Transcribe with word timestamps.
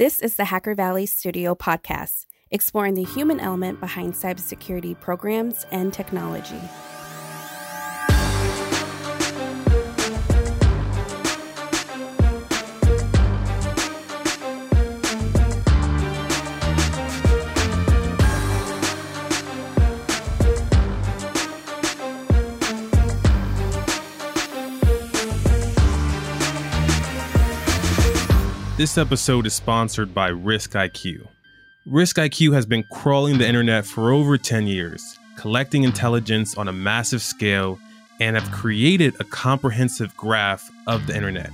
This 0.00 0.18
is 0.18 0.36
the 0.36 0.46
Hacker 0.46 0.74
Valley 0.74 1.04
Studio 1.04 1.54
podcast, 1.54 2.24
exploring 2.50 2.94
the 2.94 3.04
human 3.04 3.38
element 3.38 3.80
behind 3.80 4.14
cybersecurity 4.14 4.98
programs 4.98 5.66
and 5.72 5.92
technology. 5.92 6.58
This 28.80 28.96
episode 28.96 29.44
is 29.44 29.52
sponsored 29.52 30.14
by 30.14 30.28
Risk 30.28 30.70
IQ. 30.70 31.28
Risk 31.84 32.16
IQ 32.16 32.54
has 32.54 32.64
been 32.64 32.82
crawling 32.84 33.36
the 33.36 33.46
internet 33.46 33.84
for 33.84 34.10
over 34.10 34.38
10 34.38 34.66
years, 34.66 35.18
collecting 35.36 35.84
intelligence 35.84 36.56
on 36.56 36.66
a 36.66 36.72
massive 36.72 37.20
scale, 37.20 37.78
and 38.20 38.36
have 38.36 38.50
created 38.50 39.14
a 39.20 39.24
comprehensive 39.24 40.16
graph 40.16 40.70
of 40.86 41.06
the 41.06 41.14
internet. 41.14 41.50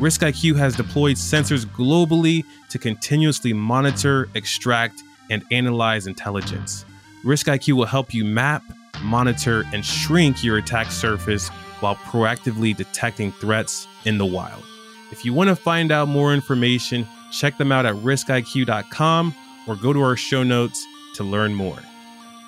Risk 0.00 0.22
IQ 0.22 0.56
has 0.56 0.74
deployed 0.74 1.16
sensors 1.16 1.66
globally 1.66 2.42
to 2.70 2.78
continuously 2.78 3.52
monitor, 3.52 4.30
extract, 4.34 5.02
and 5.28 5.44
analyze 5.50 6.06
intelligence. 6.06 6.86
Risk 7.22 7.48
IQ 7.48 7.74
will 7.74 7.84
help 7.84 8.14
you 8.14 8.24
map, 8.24 8.62
monitor, 9.02 9.64
and 9.74 9.84
shrink 9.84 10.42
your 10.42 10.56
attack 10.56 10.90
surface 10.90 11.50
while 11.80 11.96
proactively 11.96 12.74
detecting 12.74 13.30
threats 13.30 13.86
in 14.06 14.16
the 14.16 14.24
wild. 14.24 14.64
If 15.12 15.26
you 15.26 15.34
want 15.34 15.48
to 15.48 15.56
find 15.56 15.92
out 15.92 16.08
more 16.08 16.32
information, 16.32 17.06
check 17.30 17.58
them 17.58 17.70
out 17.70 17.84
at 17.84 17.94
riskiq.com 17.96 19.34
or 19.68 19.76
go 19.76 19.92
to 19.92 20.00
our 20.00 20.16
show 20.16 20.42
notes 20.42 20.82
to 21.16 21.22
learn 21.22 21.54
more. 21.54 21.78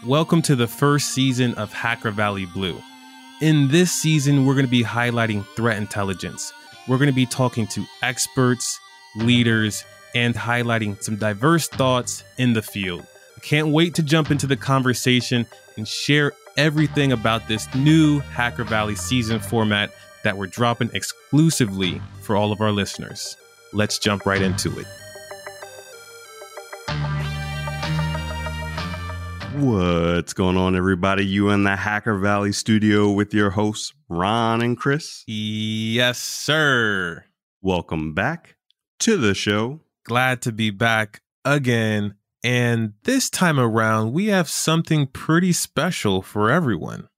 Welcome 0.06 0.40
to 0.42 0.56
the 0.56 0.66
first 0.66 1.08
season 1.08 1.52
of 1.56 1.74
Hacker 1.74 2.10
Valley 2.10 2.46
Blue. 2.46 2.82
In 3.42 3.68
this 3.68 3.92
season, 3.92 4.46
we're 4.46 4.54
going 4.54 4.64
to 4.64 4.70
be 4.70 4.82
highlighting 4.82 5.46
threat 5.56 5.76
intelligence. 5.76 6.54
We're 6.88 6.96
going 6.96 7.10
to 7.10 7.14
be 7.14 7.26
talking 7.26 7.66
to 7.66 7.84
experts, 8.00 8.80
leaders, 9.16 9.84
and 10.14 10.34
highlighting 10.34 11.02
some 11.02 11.16
diverse 11.16 11.68
thoughts 11.68 12.24
in 12.38 12.54
the 12.54 12.62
field. 12.62 13.06
I 13.36 13.40
can't 13.40 13.68
wait 13.68 13.94
to 13.96 14.02
jump 14.02 14.30
into 14.30 14.46
the 14.46 14.56
conversation 14.56 15.46
and 15.76 15.86
share 15.86 16.32
everything 16.56 17.12
about 17.12 17.46
this 17.46 17.72
new 17.74 18.20
Hacker 18.20 18.64
Valley 18.64 18.94
season 18.94 19.38
format 19.38 19.92
that 20.24 20.36
we're 20.36 20.48
dropping 20.48 20.90
exclusively 20.92 22.02
for 22.22 22.36
all 22.36 22.50
of 22.50 22.60
our 22.60 22.72
listeners. 22.72 23.36
Let's 23.72 23.98
jump 23.98 24.26
right 24.26 24.42
into 24.42 24.78
it. 24.78 24.86
What's 29.56 30.32
going 30.32 30.56
on, 30.56 30.74
everybody? 30.74 31.24
You 31.24 31.50
in 31.50 31.62
the 31.62 31.76
Hacker 31.76 32.18
Valley 32.18 32.50
studio 32.50 33.12
with 33.12 33.32
your 33.32 33.50
hosts, 33.50 33.94
Ron 34.08 34.60
and 34.60 34.76
Chris. 34.76 35.22
Yes, 35.28 36.18
sir. 36.18 37.24
Welcome 37.62 38.14
back 38.14 38.56
to 38.98 39.16
the 39.16 39.32
show. 39.32 39.80
Glad 40.04 40.42
to 40.42 40.50
be 40.50 40.70
back 40.70 41.22
again. 41.44 42.16
And 42.42 42.94
this 43.04 43.30
time 43.30 43.60
around, 43.60 44.12
we 44.12 44.26
have 44.26 44.48
something 44.48 45.06
pretty 45.06 45.52
special 45.52 46.20
for 46.20 46.50
everyone. 46.50 47.08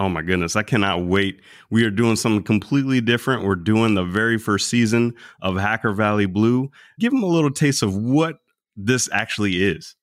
Oh 0.00 0.08
my 0.08 0.22
goodness, 0.22 0.56
I 0.56 0.62
cannot 0.62 1.04
wait. 1.04 1.42
We 1.68 1.84
are 1.84 1.90
doing 1.90 2.16
something 2.16 2.42
completely 2.42 3.02
different. 3.02 3.44
We're 3.44 3.54
doing 3.54 3.92
the 3.92 4.02
very 4.02 4.38
first 4.38 4.68
season 4.68 5.12
of 5.42 5.58
Hacker 5.58 5.92
Valley 5.92 6.24
Blue. 6.24 6.70
Give 6.98 7.12
them 7.12 7.22
a 7.22 7.26
little 7.26 7.50
taste 7.50 7.82
of 7.82 7.94
what 7.94 8.38
this 8.74 9.10
actually 9.12 9.62
is. 9.62 9.96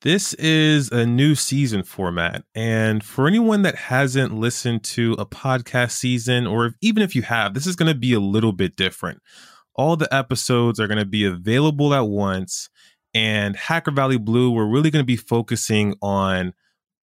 This 0.00 0.32
is 0.34 0.90
a 0.90 1.04
new 1.04 1.34
season 1.34 1.82
format. 1.82 2.44
And 2.54 3.04
for 3.04 3.28
anyone 3.28 3.60
that 3.62 3.74
hasn't 3.74 4.32
listened 4.32 4.82
to 4.84 5.12
a 5.18 5.26
podcast 5.26 5.90
season, 5.90 6.46
or 6.46 6.72
even 6.80 7.02
if 7.02 7.14
you 7.14 7.20
have, 7.20 7.52
this 7.52 7.66
is 7.66 7.76
going 7.76 7.92
to 7.92 7.98
be 7.98 8.14
a 8.14 8.20
little 8.20 8.52
bit 8.52 8.76
different. 8.76 9.20
All 9.74 9.94
the 9.94 10.12
episodes 10.12 10.80
are 10.80 10.86
going 10.86 11.00
to 11.00 11.04
be 11.04 11.26
available 11.26 11.92
at 11.92 12.08
once. 12.08 12.70
And 13.12 13.56
Hacker 13.56 13.90
Valley 13.90 14.16
Blue, 14.16 14.50
we're 14.50 14.70
really 14.70 14.90
going 14.90 15.02
to 15.02 15.06
be 15.06 15.16
focusing 15.16 15.96
on 16.00 16.54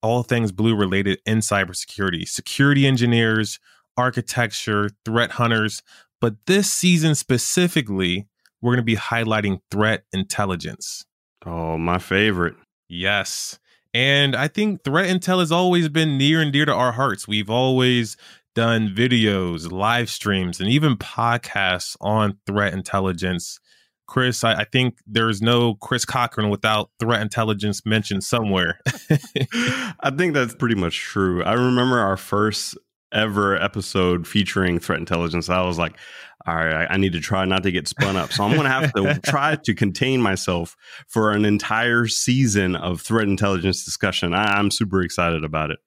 all 0.06 0.24
things 0.24 0.52
blue 0.52 0.76
related 0.76 1.20
in 1.26 1.40
cybersecurity, 1.40 2.28
security 2.28 2.86
engineers, 2.88 3.60
architecture, 3.98 4.90
threat 5.04 5.32
hunters. 5.32 5.82
But 6.22 6.36
this 6.46 6.72
season 6.72 7.16
specifically, 7.16 8.28
we're 8.62 8.72
going 8.72 8.78
to 8.78 8.84
be 8.84 8.96
highlighting 8.96 9.60
threat 9.72 10.06
intelligence. 10.14 11.06
Oh, 11.46 11.78
my 11.78 12.00
favorite. 12.00 12.56
Yes. 12.88 13.60
And 13.94 14.36
I 14.36 14.48
think 14.48 14.84
threat 14.84 15.10
intel 15.10 15.40
has 15.40 15.52
always 15.52 15.90
been 15.90 16.18
near 16.18 16.42
and 16.42 16.52
dear 16.52 16.66
to 16.66 16.74
our 16.74 16.92
hearts. 16.92 17.28
We've 17.28 17.50
always 17.50 18.18
done 18.54 18.90
videos, 18.90 19.72
live 19.72 20.10
streams, 20.10 20.60
and 20.60 20.70
even 20.70 20.96
podcasts 20.96 21.98
on 22.00 22.38
threat 22.46 22.74
intelligence. 22.74 23.60
Chris, 24.08 24.44
I, 24.44 24.62
I, 24.62 24.64
think 24.66 25.00
there's 25.08 25.42
no 25.42 25.76
Chris 25.76 26.06
Cochran 26.06 26.50
without 26.50 26.92
threat 27.00 27.22
intelligence 27.22 27.86
mentioned 27.86 28.24
somewhere. 28.24 28.80
I 29.10 30.12
think 30.16 30.34
that's 30.34 30.54
pretty 30.56 30.76
much 30.76 31.00
true. 31.00 31.44
I 31.44 31.54
remember 31.54 32.00
our 32.00 32.18
first 32.18 32.78
ever 33.12 33.56
episode 33.56 34.28
featuring 34.28 34.80
threat 34.80 35.00
intelligence. 35.00 35.50
I 35.50 35.62
was 35.62 35.78
like, 35.78 35.98
all 36.46 36.56
right, 36.56 36.88
I 36.90 36.98
need 36.98 37.14
to 37.14 37.20
try 37.20 37.46
not 37.46 37.64
to 37.64 37.72
get 37.72 37.88
spun 37.88 38.16
up. 38.16 38.32
So 38.32 38.44
I'm 38.44 38.52
going 38.52 38.64
to 38.64 38.70
have 38.70 38.94
to 38.94 39.20
try 39.26 39.56
to 39.56 39.74
contain 39.74 40.22
myself 40.22 40.76
for 41.08 41.32
an 41.32 41.44
entire 41.44 42.08
season 42.08 42.76
of 42.76 43.02
threat 43.02 43.28
intelligence 43.28 43.84
discussion. 43.84 44.34
I, 44.34 44.58
I'm 44.58 44.70
super 44.70 45.02
excited 45.02 45.44
about 45.44 45.72
it. 45.72 45.80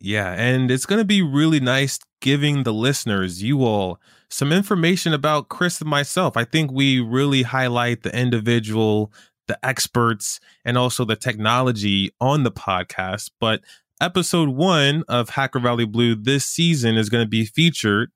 Yeah, 0.00 0.32
and 0.32 0.70
it's 0.70 0.86
going 0.86 0.98
to 0.98 1.04
be 1.04 1.22
really 1.22 1.60
nice 1.60 1.98
giving 2.20 2.62
the 2.62 2.72
listeners, 2.72 3.42
you 3.42 3.62
all, 3.64 4.00
some 4.30 4.52
information 4.52 5.12
about 5.12 5.48
Chris 5.48 5.80
and 5.80 5.90
myself. 5.90 6.36
I 6.36 6.44
think 6.44 6.70
we 6.70 7.00
really 7.00 7.42
highlight 7.42 8.02
the 8.02 8.16
individual, 8.16 9.12
the 9.48 9.58
experts, 9.66 10.40
and 10.64 10.78
also 10.78 11.04
the 11.04 11.16
technology 11.16 12.10
on 12.20 12.44
the 12.44 12.52
podcast. 12.52 13.30
But 13.40 13.62
episode 14.00 14.50
one 14.50 15.04
of 15.08 15.30
Hacker 15.30 15.58
Valley 15.58 15.84
Blue 15.84 16.14
this 16.14 16.46
season 16.46 16.96
is 16.96 17.08
going 17.08 17.24
to 17.24 17.28
be 17.28 17.44
featured 17.44 18.12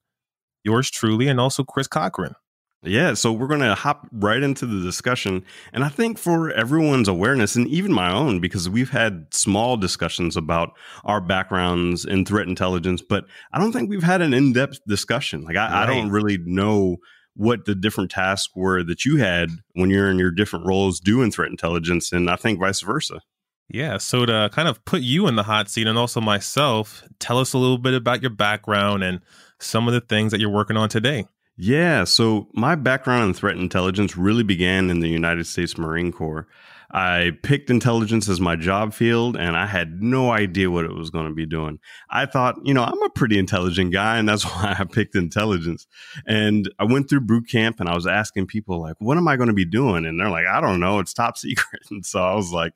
yours 0.65 0.91
truly 0.91 1.29
and 1.29 1.39
also 1.39 1.63
Chris 1.63 1.87
Cochran. 1.87 2.35
Yeah, 2.85 3.15
so 3.15 3.33
we're 3.33 3.47
going 3.47 3.61
to 3.61 3.75
hop 3.75 4.07
right 4.13 4.43
into 4.43 4.67
the 4.67 4.83
discussion. 4.83 5.45
And 5.73 5.85
I 5.85 5.89
think 5.89 6.19
for 6.19 6.51
everyone's 6.53 7.09
awareness, 7.09 7.57
and 7.57 7.67
even 7.69 7.93
my 7.93 8.13
own, 8.13 8.41
because 8.41 8.69
we've 8.69 8.91
had 8.91 9.27
small 9.33 9.77
discussions 9.77 10.37
about 10.37 10.73
our 11.05 11.21
backgrounds 11.21 12.05
in 12.05 12.25
threat 12.27 12.47
intelligence, 12.47 13.03
but 13.03 13.25
I 13.53 13.59
don't 13.59 13.73
think 13.73 13.89
we've 13.89 14.03
had 14.03 14.21
an 14.21 14.35
in 14.35 14.53
depth 14.53 14.81
discussion. 14.87 15.45
Like, 15.45 15.57
I, 15.57 15.71
right. 15.71 15.83
I, 15.83 15.87
don't 15.87 16.11
really 16.11 16.39
know 16.45 16.99
what 17.35 17.65
the 17.65 17.75
different 17.75 18.11
tasks 18.11 18.53
were 18.55 18.83
that 18.85 19.05
you 19.05 19.17
had 19.17 19.49
when 19.73 19.91
you're 19.91 20.11
in 20.11 20.19
your 20.19 20.31
different 20.31 20.67
roles 20.67 21.01
doing 21.01 21.31
threat 21.31 21.51
intelligence, 21.51 22.13
and 22.13 22.29
I 22.29 22.37
think 22.37 22.61
vice 22.61 22.83
versa. 22.83 23.21
Yeah, 23.69 23.97
so 23.97 24.27
to 24.27 24.51
kind 24.53 24.69
of 24.69 24.85
put 24.85 25.01
you 25.01 25.27
in 25.27 25.37
the 25.37 25.43
hot 25.43 25.71
seat 25.71 25.87
and 25.87 25.99
also 25.99 26.21
myself, 26.21 27.03
tell 27.19 27.39
us 27.39 27.55
a 27.55 27.59
little 27.59 27.79
bit 27.79 27.95
about 27.95 28.21
your 28.21 28.31
background 28.31 29.03
and 29.03 29.21
some 29.59 29.89
of 29.89 29.95
the 29.95 30.03
things 30.03 30.33
that 30.33 30.41
you're 30.41 30.51
working 30.51 30.77
on 30.77 30.91
today. 30.91 31.25
Yeah, 31.57 32.05
so 32.05 32.49
my 32.53 32.75
background 32.75 33.29
in 33.29 33.35
threat 33.35 33.57
intelligence 33.57 34.17
really 34.17 34.43
began 34.43 34.91
in 34.91 35.01
the 35.01 35.09
United 35.09 35.47
States 35.47 35.79
Marine 35.79 36.11
Corps. 36.11 36.49
I 36.91 37.33
picked 37.43 37.71
intelligence 37.71 38.29
as 38.29 38.41
my 38.41 38.55
job 38.55 38.95
field 38.95 39.37
and 39.37 39.57
I 39.57 39.67
had 39.67 40.01
no 40.01 40.31
idea 40.31 40.71
what 40.71 40.85
it 40.85 40.95
was 40.95 41.11
going 41.11 41.27
to 41.27 41.35
be 41.35 41.45
doing. 41.45 41.81
I 42.09 42.25
thought, 42.27 42.57
you 42.63 42.73
know, 42.73 42.85
I'm 42.85 43.03
a 43.03 43.11
pretty 43.11 43.37
intelligent 43.37 43.93
guy 43.93 44.17
and 44.17 44.29
that's 44.29 44.45
why 44.55 44.77
I 44.79 44.85
picked 44.85 45.17
intelligence. 45.17 45.89
And 46.27 46.73
I 46.79 46.85
went 46.85 47.09
through 47.09 47.23
boot 47.23 47.49
camp 47.49 47.81
and 47.81 47.89
I 47.89 47.97
was 47.97 48.07
asking 48.07 48.47
people 48.47 48.81
like, 48.81 48.95
what 49.01 49.17
am 49.17 49.27
I 49.27 49.37
going 49.37 49.49
to 49.49 49.55
be 49.55 49.65
doing? 49.65 50.07
And 50.07 50.21
they're 50.21 50.31
like, 50.31 50.47
I 50.47 50.61
don't 50.61 50.79
know, 50.79 51.01
it's 51.01 51.13
top 51.13 51.37
secret. 51.39 51.83
And 51.91 52.07
so 52.07 52.23
I 52.23 52.35
was 52.35 52.53
like, 52.53 52.75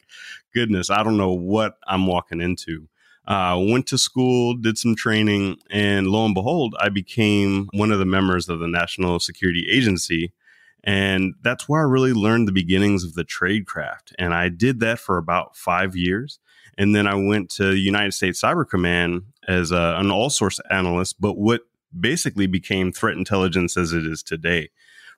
goodness, 0.52 0.90
I 0.90 1.04
don't 1.04 1.16
know 1.16 1.32
what 1.32 1.74
I'm 1.86 2.06
walking 2.06 2.40
into. 2.40 2.88
Uh, 3.28 3.62
went 3.68 3.86
to 3.86 3.98
school, 3.98 4.56
did 4.56 4.78
some 4.78 4.96
training, 4.96 5.58
and 5.70 6.08
lo 6.08 6.24
and 6.24 6.34
behold, 6.34 6.74
I 6.80 6.88
became 6.88 7.68
one 7.74 7.92
of 7.92 7.98
the 7.98 8.06
members 8.06 8.48
of 8.48 8.58
the 8.58 8.66
National 8.66 9.20
Security 9.20 9.66
Agency. 9.70 10.32
And 10.82 11.34
that's 11.42 11.68
where 11.68 11.82
I 11.82 11.84
really 11.84 12.14
learned 12.14 12.48
the 12.48 12.52
beginnings 12.52 13.04
of 13.04 13.12
the 13.12 13.26
tradecraft. 13.26 14.14
And 14.18 14.32
I 14.32 14.48
did 14.48 14.80
that 14.80 14.98
for 14.98 15.18
about 15.18 15.56
five 15.58 15.94
years. 15.94 16.38
And 16.78 16.96
then 16.96 17.06
I 17.06 17.16
went 17.16 17.50
to 17.56 17.76
United 17.76 18.14
States 18.14 18.40
Cyber 18.40 18.66
Command 18.66 19.24
as 19.46 19.72
a, 19.72 19.96
an 19.98 20.10
all 20.10 20.30
source 20.30 20.58
analyst, 20.70 21.20
but 21.20 21.36
what 21.36 21.62
basically 21.98 22.46
became 22.46 22.92
threat 22.92 23.18
intelligence 23.18 23.76
as 23.76 23.92
it 23.92 24.06
is 24.06 24.22
today. 24.22 24.70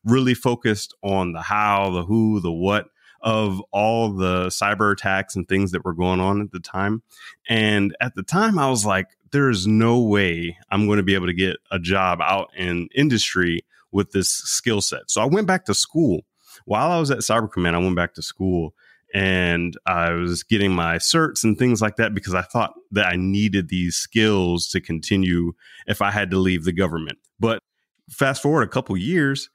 Really 0.04 0.34
focused 0.34 0.94
on 1.02 1.32
the 1.32 1.42
how, 1.42 1.90
the 1.90 2.04
who, 2.04 2.40
the 2.40 2.50
what, 2.50 2.88
of 3.22 3.60
all 3.70 4.12
the 4.12 4.46
cyber 4.46 4.92
attacks 4.92 5.36
and 5.36 5.46
things 5.48 5.72
that 5.72 5.84
were 5.84 5.94
going 5.94 6.20
on 6.20 6.40
at 6.40 6.52
the 6.52 6.60
time. 6.60 7.02
And 7.48 7.94
at 8.00 8.14
the 8.14 8.22
time, 8.22 8.58
I 8.58 8.70
was 8.70 8.86
like, 8.86 9.08
there 9.32 9.50
is 9.50 9.66
no 9.66 10.00
way 10.00 10.56
I'm 10.70 10.86
going 10.86 10.96
to 10.96 11.02
be 11.02 11.14
able 11.14 11.26
to 11.26 11.34
get 11.34 11.56
a 11.70 11.78
job 11.78 12.20
out 12.20 12.48
in 12.56 12.88
industry 12.94 13.60
with 13.92 14.12
this 14.12 14.30
skill 14.30 14.80
set. 14.80 15.10
So 15.10 15.20
I 15.20 15.26
went 15.26 15.46
back 15.46 15.64
to 15.66 15.74
school. 15.74 16.22
while 16.64 16.90
I 16.90 16.98
was 16.98 17.10
at 17.10 17.18
Cyber 17.18 17.50
Command, 17.50 17.76
I 17.76 17.80
went 17.80 17.96
back 17.96 18.14
to 18.14 18.22
school 18.22 18.74
and 19.12 19.76
I 19.86 20.12
was 20.12 20.42
getting 20.42 20.72
my 20.72 20.96
certs 20.96 21.42
and 21.42 21.58
things 21.58 21.80
like 21.80 21.96
that 21.96 22.14
because 22.14 22.34
I 22.34 22.42
thought 22.42 22.74
that 22.92 23.06
I 23.06 23.16
needed 23.16 23.68
these 23.68 23.96
skills 23.96 24.68
to 24.68 24.80
continue 24.80 25.52
if 25.86 26.00
I 26.02 26.10
had 26.10 26.30
to 26.30 26.38
leave 26.38 26.64
the 26.64 26.72
government. 26.72 27.18
But 27.38 27.60
fast 28.08 28.42
forward 28.42 28.62
a 28.62 28.68
couple 28.68 28.96
years, 28.96 29.50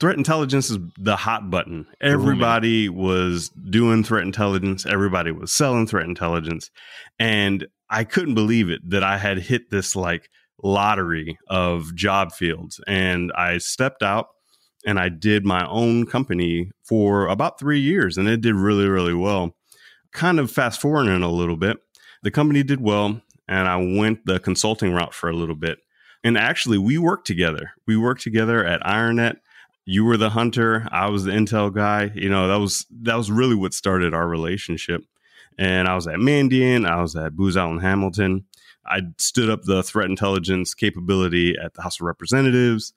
threat 0.00 0.16
intelligence 0.16 0.70
is 0.70 0.78
the 0.96 1.16
hot 1.16 1.50
button. 1.50 1.86
Everybody 2.00 2.88
was 2.88 3.48
doing 3.48 4.04
threat 4.04 4.24
intelligence, 4.24 4.86
everybody 4.86 5.30
was 5.32 5.52
selling 5.52 5.86
threat 5.86 6.06
intelligence, 6.06 6.70
and 7.18 7.66
I 7.90 8.04
couldn't 8.04 8.34
believe 8.34 8.70
it 8.70 8.88
that 8.90 9.02
I 9.02 9.18
had 9.18 9.38
hit 9.38 9.70
this 9.70 9.96
like 9.96 10.30
lottery 10.62 11.38
of 11.48 11.94
job 11.94 12.32
fields 12.32 12.80
and 12.86 13.32
I 13.32 13.58
stepped 13.58 14.02
out 14.02 14.28
and 14.84 14.98
I 14.98 15.08
did 15.08 15.44
my 15.44 15.66
own 15.68 16.06
company 16.06 16.70
for 16.82 17.26
about 17.28 17.58
three 17.58 17.80
years, 17.80 18.16
and 18.16 18.28
it 18.28 18.40
did 18.40 18.54
really, 18.54 18.88
really 18.88 19.14
well. 19.14 19.54
Kind 20.12 20.38
of 20.38 20.50
fast 20.50 20.80
forwarding 20.80 21.22
a 21.22 21.30
little 21.30 21.56
bit, 21.56 21.78
the 22.22 22.30
company 22.30 22.62
did 22.62 22.80
well, 22.80 23.20
and 23.46 23.68
I 23.68 23.76
went 23.76 24.24
the 24.24 24.38
consulting 24.38 24.92
route 24.92 25.14
for 25.14 25.28
a 25.28 25.36
little 25.36 25.54
bit. 25.54 25.78
And 26.24 26.36
actually, 26.36 26.78
we 26.78 26.98
worked 26.98 27.26
together. 27.26 27.72
We 27.86 27.96
worked 27.96 28.22
together 28.22 28.64
at 28.64 28.80
IronNet. 28.82 29.36
You 29.90 30.04
were 30.04 30.18
the 30.18 30.28
hunter, 30.28 30.86
I 30.92 31.08
was 31.08 31.24
the 31.24 31.32
intel 31.32 31.74
guy. 31.74 32.12
You 32.14 32.28
know, 32.28 32.46
that 32.46 32.60
was 32.60 32.84
that 32.90 33.16
was 33.16 33.30
really 33.30 33.54
what 33.54 33.72
started 33.72 34.12
our 34.12 34.28
relationship. 34.28 35.02
And 35.56 35.88
I 35.88 35.94
was 35.94 36.06
at 36.06 36.16
Mandiant 36.16 36.86
I 36.86 37.00
was 37.00 37.16
at 37.16 37.34
Booz 37.34 37.56
Allen 37.56 37.78
Hamilton. 37.78 38.44
I 38.84 39.00
stood 39.16 39.48
up 39.48 39.62
the 39.62 39.82
threat 39.82 40.10
intelligence 40.10 40.74
capability 40.74 41.56
at 41.56 41.72
the 41.72 41.80
House 41.80 42.00
of 42.00 42.04
Representatives. 42.04 42.92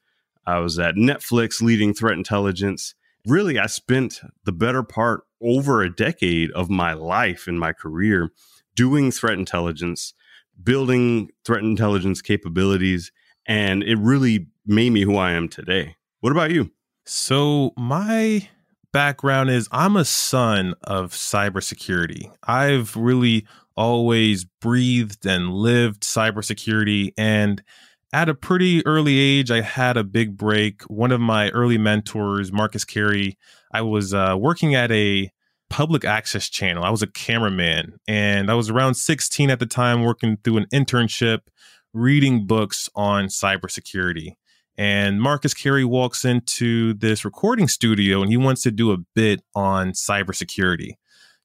I 0.45 0.59
was 0.59 0.77
at 0.79 0.95
Netflix 0.95 1.61
leading 1.61 1.93
threat 1.93 2.17
intelligence. 2.17 2.93
Really, 3.25 3.57
I 3.57 3.67
spent 3.67 4.19
the 4.43 4.51
better 4.51 4.83
part 4.83 5.23
over 5.41 5.81
a 5.81 5.95
decade 5.95 6.51
of 6.51 6.69
my 6.69 6.91
life 6.91 7.47
and 7.47 7.57
my 7.57 7.71
career 7.71 8.33
doing 8.75 9.11
threat 9.11 9.39
intelligence, 9.39 10.13
building 10.61 11.29
threat 11.45 11.63
intelligence 11.63 12.21
capabilities, 12.21 13.13
and 13.47 13.81
it 13.81 13.97
really 13.97 14.47
made 14.65 14.89
me 14.89 15.03
who 15.03 15.15
I 15.15 15.31
am 15.31 15.47
today. 15.47 15.95
What 16.19 16.33
about 16.33 16.51
you? 16.51 16.69
So, 17.05 17.73
my 17.77 18.47
background 18.93 19.49
is 19.49 19.67
I'm 19.71 19.95
a 19.95 20.05
son 20.05 20.75
of 20.83 21.13
cybersecurity. 21.13 22.31
I've 22.43 22.95
really 22.95 23.45
always 23.75 24.43
breathed 24.43 25.25
and 25.25 25.53
lived 25.53 26.03
cybersecurity 26.03 27.13
and 27.17 27.63
at 28.13 28.29
a 28.29 28.33
pretty 28.33 28.85
early 28.85 29.17
age, 29.17 29.51
I 29.51 29.61
had 29.61 29.97
a 29.97 30.03
big 30.03 30.37
break. 30.37 30.83
One 30.83 31.11
of 31.11 31.21
my 31.21 31.49
early 31.51 31.77
mentors, 31.77 32.51
Marcus 32.51 32.83
Carey, 32.83 33.37
I 33.71 33.81
was 33.81 34.13
uh, 34.13 34.35
working 34.37 34.75
at 34.75 34.91
a 34.91 35.31
public 35.69 36.03
access 36.03 36.49
channel. 36.49 36.83
I 36.83 36.89
was 36.89 37.01
a 37.01 37.07
cameraman, 37.07 37.97
and 38.07 38.51
I 38.51 38.53
was 38.53 38.69
around 38.69 38.95
16 38.95 39.49
at 39.49 39.59
the 39.59 39.65
time, 39.65 40.03
working 40.03 40.37
through 40.43 40.57
an 40.57 40.65
internship, 40.73 41.39
reading 41.93 42.45
books 42.45 42.89
on 42.95 43.27
cybersecurity. 43.27 44.35
And 44.77 45.21
Marcus 45.21 45.53
Carey 45.53 45.85
walks 45.85 46.25
into 46.25 46.93
this 46.93 47.25
recording 47.25 47.67
studio 47.67 48.21
and 48.21 48.31
he 48.31 48.37
wants 48.37 48.63
to 48.63 48.71
do 48.71 48.91
a 48.91 48.97
bit 49.15 49.41
on 49.53 49.91
cybersecurity. 49.91 50.93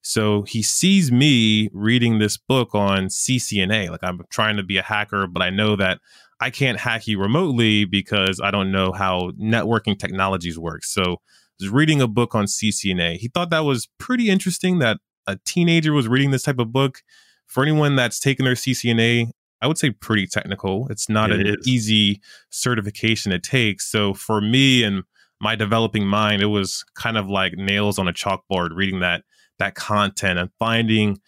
So 0.03 0.43
he 0.43 0.63
sees 0.63 1.11
me 1.11 1.69
reading 1.73 2.19
this 2.19 2.37
book 2.37 2.75
on 2.75 3.07
CCNA. 3.07 3.91
Like 3.91 4.05
I'm 4.05 4.21
trying 4.31 4.57
to 4.57 4.63
be 4.63 4.79
a 4.79 4.83
hacker, 4.83 5.27
but 5.27 5.43
I 5.43 5.51
know 5.51 5.75
that 5.77 5.99
I 6.41 6.51
can't 6.51 6.79
hack 6.79 7.09
you 7.09 7.19
remotely 7.19 7.85
because 7.85 8.41
I 8.41 8.51
don't 8.51 8.71
know 8.71 8.93
how 8.93 9.33
networking 9.33 9.99
technologies 9.99 10.59
work. 10.59 10.85
So 10.85 11.03
I 11.03 11.17
was 11.61 11.71
reading 11.71 12.01
a 12.01 12.07
book 12.07 12.35
on 12.35 12.45
CCNA. 12.45 13.17
He 13.17 13.29
thought 13.29 13.51
that 13.51 13.65
was 13.65 13.89
pretty 13.99 14.31
interesting 14.31 14.79
that 14.79 14.99
a 15.27 15.39
teenager 15.45 15.93
was 15.93 16.07
reading 16.07 16.31
this 16.31 16.45
type 16.45 16.59
of 16.59 16.73
book. 16.73 17.03
For 17.47 17.63
anyone 17.63 17.97
that's 17.97 18.19
taken 18.19 18.45
their 18.45 18.55
CCNA, 18.55 19.31
I 19.63 19.67
would 19.67 19.79
say 19.79 19.91
pretty 19.91 20.27
technical. 20.27 20.87
It's 20.89 21.09
not 21.09 21.31
it 21.31 21.41
an 21.41 21.57
is. 21.59 21.67
easy 21.67 22.21
certification 22.51 23.33
to 23.33 23.39
take. 23.39 23.81
So 23.81 24.15
for 24.15 24.41
me 24.41 24.85
and 24.85 25.03
my 25.41 25.55
developing 25.55 26.07
mind, 26.07 26.43
it 26.43 26.47
was 26.47 26.85
kind 26.95 27.17
of 27.17 27.29
like 27.29 27.55
nails 27.55 27.99
on 27.99 28.09
a 28.09 28.13
chalkboard 28.13 28.71
reading 28.75 29.01
that 29.01 29.25
that 29.59 29.75
content 29.75 30.39
and 30.39 30.51
finding 30.59 31.19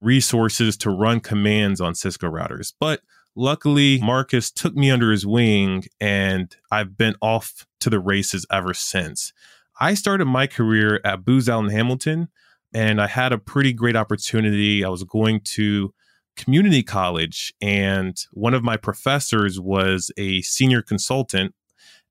resources 0.00 0.76
to 0.76 0.90
run 0.90 1.20
commands 1.20 1.80
on 1.80 1.94
Cisco 1.94 2.28
routers. 2.28 2.72
But 2.78 3.00
Luckily, 3.34 3.98
Marcus 4.02 4.50
took 4.50 4.74
me 4.74 4.90
under 4.90 5.10
his 5.10 5.26
wing 5.26 5.84
and 6.00 6.54
I've 6.70 6.98
been 6.98 7.14
off 7.22 7.66
to 7.80 7.88
the 7.88 7.98
races 7.98 8.44
ever 8.50 8.74
since. 8.74 9.32
I 9.80 9.94
started 9.94 10.26
my 10.26 10.46
career 10.46 11.00
at 11.04 11.24
Booz 11.24 11.48
Allen 11.48 11.70
Hamilton 11.70 12.28
and 12.74 13.00
I 13.00 13.06
had 13.06 13.32
a 13.32 13.38
pretty 13.38 13.72
great 13.72 13.96
opportunity. 13.96 14.84
I 14.84 14.90
was 14.90 15.04
going 15.04 15.40
to 15.44 15.94
community 16.36 16.82
college 16.82 17.52
and 17.60 18.16
one 18.32 18.54
of 18.54 18.62
my 18.62 18.76
professors 18.76 19.60
was 19.60 20.10
a 20.16 20.42
senior 20.42 20.82
consultant 20.82 21.54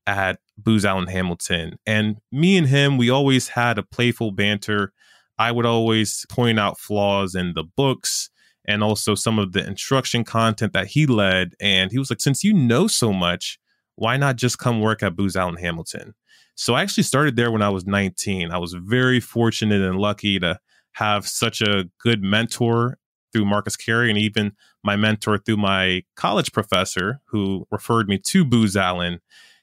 at 0.06 0.38
Booz 0.58 0.84
Allen 0.84 1.06
Hamilton. 1.06 1.78
And 1.86 2.16
me 2.30 2.56
and 2.56 2.68
him, 2.68 2.98
we 2.98 3.10
always 3.10 3.48
had 3.48 3.78
a 3.78 3.82
playful 3.82 4.32
banter. 4.32 4.92
I 5.38 5.52
would 5.52 5.66
always 5.66 6.26
point 6.28 6.58
out 6.58 6.78
flaws 6.78 7.34
in 7.34 7.54
the 7.54 7.64
books 7.64 8.30
and 8.66 8.82
also 8.82 9.14
some 9.14 9.38
of 9.38 9.52
the 9.52 9.66
instruction 9.66 10.24
content 10.24 10.72
that 10.72 10.88
he 10.88 11.06
led. 11.06 11.54
And 11.60 11.90
he 11.90 11.98
was 11.98 12.10
like, 12.10 12.20
since 12.20 12.44
you 12.44 12.52
know 12.52 12.86
so 12.86 13.12
much, 13.12 13.58
why 13.96 14.16
not 14.16 14.36
just 14.36 14.58
come 14.58 14.80
work 14.80 15.02
at 15.02 15.16
Booz 15.16 15.36
Allen 15.36 15.56
Hamilton? 15.56 16.14
So 16.54 16.74
I 16.74 16.82
actually 16.82 17.04
started 17.04 17.36
there 17.36 17.50
when 17.50 17.62
I 17.62 17.70
was 17.70 17.86
19. 17.86 18.52
I 18.52 18.58
was 18.58 18.74
very 18.74 19.20
fortunate 19.20 19.80
and 19.80 19.98
lucky 19.98 20.38
to 20.38 20.58
have 20.92 21.26
such 21.26 21.60
a 21.62 21.88
good 22.00 22.22
mentor 22.22 22.98
through 23.32 23.44
Marcus 23.44 23.76
Carey 23.76 24.10
and 24.10 24.18
even 24.18 24.52
my 24.84 24.96
mentor 24.96 25.38
through 25.38 25.56
my 25.56 26.02
college 26.16 26.52
professor 26.52 27.20
who 27.26 27.66
referred 27.70 28.08
me 28.08 28.18
to 28.18 28.44
Booz 28.44 28.76
Allen. 28.76 29.20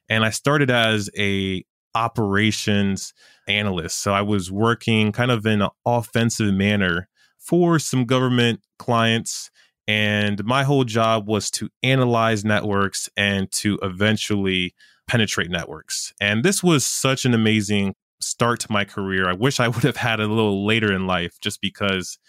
And 0.09 0.25
I 0.25 0.31
started 0.31 0.71
as 0.71 1.09
a 1.17 1.63
operations 1.95 3.13
analyst. 3.47 4.01
So 4.01 4.13
I 4.13 4.21
was 4.21 4.51
working 4.51 5.11
kind 5.11 5.31
of 5.31 5.45
in 5.45 5.61
an 5.61 5.69
offensive 5.85 6.53
manner 6.53 7.09
for 7.37 7.79
some 7.79 8.05
government 8.05 8.61
clients. 8.77 9.49
And 9.87 10.43
my 10.45 10.63
whole 10.63 10.83
job 10.83 11.27
was 11.27 11.49
to 11.51 11.69
analyze 11.81 12.45
networks 12.45 13.09
and 13.17 13.51
to 13.53 13.79
eventually 13.81 14.75
penetrate 15.07 15.49
networks. 15.49 16.13
And 16.21 16.43
this 16.43 16.61
was 16.61 16.85
such 16.85 17.25
an 17.25 17.33
amazing 17.33 17.95
start 18.21 18.59
to 18.59 18.71
my 18.71 18.85
career. 18.85 19.27
I 19.27 19.33
wish 19.33 19.59
I 19.59 19.67
would 19.67 19.83
have 19.83 19.97
had 19.97 20.19
a 20.19 20.27
little 20.27 20.65
later 20.65 20.93
in 20.93 21.07
life 21.07 21.39
just 21.41 21.61
because 21.61 22.19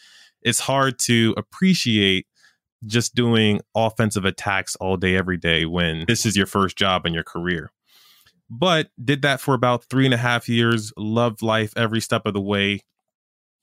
it's 0.42 0.60
hard 0.60 0.98
to 1.00 1.34
appreciate 1.36 2.26
just 2.86 3.14
doing 3.14 3.60
offensive 3.74 4.24
attacks 4.24 4.76
all 4.76 4.96
day, 4.96 5.16
every 5.16 5.36
day 5.36 5.66
when 5.66 6.04
this 6.06 6.24
is 6.24 6.36
your 6.36 6.46
first 6.46 6.76
job 6.76 7.04
in 7.04 7.12
your 7.12 7.24
career. 7.24 7.70
But 8.48 8.88
did 9.02 9.22
that 9.22 9.40
for 9.40 9.54
about 9.54 9.84
three 9.84 10.06
and 10.06 10.14
a 10.14 10.18
half 10.18 10.48
years, 10.48 10.92
loved 10.96 11.42
life 11.42 11.72
every 11.76 12.00
step 12.00 12.26
of 12.26 12.34
the 12.34 12.40
way, 12.40 12.80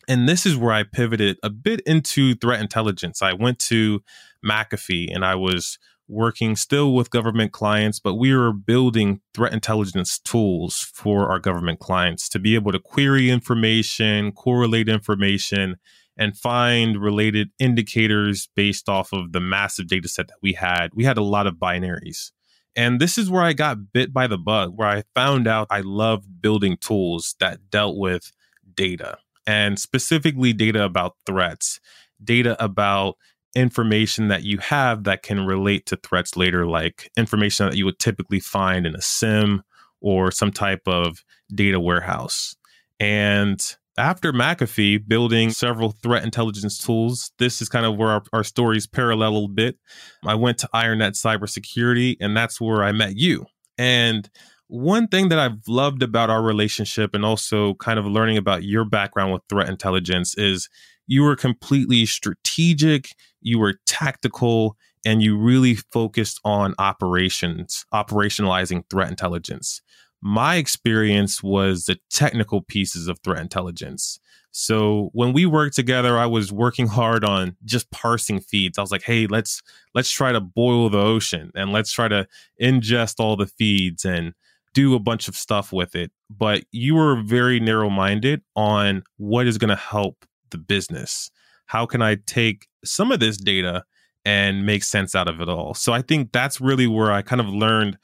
and 0.08 0.28
this 0.28 0.46
is 0.46 0.56
where 0.56 0.72
I 0.72 0.84
pivoted 0.84 1.38
a 1.44 1.50
bit 1.50 1.82
into 1.82 2.36
threat 2.36 2.62
intelligence. 2.62 3.22
I 3.22 3.34
went 3.34 3.60
to 3.60 4.02
McAfee 4.46 5.14
and 5.14 5.26
I 5.26 5.36
was 5.36 5.78
working 6.08 6.56
still 6.56 6.94
with 6.94 7.10
government 7.10 7.52
clients, 7.52 8.00
but 8.00 8.16
we 8.16 8.34
were 8.34 8.54
building 8.54 9.20
threat 9.34 9.52
intelligence 9.52 10.20
tools 10.20 10.90
for 10.94 11.30
our 11.30 11.40
government 11.40 11.80
clients 11.80 12.30
to 12.30 12.40
be 12.40 12.56
able 12.56 12.72
to 12.72 12.80
query 12.80 13.30
information, 13.30 14.32
correlate 14.32 14.88
information, 14.88 15.76
and 16.18 16.38
find 16.38 17.02
related 17.02 17.50
indicators 17.60 18.50
based 18.56 18.90
off 18.90 19.14
of 19.14 19.32
the 19.32 19.40
massive 19.40 19.88
data 19.88 20.08
set 20.08 20.28
that 20.28 20.38
we 20.42 20.54
had. 20.54 20.90
We 20.94 21.04
had 21.04 21.18
a 21.18 21.24
lot 21.24 21.48
of 21.48 21.56
binaries. 21.56 22.32
And 22.76 23.00
this 23.00 23.18
is 23.18 23.30
where 23.30 23.44
I 23.44 23.54
got 23.54 23.92
bit 23.92 24.14
by 24.14 24.28
the 24.28 24.38
bug, 24.38 24.74
where 24.76 24.88
I 24.88 25.04
found 25.16 25.48
out 25.48 25.68
I 25.70 25.82
loved 25.82 26.42
building 26.42 26.78
tools 26.78 27.36
that 27.40 27.70
dealt 27.72 27.98
with 27.98 28.32
data 28.76 29.18
and 29.48 29.80
specifically 29.80 30.54
data 30.54 30.84
about 30.84 31.16
threats, 31.26 31.80
data 32.24 32.62
about 32.64 33.16
information 33.56 34.28
that 34.28 34.44
you 34.44 34.60
have 34.60 35.06
that 35.06 35.24
can 35.24 35.46
relate 35.46 35.88
to 35.88 35.96
threats 35.98 36.38
later, 36.38 36.68
like 36.68 37.10
information 37.18 37.68
that 37.68 37.78
you 37.78 37.86
would 37.86 37.98
typically 37.98 38.40
find 38.40 38.86
in 38.86 38.96
a 38.96 39.02
SIEM 39.02 39.64
or 40.00 40.30
some 40.32 40.52
type 40.52 40.82
of 40.86 41.24
data 41.56 41.80
warehouse. 41.80 42.56
And 43.00 43.60
after 43.98 44.32
McAfee 44.32 45.08
building 45.08 45.50
several 45.50 45.92
threat 46.04 46.24
intelligence 46.24 46.78
tools, 46.78 47.32
this 47.40 47.62
is 47.62 47.70
kind 47.70 47.86
of 47.86 47.98
where 47.98 48.10
our, 48.10 48.24
our 48.34 48.44
stories 48.44 48.86
parallel 48.86 49.46
a 49.46 49.48
bit. 49.48 49.78
I 50.26 50.36
went 50.36 50.60
to 50.60 50.70
IronNet 50.74 51.14
Cybersecurity, 51.14 52.18
and 52.20 52.38
that's 52.38 52.62
where 52.62 52.84
I 52.84 52.92
met 52.92 53.16
you. 53.16 53.46
And 53.78 54.30
one 54.68 55.08
thing 55.08 55.30
that 55.30 55.40
I've 55.40 55.68
loved 55.68 56.04
about 56.04 56.30
our 56.30 56.44
relationship 56.44 57.16
and 57.16 57.26
also 57.26 57.76
kind 57.76 57.98
of 57.98 58.06
learning 58.06 58.38
about 58.38 58.64
your 58.64 58.86
background 58.86 59.34
with 59.34 59.42
threat 59.50 59.70
intelligence 59.70 60.38
is 60.38 60.70
you 61.08 61.24
were 61.24 61.36
completely 61.36 62.06
strategic, 62.06 63.10
you 63.42 63.60
were 63.60 63.76
tactical, 63.86 64.76
and 65.06 65.22
you 65.22 65.38
really 65.38 65.76
focused 65.76 66.40
on 66.44 66.76
operations, 66.80 67.86
operationalizing 67.94 68.84
threat 68.90 69.10
intelligence. 69.10 69.82
My 70.22 70.56
experience 70.56 71.44
was 71.44 71.86
the 71.86 71.98
technical 72.10 72.62
pieces 72.62 73.08
of 73.08 73.20
threat 73.20 73.42
intelligence. 73.42 74.20
So 74.52 75.10
when 75.14 75.34
we 75.34 75.46
worked 75.46 75.76
together, 75.76 76.18
I 76.18 76.26
was 76.26 76.52
working 76.52 76.88
hard 76.88 77.24
on 77.24 77.56
just 77.64 77.92
parsing 77.92 78.40
feeds. 78.40 78.78
I 78.78 78.82
was 78.82 78.92
like, 78.92 79.04
"Hey, 79.04 79.28
let's 79.28 79.62
let's 79.94 80.10
try 80.10 80.32
to 80.32 80.42
boil 80.42 80.90
the 80.90 80.98
ocean 80.98 81.52
and 81.54 81.72
let's 81.72 81.92
try 81.92 82.08
to 82.08 82.28
ingest 82.60 83.20
all 83.20 83.36
the 83.36 83.46
feeds 83.46 84.04
and 84.04 84.34
do 84.74 84.96
a 84.96 85.00
bunch 85.00 85.28
of 85.28 85.36
stuff 85.36 85.72
with 85.72 85.96
it." 85.96 86.12
But 86.30 86.64
you 86.72 86.96
were 86.96 87.22
very 87.22 87.60
narrow-minded 87.60 88.42
on 88.56 89.04
what 89.18 89.46
is 89.46 89.60
going 89.60 89.70
to 89.70 89.76
help 89.76 90.26
the 90.50 90.58
business. 90.58 91.30
How 91.68 91.86
can 91.86 92.02
I 92.02 92.16
take 92.26 92.68
some 92.84 93.12
of 93.12 93.20
this 93.20 93.38
data 93.38 93.84
and 94.26 94.66
make 94.66 94.84
sense 94.84 95.14
out 95.14 95.28
of 95.28 95.40
it 95.40 95.50
all? 95.50 95.76
So 95.76 95.94
I 95.94 96.02
think 96.02 96.32
that's 96.32 96.60
really 96.60 96.88
where 96.88 97.12
I 97.12 97.22
kind 97.22 97.42
of 97.42 97.48
learned 97.48 98.00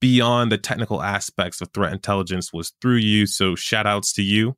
beyond 0.00 0.52
the 0.52 0.58
technical 0.58 1.02
aspects 1.02 1.60
of 1.60 1.70
threat 1.72 1.92
intelligence 1.92 2.52
was 2.52 2.72
through 2.80 2.96
you. 2.96 3.26
So 3.26 3.54
shout 3.54 3.86
outs 3.86 4.12
to 4.14 4.22
you. 4.22 4.56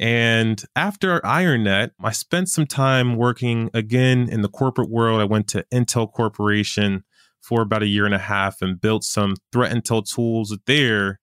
And 0.00 0.60
after 0.74 1.20
IronNet, 1.20 1.90
I 2.02 2.10
spent 2.10 2.48
some 2.48 2.66
time 2.66 3.16
working 3.16 3.70
again 3.74 4.28
in 4.28 4.42
the 4.42 4.48
corporate 4.48 4.90
world. 4.90 5.20
I 5.20 5.24
went 5.24 5.46
to 5.48 5.64
Intel 5.72 6.10
Corporation 6.10 7.04
for 7.40 7.62
about 7.62 7.82
a 7.82 7.86
year 7.86 8.06
and 8.06 8.14
a 8.14 8.18
half 8.18 8.60
and 8.62 8.80
built 8.80 9.04
some 9.04 9.36
threat 9.52 9.72
intel 9.72 10.04
tools 10.04 10.56
there. 10.66 11.20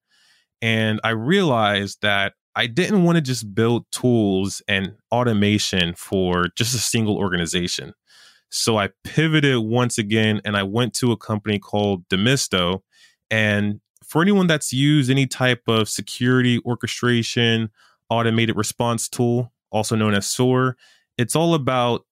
And 0.62 1.00
I 1.02 1.10
realized 1.10 1.98
that 2.02 2.34
I 2.54 2.66
didn't 2.66 3.04
want 3.04 3.16
to 3.16 3.22
just 3.22 3.54
build 3.54 3.86
tools 3.90 4.62
and 4.68 4.94
automation 5.10 5.94
for 5.94 6.48
just 6.56 6.74
a 6.74 6.78
single 6.78 7.16
organization. 7.16 7.94
So 8.50 8.78
I 8.78 8.90
pivoted 9.04 9.58
once 9.58 9.98
again 9.98 10.40
and 10.44 10.56
I 10.56 10.62
went 10.62 10.94
to 10.94 11.10
a 11.10 11.16
company 11.16 11.58
called 11.58 12.06
Demisto. 12.08 12.82
And 13.32 13.80
for 14.04 14.22
anyone 14.22 14.46
that's 14.46 14.72
used 14.72 15.10
any 15.10 15.26
type 15.26 15.62
of 15.66 15.88
security 15.88 16.60
orchestration 16.64 17.70
automated 18.10 18.56
response 18.56 19.08
tool, 19.08 19.50
also 19.70 19.96
known 19.96 20.14
as 20.14 20.26
SOAR. 20.28 20.76
It's 21.16 21.34
all 21.34 21.54
about 21.54 22.04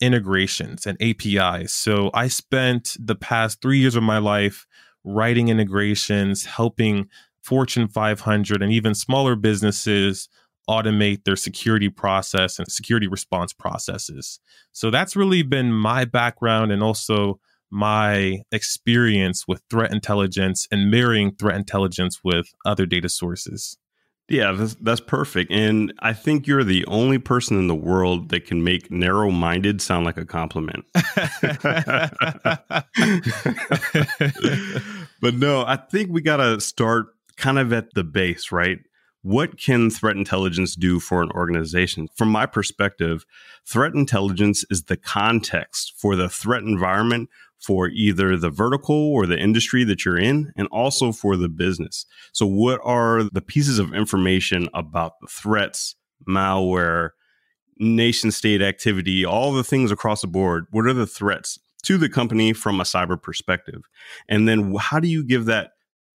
integrations 0.00 0.86
and 0.86 1.00
APIs. 1.00 1.72
So 1.72 2.10
I 2.12 2.28
spent 2.28 2.96
the 3.00 3.14
past 3.14 3.62
three 3.62 3.78
years 3.78 3.96
of 3.96 4.02
my 4.02 4.18
life 4.18 4.66
writing 5.02 5.48
integrations, 5.48 6.44
helping 6.44 7.08
Fortune 7.42 7.88
500 7.88 8.62
and 8.62 8.70
even 8.70 8.94
smaller 8.94 9.34
businesses 9.34 10.28
automate 10.68 11.24
their 11.24 11.36
security 11.36 11.88
process 11.88 12.58
and 12.58 12.70
security 12.70 13.06
response 13.06 13.52
processes. 13.52 14.40
So 14.72 14.90
that's 14.90 15.16
really 15.16 15.42
been 15.42 15.72
my 15.72 16.04
background 16.04 16.72
and 16.72 16.82
also 16.82 17.40
my 17.74 18.38
experience 18.52 19.46
with 19.48 19.60
threat 19.68 19.92
intelligence 19.92 20.68
and 20.70 20.90
marrying 20.90 21.34
threat 21.34 21.56
intelligence 21.56 22.20
with 22.22 22.46
other 22.64 22.86
data 22.86 23.08
sources. 23.08 23.76
Yeah, 24.28 24.52
that's, 24.52 24.74
that's 24.76 25.00
perfect. 25.00 25.50
And 25.50 25.92
I 25.98 26.14
think 26.14 26.46
you're 26.46 26.64
the 26.64 26.86
only 26.86 27.18
person 27.18 27.58
in 27.58 27.66
the 27.66 27.74
world 27.74 28.30
that 28.30 28.46
can 28.46 28.64
make 28.64 28.90
narrow 28.90 29.30
minded 29.30 29.82
sound 29.82 30.06
like 30.06 30.16
a 30.16 30.24
compliment. 30.24 30.84
but 35.20 35.34
no, 35.34 35.64
I 35.66 35.76
think 35.90 36.10
we 36.10 36.22
got 36.22 36.38
to 36.38 36.60
start 36.60 37.08
kind 37.36 37.58
of 37.58 37.72
at 37.72 37.92
the 37.94 38.04
base, 38.04 38.50
right? 38.50 38.78
What 39.22 39.58
can 39.58 39.90
threat 39.90 40.16
intelligence 40.16 40.76
do 40.76 41.00
for 41.00 41.22
an 41.22 41.30
organization? 41.32 42.08
From 42.14 42.28
my 42.28 42.46
perspective, 42.46 43.24
threat 43.66 43.94
intelligence 43.94 44.64
is 44.70 44.84
the 44.84 44.96
context 44.96 45.94
for 45.98 46.14
the 46.14 46.28
threat 46.28 46.62
environment 46.62 47.28
for 47.64 47.88
either 47.88 48.36
the 48.36 48.50
vertical 48.50 49.12
or 49.12 49.26
the 49.26 49.38
industry 49.38 49.84
that 49.84 50.04
you're 50.04 50.18
in, 50.18 50.52
and 50.56 50.68
also 50.68 51.12
for 51.12 51.36
the 51.36 51.48
business. 51.48 52.04
So, 52.32 52.46
what 52.46 52.80
are 52.84 53.22
the 53.22 53.40
pieces 53.40 53.78
of 53.78 53.94
information 53.94 54.68
about 54.74 55.12
the 55.20 55.28
threats, 55.28 55.96
malware, 56.28 57.10
nation 57.78 58.30
state 58.30 58.62
activity, 58.62 59.24
all 59.24 59.52
the 59.52 59.64
things 59.64 59.90
across 59.90 60.20
the 60.20 60.26
board? 60.26 60.66
What 60.70 60.86
are 60.86 60.92
the 60.92 61.06
threats 61.06 61.58
to 61.84 61.96
the 61.96 62.08
company 62.08 62.52
from 62.52 62.80
a 62.80 62.84
cyber 62.84 63.20
perspective? 63.20 63.82
And 64.28 64.46
then, 64.46 64.74
how 64.78 65.00
do 65.00 65.08
you 65.08 65.24
give 65.24 65.46
that 65.46 65.70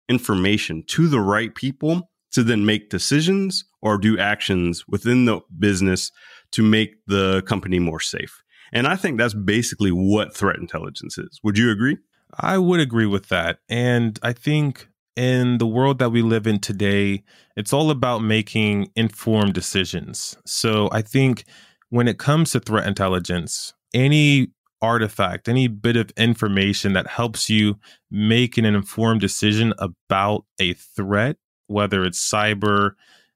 information 0.07 0.83
to 0.87 1.07
the 1.07 1.19
right 1.19 1.53
people 1.53 2.09
to 2.31 2.43
then 2.43 2.65
make 2.65 2.89
decisions 2.89 3.65
or 3.81 3.97
do 3.97 4.19
actions 4.19 4.87
within 4.87 5.25
the 5.25 5.39
business 5.57 6.11
to 6.51 6.61
make 6.61 7.05
the 7.07 7.41
company 7.43 7.79
more 7.79 7.99
safe? 7.99 8.43
And 8.71 8.87
I 8.87 8.95
think 8.95 9.17
that's 9.17 9.33
basically 9.33 9.91
what 9.91 10.35
threat 10.35 10.57
intelligence 10.57 11.17
is. 11.17 11.39
Would 11.43 11.57
you 11.57 11.71
agree? 11.71 11.97
I 12.39 12.57
would 12.57 12.79
agree 12.79 13.07
with 13.07 13.29
that. 13.29 13.59
And 13.67 14.19
I 14.21 14.33
think 14.33 14.87
in 15.15 15.57
the 15.57 15.67
world 15.67 15.99
that 15.99 16.11
we 16.11 16.21
live 16.21 16.47
in 16.47 16.59
today, 16.59 17.23
it's 17.55 17.73
all 17.73 17.91
about 17.91 18.19
making 18.19 18.91
informed 18.95 19.53
decisions. 19.53 20.37
So 20.45 20.89
I 20.91 21.01
think 21.01 21.45
when 21.89 22.07
it 22.07 22.19
comes 22.19 22.51
to 22.51 22.59
threat 22.59 22.87
intelligence, 22.87 23.73
any 23.93 24.49
artifact, 24.81 25.49
any 25.49 25.67
bit 25.67 25.97
of 25.97 26.11
information 26.11 26.93
that 26.93 27.07
helps 27.07 27.49
you 27.49 27.77
make 28.09 28.57
an 28.57 28.65
informed 28.65 29.19
decision 29.19 29.73
about 29.77 30.45
a 30.59 30.73
threat, 30.73 31.37
whether 31.67 32.05
it's 32.05 32.19
cyber, 32.19 32.91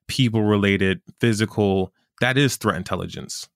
people 0.08 0.44
related, 0.44 1.02
physical, 1.20 1.92
that 2.22 2.38
is 2.38 2.56
threat 2.56 2.78
intelligence. 2.78 3.50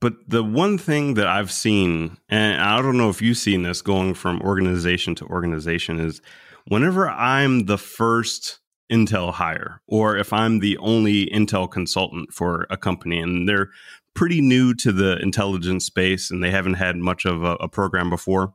But 0.00 0.14
the 0.26 0.42
one 0.42 0.78
thing 0.78 1.14
that 1.14 1.26
I've 1.26 1.52
seen, 1.52 2.16
and 2.28 2.60
I 2.60 2.80
don't 2.80 2.96
know 2.96 3.10
if 3.10 3.20
you've 3.20 3.36
seen 3.36 3.62
this 3.62 3.82
going 3.82 4.14
from 4.14 4.40
organization 4.40 5.14
to 5.16 5.26
organization, 5.26 6.00
is 6.00 6.22
whenever 6.66 7.08
I'm 7.08 7.66
the 7.66 7.78
first 7.78 8.60
Intel 8.90 9.32
hire, 9.32 9.82
or 9.86 10.16
if 10.16 10.32
I'm 10.32 10.58
the 10.58 10.76
only 10.78 11.26
Intel 11.26 11.70
consultant 11.70 12.32
for 12.32 12.66
a 12.70 12.76
company 12.76 13.20
and 13.20 13.48
they're 13.48 13.68
pretty 14.14 14.40
new 14.40 14.74
to 14.74 14.90
the 14.90 15.18
intelligence 15.20 15.84
space 15.84 16.30
and 16.30 16.42
they 16.42 16.50
haven't 16.50 16.74
had 16.74 16.96
much 16.96 17.24
of 17.24 17.44
a, 17.44 17.54
a 17.56 17.68
program 17.68 18.10
before, 18.10 18.54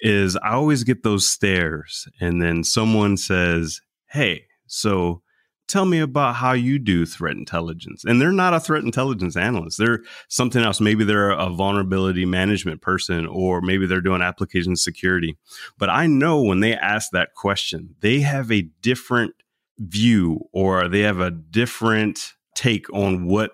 is 0.00 0.36
I 0.36 0.54
always 0.54 0.82
get 0.82 1.02
those 1.02 1.28
stares. 1.28 2.08
And 2.20 2.42
then 2.42 2.64
someone 2.64 3.16
says, 3.16 3.80
Hey, 4.08 4.46
so 4.66 5.22
tell 5.70 5.84
me 5.84 6.00
about 6.00 6.36
how 6.36 6.52
you 6.52 6.78
do 6.78 7.06
threat 7.06 7.36
intelligence. 7.36 8.04
And 8.04 8.20
they're 8.20 8.32
not 8.32 8.54
a 8.54 8.60
threat 8.60 8.84
intelligence 8.84 9.36
analyst. 9.36 9.78
They're 9.78 10.02
something 10.28 10.62
else. 10.62 10.80
Maybe 10.80 11.04
they're 11.04 11.30
a 11.30 11.50
vulnerability 11.50 12.26
management 12.26 12.82
person, 12.82 13.26
or 13.26 13.60
maybe 13.60 13.86
they're 13.86 14.00
doing 14.00 14.22
application 14.22 14.76
security. 14.76 15.36
But 15.78 15.90
I 15.90 16.06
know 16.06 16.42
when 16.42 16.60
they 16.60 16.74
ask 16.74 17.10
that 17.12 17.34
question, 17.34 17.94
they 18.00 18.20
have 18.20 18.50
a 18.50 18.62
different 18.82 19.34
view 19.78 20.48
or 20.52 20.88
they 20.88 21.00
have 21.00 21.20
a 21.20 21.30
different 21.30 22.34
take 22.54 22.92
on 22.92 23.26
what 23.26 23.52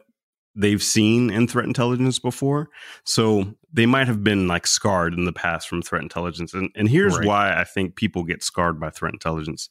they've 0.56 0.82
seen 0.82 1.30
in 1.30 1.46
threat 1.46 1.66
intelligence 1.66 2.18
before. 2.18 2.70
So 3.04 3.54
they 3.72 3.86
might 3.86 4.06
have 4.06 4.24
been 4.24 4.48
like 4.48 4.66
scarred 4.66 5.14
in 5.14 5.26
the 5.26 5.32
past 5.32 5.68
from 5.68 5.82
threat 5.82 6.02
intelligence. 6.02 6.54
And, 6.54 6.70
and 6.74 6.88
here's 6.88 7.18
right. 7.18 7.26
why 7.26 7.60
I 7.60 7.64
think 7.64 7.94
people 7.94 8.24
get 8.24 8.42
scarred 8.42 8.80
by 8.80 8.90
threat 8.90 9.12
intelligence. 9.12 9.68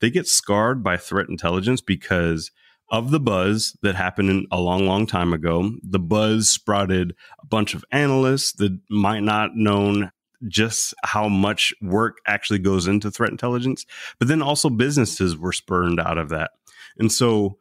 They 0.00 0.10
get 0.10 0.26
scarred 0.26 0.82
by 0.82 0.96
threat 0.96 1.28
intelligence 1.28 1.80
because 1.80 2.50
of 2.90 3.10
the 3.10 3.20
buzz 3.20 3.76
that 3.82 3.96
happened 3.96 4.46
a 4.50 4.60
long, 4.60 4.86
long 4.86 5.06
time 5.06 5.32
ago. 5.32 5.72
The 5.82 5.98
buzz 5.98 6.48
sprouted 6.48 7.14
a 7.42 7.46
bunch 7.46 7.74
of 7.74 7.84
analysts 7.90 8.52
that 8.54 8.78
might 8.88 9.22
not 9.22 9.56
known 9.56 10.12
just 10.46 10.94
how 11.04 11.28
much 11.28 11.74
work 11.82 12.18
actually 12.26 12.60
goes 12.60 12.86
into 12.86 13.10
threat 13.10 13.30
intelligence, 13.30 13.84
but 14.18 14.28
then 14.28 14.40
also 14.40 14.70
businesses 14.70 15.36
were 15.36 15.52
spurned 15.52 15.98
out 15.98 16.16
of 16.16 16.28
that. 16.28 16.52
And 16.96 17.10
so 17.10 17.58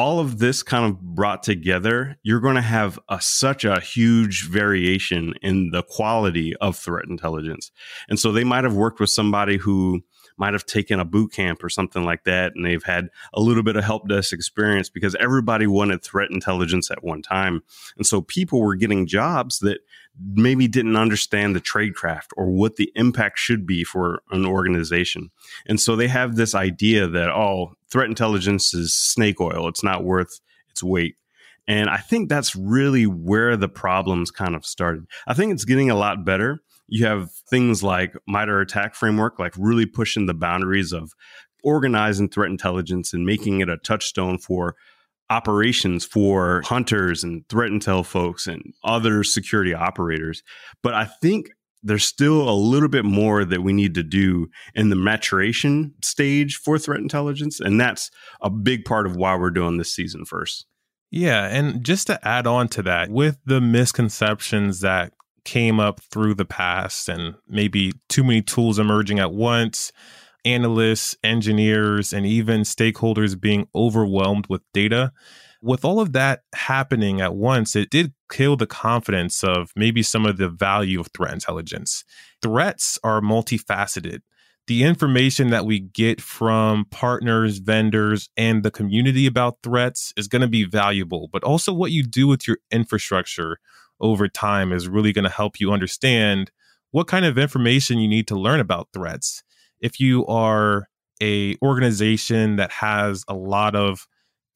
all 0.00 0.18
of 0.18 0.38
this 0.38 0.62
kind 0.62 0.86
of 0.86 0.98
brought 0.98 1.42
together, 1.42 2.16
you're 2.22 2.40
going 2.40 2.54
to 2.54 2.62
have 2.62 2.98
a, 3.10 3.20
such 3.20 3.66
a 3.66 3.78
huge 3.80 4.48
variation 4.48 5.34
in 5.42 5.70
the 5.72 5.82
quality 5.82 6.56
of 6.56 6.74
threat 6.74 7.04
intelligence. 7.06 7.70
And 8.08 8.18
so 8.18 8.32
they 8.32 8.42
might 8.42 8.64
have 8.64 8.74
worked 8.74 8.98
with 8.98 9.10
somebody 9.10 9.58
who 9.58 10.00
might 10.40 10.54
have 10.54 10.64
taken 10.64 10.98
a 10.98 11.04
boot 11.04 11.32
camp 11.32 11.62
or 11.62 11.68
something 11.68 12.02
like 12.02 12.24
that, 12.24 12.52
and 12.56 12.64
they've 12.64 12.82
had 12.82 13.10
a 13.34 13.40
little 13.40 13.62
bit 13.62 13.76
of 13.76 13.84
help 13.84 14.08
desk 14.08 14.32
experience 14.32 14.88
because 14.88 15.14
everybody 15.16 15.66
wanted 15.66 16.02
threat 16.02 16.30
intelligence 16.30 16.90
at 16.90 17.04
one 17.04 17.20
time. 17.20 17.62
And 17.98 18.06
so 18.06 18.22
people 18.22 18.62
were 18.62 18.74
getting 18.74 19.06
jobs 19.06 19.58
that 19.58 19.80
maybe 20.34 20.66
didn't 20.66 20.96
understand 20.96 21.54
the 21.54 21.60
tradecraft 21.60 22.28
or 22.38 22.50
what 22.50 22.76
the 22.76 22.90
impact 22.94 23.38
should 23.38 23.66
be 23.66 23.84
for 23.84 24.22
an 24.30 24.46
organization. 24.46 25.30
And 25.66 25.78
so 25.78 25.94
they 25.94 26.08
have 26.08 26.36
this 26.36 26.54
idea 26.54 27.06
that, 27.06 27.28
oh, 27.28 27.74
threat 27.90 28.08
intelligence 28.08 28.72
is 28.72 28.94
snake 28.94 29.40
oil, 29.42 29.68
it's 29.68 29.84
not 29.84 30.04
worth 30.04 30.40
its 30.70 30.82
weight. 30.82 31.16
And 31.68 31.90
I 31.90 31.98
think 31.98 32.30
that's 32.30 32.56
really 32.56 33.06
where 33.06 33.56
the 33.56 33.68
problems 33.68 34.30
kind 34.30 34.56
of 34.56 34.64
started. 34.64 35.04
I 35.26 35.34
think 35.34 35.52
it's 35.52 35.66
getting 35.66 35.90
a 35.90 35.94
lot 35.94 36.24
better. 36.24 36.62
You 36.90 37.06
have 37.06 37.30
things 37.48 37.82
like 37.82 38.14
MITRE 38.26 38.60
ATT&CK 38.60 38.94
framework, 38.94 39.38
like 39.38 39.54
really 39.56 39.86
pushing 39.86 40.26
the 40.26 40.34
boundaries 40.34 40.92
of 40.92 41.12
organizing 41.62 42.28
threat 42.28 42.50
intelligence 42.50 43.12
and 43.12 43.24
making 43.24 43.60
it 43.60 43.68
a 43.68 43.78
touchstone 43.78 44.38
for 44.38 44.74
operations 45.30 46.04
for 46.04 46.62
hunters 46.64 47.22
and 47.22 47.48
threat 47.48 47.70
intel 47.70 48.04
folks 48.04 48.46
and 48.46 48.74
other 48.82 49.22
security 49.22 49.72
operators. 49.72 50.42
But 50.82 50.94
I 50.94 51.04
think 51.04 51.50
there's 51.82 52.04
still 52.04 52.48
a 52.48 52.52
little 52.52 52.88
bit 52.88 53.04
more 53.04 53.44
that 53.44 53.62
we 53.62 53.72
need 53.72 53.94
to 53.94 54.02
do 54.02 54.48
in 54.74 54.90
the 54.90 54.96
maturation 54.96 55.94
stage 56.02 56.56
for 56.56 56.78
threat 56.78 57.00
intelligence. 57.00 57.60
And 57.60 57.80
that's 57.80 58.10
a 58.42 58.50
big 58.50 58.84
part 58.84 59.06
of 59.06 59.16
why 59.16 59.36
we're 59.36 59.50
doing 59.50 59.78
this 59.78 59.94
season 59.94 60.24
first. 60.24 60.66
Yeah. 61.10 61.46
And 61.46 61.84
just 61.84 62.06
to 62.08 62.26
add 62.26 62.46
on 62.46 62.68
to 62.68 62.82
that, 62.82 63.10
with 63.10 63.38
the 63.44 63.60
misconceptions 63.60 64.80
that 64.80 65.12
came 65.44 65.80
up 65.80 66.00
through 66.00 66.34
the 66.34 66.44
past 66.44 67.08
and 67.08 67.34
maybe 67.48 67.92
too 68.08 68.24
many 68.24 68.42
tools 68.42 68.78
emerging 68.78 69.18
at 69.18 69.32
once, 69.32 69.92
analysts, 70.44 71.16
engineers, 71.22 72.12
and 72.12 72.26
even 72.26 72.62
stakeholders 72.62 73.40
being 73.40 73.68
overwhelmed 73.74 74.46
with 74.48 74.62
data. 74.72 75.12
With 75.62 75.84
all 75.84 76.00
of 76.00 76.12
that 76.14 76.40
happening 76.54 77.20
at 77.20 77.34
once, 77.34 77.76
it 77.76 77.90
did 77.90 78.14
kill 78.30 78.56
the 78.56 78.66
confidence 78.66 79.44
of 79.44 79.72
maybe 79.76 80.02
some 80.02 80.24
of 80.24 80.38
the 80.38 80.48
value 80.48 81.00
of 81.00 81.08
threat 81.08 81.34
intelligence. 81.34 82.04
Threats 82.42 82.98
are 83.04 83.20
multifaceted. 83.20 84.20
The 84.66 84.84
information 84.84 85.50
that 85.50 85.66
we 85.66 85.80
get 85.80 86.20
from 86.20 86.86
partners, 86.90 87.58
vendors, 87.58 88.30
and 88.36 88.62
the 88.62 88.70
community 88.70 89.26
about 89.26 89.58
threats 89.62 90.12
is 90.16 90.28
going 90.28 90.42
to 90.42 90.48
be 90.48 90.64
valuable, 90.64 91.28
but 91.32 91.42
also 91.42 91.72
what 91.72 91.90
you 91.90 92.04
do 92.04 92.28
with 92.28 92.46
your 92.46 92.58
infrastructure 92.70 93.58
over 94.00 94.28
time 94.28 94.72
is 94.72 94.88
really 94.88 95.12
going 95.12 95.24
to 95.24 95.30
help 95.30 95.60
you 95.60 95.72
understand 95.72 96.50
what 96.90 97.06
kind 97.06 97.24
of 97.24 97.38
information 97.38 97.98
you 97.98 98.08
need 98.08 98.26
to 98.28 98.38
learn 98.38 98.60
about 98.60 98.88
threats. 98.92 99.42
If 99.80 100.00
you 100.00 100.26
are 100.26 100.88
a 101.22 101.56
organization 101.62 102.56
that 102.56 102.70
has 102.72 103.24
a 103.28 103.34
lot 103.34 103.76
of 103.76 104.06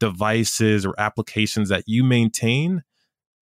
devices 0.01 0.85
or 0.85 0.95
applications 0.99 1.69
that 1.69 1.85
you 1.87 2.03
maintain, 2.03 2.83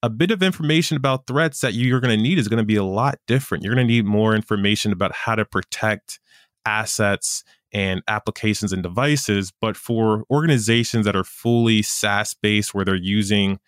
a 0.03 0.11
bit 0.11 0.31
of 0.31 0.43
information 0.43 0.97
about 0.97 1.27
threats 1.27 1.61
that 1.61 1.75
you're 1.75 2.01
going 2.01 2.17
to 2.17 2.23
need 2.23 2.39
is 2.39 2.49
going 2.49 2.59
to 2.59 2.67
be 2.67 2.77
a 2.77 2.85
lot 2.85 3.19
different. 3.27 3.63
You're 3.63 3.75
going 3.75 3.87
to 3.87 3.93
need 3.93 4.05
more 4.05 4.35
information 4.35 4.93
about 4.93 5.13
how 5.15 5.37
to 5.37 5.45
protect 5.45 6.19
assets 6.67 7.45
and 7.73 8.03
applications 8.09 8.73
and 8.73 8.83
devices. 8.83 9.53
But 9.61 9.77
for 9.77 10.25
organizations 10.31 11.07
that 11.07 11.17
are 11.17 11.25
fully 11.25 11.83
SaaS 11.83 12.35
based, 12.35 12.75
where 12.75 12.85
they're 12.85 12.97
using 12.97 13.61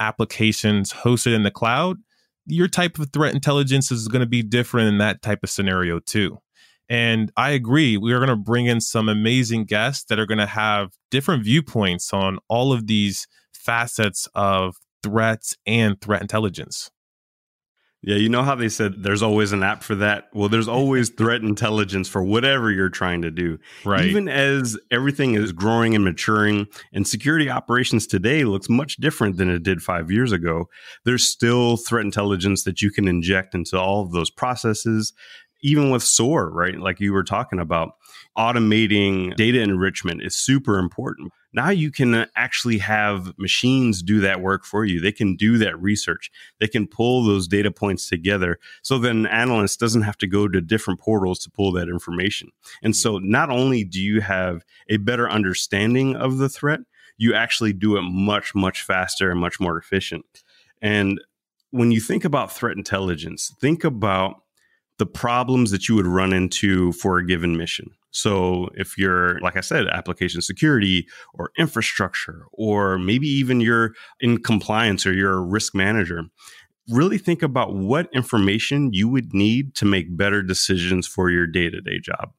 applications 0.00 0.92
hosted 0.92 1.34
in 1.34 1.42
the 1.42 1.50
cloud, 1.50 1.98
your 2.46 2.68
type 2.68 2.98
of 2.98 3.12
threat 3.12 3.34
intelligence 3.34 3.92
is 3.92 4.08
going 4.08 4.20
to 4.20 4.26
be 4.26 4.42
different 4.42 4.88
in 4.88 4.98
that 4.98 5.22
type 5.22 5.40
of 5.42 5.50
scenario 5.50 6.00
too. 6.00 6.38
And 6.88 7.30
I 7.36 7.50
agree, 7.50 7.96
we 7.96 8.12
are 8.12 8.18
going 8.18 8.30
to 8.30 8.36
bring 8.36 8.66
in 8.66 8.80
some 8.80 9.08
amazing 9.08 9.66
guests 9.66 10.04
that 10.06 10.18
are 10.18 10.26
going 10.26 10.38
to 10.38 10.46
have 10.46 10.90
different 11.10 11.44
viewpoints 11.44 12.12
on 12.12 12.38
all 12.48 12.72
of 12.72 12.88
these 12.88 13.28
facets 13.54 14.26
of 14.34 14.74
threats 15.02 15.56
and 15.66 16.00
threat 16.00 16.20
intelligence. 16.20 16.90
Yeah, 18.02 18.16
you 18.16 18.30
know 18.30 18.42
how 18.42 18.54
they 18.54 18.70
said 18.70 19.02
there's 19.02 19.22
always 19.22 19.52
an 19.52 19.62
app 19.62 19.82
for 19.82 19.94
that? 19.96 20.28
Well, 20.32 20.48
there's 20.48 20.68
always 20.78 21.10
threat 21.10 21.42
intelligence 21.42 22.08
for 22.08 22.22
whatever 22.22 22.70
you're 22.70 22.88
trying 22.88 23.22
to 23.22 23.30
do. 23.30 23.58
Right. 23.84 24.06
Even 24.06 24.28
as 24.28 24.78
everything 24.90 25.34
is 25.34 25.52
growing 25.52 25.94
and 25.94 26.04
maturing 26.04 26.66
and 26.92 27.06
security 27.06 27.50
operations 27.50 28.06
today 28.06 28.44
looks 28.44 28.68
much 28.70 28.96
different 28.96 29.36
than 29.36 29.50
it 29.50 29.62
did 29.62 29.82
5 29.82 30.10
years 30.10 30.32
ago, 30.32 30.66
there's 31.04 31.24
still 31.24 31.76
threat 31.76 32.04
intelligence 32.04 32.64
that 32.64 32.80
you 32.80 32.90
can 32.90 33.06
inject 33.06 33.54
into 33.54 33.78
all 33.78 34.02
of 34.02 34.12
those 34.12 34.30
processes 34.30 35.12
even 35.62 35.90
with 35.90 36.02
SOAR, 36.02 36.50
right? 36.50 36.78
Like 36.78 37.00
you 37.00 37.12
were 37.12 37.24
talking 37.24 37.60
about, 37.60 37.92
automating 38.38 39.34
data 39.36 39.60
enrichment 39.60 40.22
is 40.22 40.36
super 40.36 40.78
important. 40.78 41.32
Now 41.52 41.70
you 41.70 41.90
can 41.90 42.14
uh, 42.14 42.26
actually 42.36 42.78
have 42.78 43.36
machines 43.38 44.02
do 44.02 44.20
that 44.20 44.40
work 44.40 44.64
for 44.64 44.84
you. 44.84 45.00
They 45.00 45.12
can 45.12 45.36
do 45.36 45.58
that 45.58 45.80
research. 45.80 46.30
They 46.60 46.68
can 46.68 46.86
pull 46.86 47.24
those 47.24 47.48
data 47.48 47.70
points 47.70 48.08
together. 48.08 48.58
So 48.82 48.98
then 48.98 49.18
an 49.18 49.26
analyst 49.26 49.80
doesn't 49.80 50.02
have 50.02 50.16
to 50.18 50.26
go 50.26 50.46
to 50.48 50.60
different 50.60 51.00
portals 51.00 51.40
to 51.40 51.50
pull 51.50 51.72
that 51.72 51.88
information. 51.88 52.50
And 52.82 52.94
mm-hmm. 52.94 52.98
so 52.98 53.18
not 53.18 53.50
only 53.50 53.84
do 53.84 54.00
you 54.00 54.20
have 54.20 54.64
a 54.88 54.98
better 54.98 55.28
understanding 55.28 56.14
of 56.14 56.38
the 56.38 56.48
threat, 56.48 56.80
you 57.18 57.34
actually 57.34 57.72
do 57.72 57.96
it 57.96 58.02
much, 58.02 58.54
much 58.54 58.82
faster 58.82 59.30
and 59.30 59.40
much 59.40 59.60
more 59.60 59.76
efficient. 59.76 60.24
And 60.80 61.20
when 61.70 61.90
you 61.90 62.00
think 62.00 62.24
about 62.24 62.52
threat 62.52 62.76
intelligence, 62.76 63.54
think 63.60 63.84
about 63.84 64.44
the 65.00 65.06
problems 65.06 65.70
that 65.70 65.88
you 65.88 65.94
would 65.94 66.06
run 66.06 66.34
into 66.34 66.92
for 66.92 67.16
a 67.16 67.26
given 67.26 67.56
mission. 67.56 67.90
So, 68.10 68.68
if 68.74 68.98
you're, 68.98 69.40
like 69.40 69.56
I 69.56 69.62
said, 69.62 69.86
application 69.86 70.42
security 70.42 71.08
or 71.32 71.52
infrastructure, 71.58 72.44
or 72.52 72.98
maybe 72.98 73.26
even 73.26 73.62
you're 73.62 73.94
in 74.20 74.42
compliance 74.42 75.06
or 75.06 75.14
you're 75.14 75.38
a 75.38 75.40
risk 75.40 75.74
manager, 75.74 76.24
really 76.90 77.16
think 77.16 77.42
about 77.42 77.74
what 77.74 78.10
information 78.12 78.92
you 78.92 79.08
would 79.08 79.32
need 79.32 79.74
to 79.76 79.86
make 79.86 80.14
better 80.16 80.42
decisions 80.42 81.06
for 81.06 81.30
your 81.30 81.46
day 81.46 81.70
to 81.70 81.80
day 81.80 81.98
job. 81.98 82.32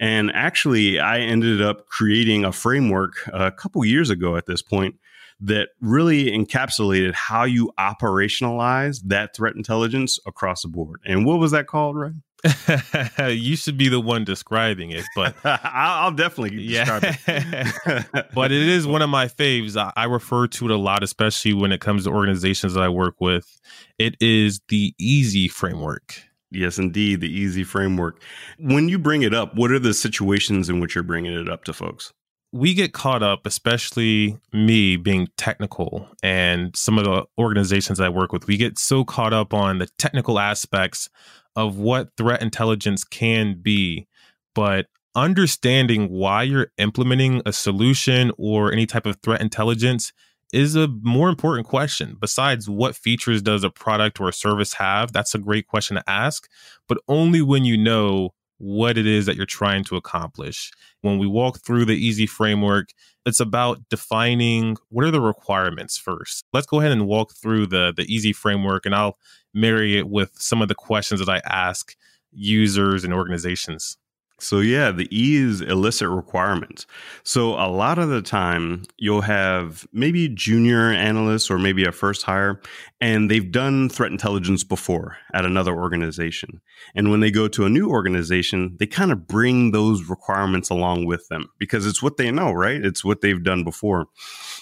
And 0.00 0.32
actually, 0.32 0.98
I 0.98 1.18
ended 1.18 1.60
up 1.60 1.86
creating 1.88 2.46
a 2.46 2.52
framework 2.52 3.28
uh, 3.28 3.46
a 3.46 3.52
couple 3.52 3.84
years 3.84 4.08
ago 4.08 4.36
at 4.36 4.46
this 4.46 4.62
point 4.62 4.94
that 5.40 5.68
really 5.80 6.26
encapsulated 6.26 7.12
how 7.14 7.44
you 7.44 7.70
operationalize 7.78 9.00
that 9.04 9.34
threat 9.34 9.54
intelligence 9.54 10.18
across 10.26 10.62
the 10.62 10.68
board. 10.68 11.00
And 11.04 11.26
what 11.26 11.38
was 11.38 11.50
that 11.50 11.66
called, 11.66 11.96
right? 11.96 12.12
you 13.28 13.56
should 13.56 13.76
be 13.76 13.88
the 13.88 14.00
one 14.00 14.24
describing 14.24 14.90
it, 14.90 15.04
but 15.14 15.34
I'll 15.44 16.12
definitely 16.12 16.62
yeah. 16.62 17.00
it. 17.02 18.26
but 18.34 18.52
it 18.52 18.62
is 18.62 18.86
one 18.86 19.02
of 19.02 19.10
my 19.10 19.26
faves. 19.26 19.76
I, 19.76 19.92
I 19.96 20.04
refer 20.04 20.46
to 20.46 20.64
it 20.66 20.70
a 20.70 20.76
lot, 20.76 21.02
especially 21.02 21.54
when 21.54 21.72
it 21.72 21.80
comes 21.80 22.04
to 22.04 22.10
organizations 22.10 22.74
that 22.74 22.82
I 22.82 22.88
work 22.88 23.16
with. 23.20 23.58
It 23.98 24.16
is 24.20 24.60
the 24.68 24.94
easy 24.98 25.48
framework. 25.48 26.22
Yes, 26.50 26.78
indeed, 26.78 27.20
the 27.20 27.30
easy 27.30 27.64
framework. 27.64 28.22
When 28.58 28.88
you 28.88 28.98
bring 28.98 29.22
it 29.22 29.34
up, 29.34 29.56
what 29.56 29.72
are 29.72 29.78
the 29.78 29.92
situations 29.92 30.68
in 30.68 30.80
which 30.80 30.94
you're 30.94 31.04
bringing 31.04 31.32
it 31.32 31.48
up 31.48 31.64
to 31.64 31.72
folks? 31.72 32.12
We 32.56 32.74
get 32.74 32.92
caught 32.92 33.22
up, 33.22 33.46
especially 33.46 34.38
me 34.52 34.96
being 34.96 35.28
technical 35.36 36.08
and 36.22 36.74
some 36.74 36.98
of 36.98 37.04
the 37.04 37.24
organizations 37.38 38.00
I 38.00 38.08
work 38.08 38.32
with, 38.32 38.46
we 38.46 38.56
get 38.56 38.78
so 38.78 39.04
caught 39.04 39.32
up 39.32 39.52
on 39.52 39.78
the 39.78 39.88
technical 39.98 40.38
aspects 40.38 41.08
of 41.54 41.76
what 41.78 42.10
threat 42.16 42.42
intelligence 42.42 43.04
can 43.04 43.60
be. 43.60 44.06
But 44.54 44.86
understanding 45.14 46.10
why 46.10 46.44
you're 46.44 46.72
implementing 46.78 47.42
a 47.46 47.52
solution 47.52 48.32
or 48.38 48.72
any 48.72 48.86
type 48.86 49.06
of 49.06 49.18
threat 49.22 49.40
intelligence 49.40 50.12
is 50.52 50.76
a 50.76 50.88
more 51.02 51.28
important 51.28 51.66
question. 51.66 52.16
Besides, 52.20 52.68
what 52.68 52.96
features 52.96 53.42
does 53.42 53.64
a 53.64 53.70
product 53.70 54.20
or 54.20 54.28
a 54.28 54.32
service 54.32 54.74
have? 54.74 55.12
That's 55.12 55.34
a 55.34 55.38
great 55.38 55.66
question 55.66 55.96
to 55.96 56.08
ask, 56.08 56.48
but 56.88 56.98
only 57.08 57.42
when 57.42 57.64
you 57.64 57.76
know 57.76 58.30
what 58.58 58.96
it 58.96 59.06
is 59.06 59.26
that 59.26 59.36
you're 59.36 59.46
trying 59.46 59.84
to 59.84 59.96
accomplish. 59.96 60.70
When 61.02 61.18
we 61.18 61.26
walk 61.26 61.60
through 61.60 61.84
the 61.84 61.96
easy 61.96 62.26
framework, 62.26 62.90
it's 63.24 63.40
about 63.40 63.80
defining 63.90 64.76
what 64.88 65.04
are 65.04 65.10
the 65.10 65.20
requirements 65.20 65.98
first. 65.98 66.44
Let's 66.52 66.66
go 66.66 66.80
ahead 66.80 66.92
and 66.92 67.06
walk 67.06 67.34
through 67.34 67.66
the 67.66 67.92
the 67.96 68.04
easy 68.12 68.32
framework 68.32 68.86
and 68.86 68.94
I'll 68.94 69.18
marry 69.52 69.98
it 69.98 70.08
with 70.08 70.30
some 70.34 70.62
of 70.62 70.68
the 70.68 70.74
questions 70.74 71.20
that 71.20 71.28
I 71.28 71.40
ask 71.46 71.94
users 72.32 73.04
and 73.04 73.12
organizations. 73.12 73.96
So 74.38 74.60
yeah, 74.60 74.90
the 74.90 75.08
E 75.10 75.36
is 75.36 75.62
elicit 75.62 76.08
requirements. 76.08 76.86
So 77.22 77.54
a 77.54 77.70
lot 77.70 77.98
of 77.98 78.10
the 78.10 78.20
time 78.20 78.82
you'll 78.98 79.22
have 79.22 79.86
maybe 79.92 80.28
junior 80.28 80.90
analysts 80.90 81.50
or 81.50 81.58
maybe 81.58 81.84
a 81.84 81.92
first 81.92 82.22
hire 82.22 82.60
and 83.00 83.30
they've 83.30 83.50
done 83.50 83.88
threat 83.88 84.12
intelligence 84.12 84.62
before 84.62 85.16
at 85.32 85.46
another 85.46 85.74
organization. 85.74 86.60
And 86.94 87.10
when 87.10 87.20
they 87.20 87.30
go 87.30 87.48
to 87.48 87.64
a 87.64 87.70
new 87.70 87.88
organization, 87.88 88.76
they 88.78 88.86
kind 88.86 89.10
of 89.10 89.26
bring 89.26 89.72
those 89.72 90.04
requirements 90.04 90.68
along 90.68 91.06
with 91.06 91.28
them 91.28 91.48
because 91.58 91.86
it's 91.86 92.02
what 92.02 92.18
they 92.18 92.30
know, 92.30 92.52
right? 92.52 92.82
It's 92.84 93.04
what 93.04 93.22
they've 93.22 93.42
done 93.42 93.64
before. 93.64 94.06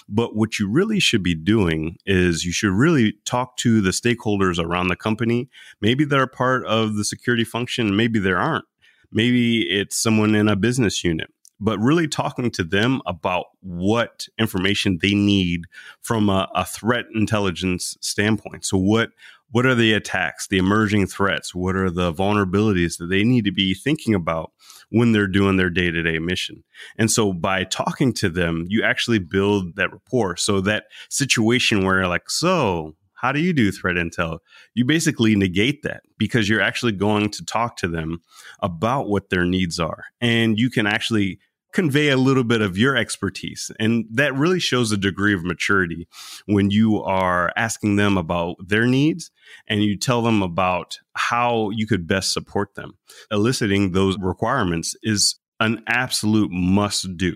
But 0.07 0.35
what 0.35 0.59
you 0.59 0.69
really 0.69 0.99
should 0.99 1.23
be 1.23 1.35
doing 1.35 1.97
is 2.05 2.45
you 2.45 2.51
should 2.53 2.73
really 2.73 3.15
talk 3.25 3.57
to 3.57 3.81
the 3.81 3.91
stakeholders 3.91 4.63
around 4.63 4.87
the 4.87 4.95
company. 4.95 5.49
Maybe 5.81 6.05
they're 6.05 6.27
part 6.27 6.65
of 6.65 6.95
the 6.95 7.03
security 7.03 7.43
function, 7.43 7.95
maybe 7.95 8.19
they 8.19 8.31
aren't 8.31 8.65
maybe 9.15 9.61
it's 9.61 9.97
someone 9.97 10.35
in 10.35 10.47
a 10.47 10.55
business 10.55 11.03
unit 11.03 11.31
but 11.59 11.79
really 11.79 12.07
talking 12.07 12.51
to 12.51 12.63
them 12.63 13.01
about 13.05 13.45
what 13.61 14.27
information 14.37 14.99
they 15.01 15.13
need 15.13 15.61
from 16.01 16.29
a, 16.29 16.49
a, 16.53 16.65
threat 16.65 17.05
intelligence 17.15 17.97
standpoint. 18.01 18.65
So 18.65 18.77
what 18.77 19.11
what 19.51 19.65
are 19.65 19.75
the 19.75 19.93
attacks, 19.93 20.47
the 20.47 20.57
emerging 20.57 21.07
threats? 21.07 21.55
What 21.55 21.75
are 21.75 21.89
the 21.89 22.11
vulnerabilities 22.11 22.97
that 22.97 23.07
they 23.07 23.23
need 23.23 23.45
to 23.45 23.51
be 23.51 23.73
thinking 23.73 24.13
about 24.13 24.51
when 24.89 25.11
they're 25.11 25.27
doing 25.27 25.55
their 25.55 25.69
day 25.69 25.91
to 25.91 26.03
day 26.03 26.19
mission? 26.19 26.63
And 26.97 27.09
so 27.09 27.31
by 27.31 27.63
talking 27.63 28.11
to 28.13 28.29
them, 28.29 28.65
you 28.67 28.83
actually 28.83 29.19
build 29.19 29.75
that 29.77 29.93
rapport. 29.93 30.35
So 30.35 30.59
that 30.61 30.85
situation 31.09 31.85
where 31.85 32.07
like, 32.07 32.29
so 32.29 32.95
how 33.25 33.31
do 33.31 33.39
you 33.39 33.53
do 33.53 33.71
threat 33.71 33.95
intel? 33.95 34.37
You 34.75 34.85
basically 34.85 35.35
negate 35.35 35.81
that 35.81 36.03
because 36.19 36.47
you're 36.47 36.61
actually 36.61 36.91
going 36.91 37.31
to 37.31 37.43
talk 37.43 37.75
to 37.77 37.87
them 37.87 38.21
about 38.59 39.09
what 39.09 39.31
their 39.31 39.45
needs 39.45 39.79
are. 39.79 40.03
And 40.21 40.59
you 40.59 40.69
can 40.69 40.85
actually 40.85 41.39
convey 41.73 42.09
a 42.09 42.17
little 42.17 42.43
bit 42.43 42.61
of 42.61 42.77
your 42.77 42.95
expertise. 42.95 43.71
And 43.79 44.05
that 44.11 44.35
really 44.35 44.59
shows 44.59 44.91
a 44.91 44.97
degree 44.97 45.33
of 45.33 45.43
maturity 45.43 46.07
when 46.45 46.69
you 46.69 47.01
are 47.01 47.51
asking 47.57 47.95
them 47.95 48.15
about 48.15 48.57
their 48.63 48.85
needs 48.85 49.31
and 49.67 49.83
you 49.83 49.97
tell 49.97 50.21
them 50.21 50.43
about 50.43 50.99
how 51.15 51.71
you 51.71 51.87
could 51.87 52.05
best 52.05 52.31
support 52.31 52.75
them. 52.75 52.93
Eliciting 53.31 53.91
those 53.91 54.17
requirements 54.19 54.95
is 55.01 55.39
an 55.59 55.83
absolute 55.87 56.51
must 56.51 57.17
do. 57.17 57.35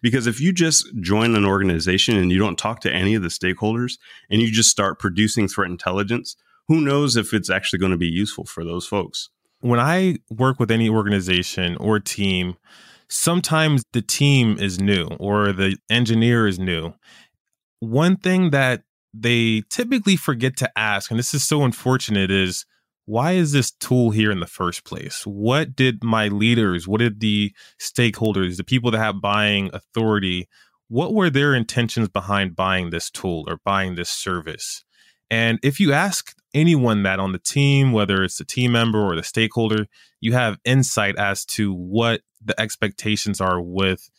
Because 0.00 0.26
if 0.26 0.40
you 0.40 0.52
just 0.52 0.86
join 1.00 1.34
an 1.34 1.44
organization 1.44 2.16
and 2.16 2.32
you 2.32 2.38
don't 2.38 2.58
talk 2.58 2.80
to 2.80 2.92
any 2.92 3.14
of 3.14 3.22
the 3.22 3.28
stakeholders 3.28 3.98
and 4.30 4.40
you 4.40 4.50
just 4.50 4.70
start 4.70 4.98
producing 4.98 5.48
threat 5.48 5.70
intelligence, 5.70 6.36
who 6.66 6.80
knows 6.80 7.16
if 7.16 7.32
it's 7.32 7.50
actually 7.50 7.78
going 7.78 7.92
to 7.92 7.98
be 7.98 8.08
useful 8.08 8.44
for 8.44 8.64
those 8.64 8.86
folks? 8.86 9.30
When 9.60 9.80
I 9.80 10.18
work 10.30 10.58
with 10.58 10.70
any 10.70 10.88
organization 10.88 11.76
or 11.76 11.98
team, 11.98 12.56
sometimes 13.08 13.82
the 13.92 14.02
team 14.02 14.56
is 14.58 14.78
new 14.78 15.06
or 15.18 15.52
the 15.52 15.76
engineer 15.90 16.46
is 16.46 16.58
new. 16.58 16.94
One 17.80 18.16
thing 18.16 18.50
that 18.50 18.82
they 19.14 19.62
typically 19.70 20.16
forget 20.16 20.56
to 20.58 20.78
ask, 20.78 21.10
and 21.10 21.18
this 21.18 21.34
is 21.34 21.46
so 21.46 21.64
unfortunate, 21.64 22.30
is 22.30 22.66
why 23.08 23.32
is 23.32 23.52
this 23.52 23.70
tool 23.70 24.10
here 24.10 24.30
in 24.30 24.40
the 24.40 24.46
first 24.46 24.84
place? 24.84 25.22
What 25.24 25.74
did 25.74 26.04
my 26.04 26.28
leaders, 26.28 26.86
what 26.86 26.98
did 26.98 27.20
the 27.20 27.54
stakeholders, 27.80 28.58
the 28.58 28.64
people 28.64 28.90
that 28.90 28.98
have 28.98 29.22
buying 29.22 29.70
authority, 29.72 30.46
what 30.88 31.14
were 31.14 31.30
their 31.30 31.54
intentions 31.54 32.10
behind 32.10 32.54
buying 32.54 32.90
this 32.90 33.10
tool 33.10 33.46
or 33.48 33.60
buying 33.64 33.94
this 33.94 34.10
service? 34.10 34.84
And 35.30 35.58
if 35.62 35.80
you 35.80 35.90
ask 35.90 36.34
anyone 36.52 37.02
that 37.04 37.18
on 37.18 37.32
the 37.32 37.38
team, 37.38 37.92
whether 37.92 38.22
it's 38.22 38.36
the 38.36 38.44
team 38.44 38.72
member 38.72 39.00
or 39.00 39.16
the 39.16 39.22
stakeholder, 39.22 39.86
you 40.20 40.34
have 40.34 40.58
insight 40.66 41.16
as 41.16 41.46
to 41.46 41.72
what 41.72 42.20
the 42.44 42.60
expectations 42.60 43.40
are 43.40 43.58
with 43.58 44.10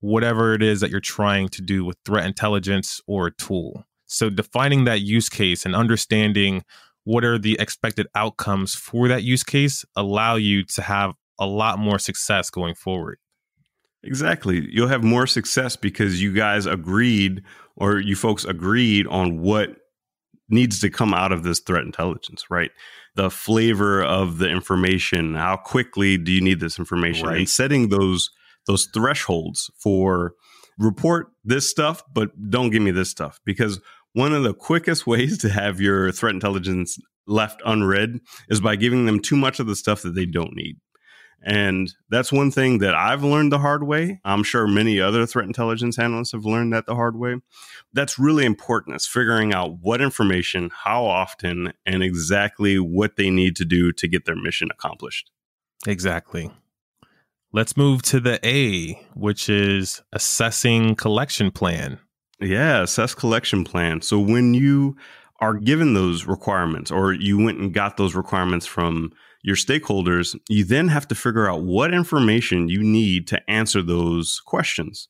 whatever 0.00 0.52
it 0.52 0.62
is 0.62 0.80
that 0.80 0.90
you're 0.90 1.00
trying 1.00 1.48
to 1.48 1.62
do 1.62 1.86
with 1.86 1.96
threat 2.04 2.26
intelligence 2.26 3.00
or 3.06 3.28
a 3.28 3.34
tool. 3.34 3.86
So 4.04 4.28
defining 4.28 4.84
that 4.84 5.00
use 5.00 5.30
case 5.30 5.64
and 5.64 5.74
understanding 5.74 6.64
what 7.06 7.24
are 7.24 7.38
the 7.38 7.56
expected 7.60 8.08
outcomes 8.16 8.74
for 8.74 9.06
that 9.06 9.22
use 9.22 9.44
case 9.44 9.84
allow 9.94 10.34
you 10.34 10.64
to 10.64 10.82
have 10.82 11.12
a 11.38 11.46
lot 11.46 11.78
more 11.78 12.00
success 12.00 12.50
going 12.50 12.74
forward. 12.74 13.18
Exactly. 14.02 14.66
You'll 14.72 14.88
have 14.88 15.04
more 15.04 15.28
success 15.28 15.76
because 15.76 16.20
you 16.20 16.32
guys 16.32 16.66
agreed 16.66 17.44
or 17.76 18.00
you 18.00 18.16
folks 18.16 18.44
agreed 18.44 19.06
on 19.06 19.40
what 19.40 19.76
needs 20.48 20.80
to 20.80 20.90
come 20.90 21.14
out 21.14 21.30
of 21.30 21.44
this 21.44 21.60
threat 21.60 21.84
intelligence, 21.84 22.50
right? 22.50 22.72
The 23.14 23.30
flavor 23.30 24.02
of 24.02 24.38
the 24.38 24.48
information, 24.48 25.36
how 25.36 25.58
quickly 25.58 26.18
do 26.18 26.32
you 26.32 26.40
need 26.40 26.58
this 26.58 26.76
information 26.76 27.28
right. 27.28 27.38
and 27.38 27.48
setting 27.48 27.88
those 27.88 28.30
those 28.66 28.86
thresholds 28.92 29.70
for 29.78 30.34
report 30.78 31.28
this 31.44 31.68
stuff 31.70 32.02
but 32.12 32.30
don't 32.50 32.70
give 32.70 32.82
me 32.82 32.90
this 32.90 33.08
stuff 33.08 33.40
because 33.46 33.80
one 34.16 34.32
of 34.32 34.42
the 34.42 34.54
quickest 34.54 35.06
ways 35.06 35.36
to 35.38 35.50
have 35.50 35.78
your 35.80 36.10
threat 36.10 36.34
intelligence 36.34 36.98
left 37.26 37.60
unread 37.66 38.18
is 38.48 38.60
by 38.60 38.74
giving 38.74 39.04
them 39.04 39.20
too 39.20 39.36
much 39.36 39.60
of 39.60 39.66
the 39.66 39.76
stuff 39.76 40.02
that 40.02 40.14
they 40.14 40.24
don't 40.24 40.56
need. 40.56 40.78
And 41.42 41.92
that's 42.08 42.32
one 42.32 42.50
thing 42.50 42.78
that 42.78 42.94
I've 42.94 43.22
learned 43.22 43.52
the 43.52 43.58
hard 43.58 43.82
way. 43.84 44.20
I'm 44.24 44.42
sure 44.42 44.66
many 44.66 45.00
other 45.00 45.26
threat 45.26 45.44
intelligence 45.44 45.98
analysts 45.98 46.32
have 46.32 46.46
learned 46.46 46.72
that 46.72 46.86
the 46.86 46.94
hard 46.94 47.16
way. 47.16 47.36
That's 47.92 48.18
really 48.18 48.46
important 48.46 48.96
is 48.96 49.06
figuring 49.06 49.52
out 49.52 49.78
what 49.80 50.00
information, 50.00 50.70
how 50.84 51.04
often, 51.04 51.74
and 51.84 52.02
exactly 52.02 52.78
what 52.78 53.16
they 53.16 53.28
need 53.28 53.54
to 53.56 53.66
do 53.66 53.92
to 53.92 54.08
get 54.08 54.24
their 54.24 54.34
mission 54.34 54.68
accomplished. 54.72 55.30
Exactly. 55.86 56.50
Let's 57.52 57.76
move 57.76 58.00
to 58.04 58.18
the 58.18 58.40
A, 58.44 58.94
which 59.14 59.50
is 59.50 60.02
assessing 60.12 60.94
collection 60.94 61.50
plan. 61.50 62.00
Yeah, 62.40 62.82
assess 62.82 63.14
collection 63.14 63.64
plan. 63.64 64.02
So 64.02 64.18
when 64.18 64.54
you 64.54 64.96
are 65.40 65.54
given 65.54 65.94
those 65.94 66.26
requirements 66.26 66.90
or 66.90 67.12
you 67.12 67.42
went 67.42 67.58
and 67.58 67.72
got 67.72 67.96
those 67.96 68.14
requirements 68.14 68.66
from 68.66 69.12
your 69.42 69.56
stakeholders, 69.56 70.36
you 70.48 70.64
then 70.64 70.88
have 70.88 71.06
to 71.08 71.14
figure 71.14 71.48
out 71.48 71.62
what 71.62 71.94
information 71.94 72.68
you 72.68 72.82
need 72.82 73.26
to 73.28 73.50
answer 73.50 73.82
those 73.82 74.40
questions. 74.44 75.08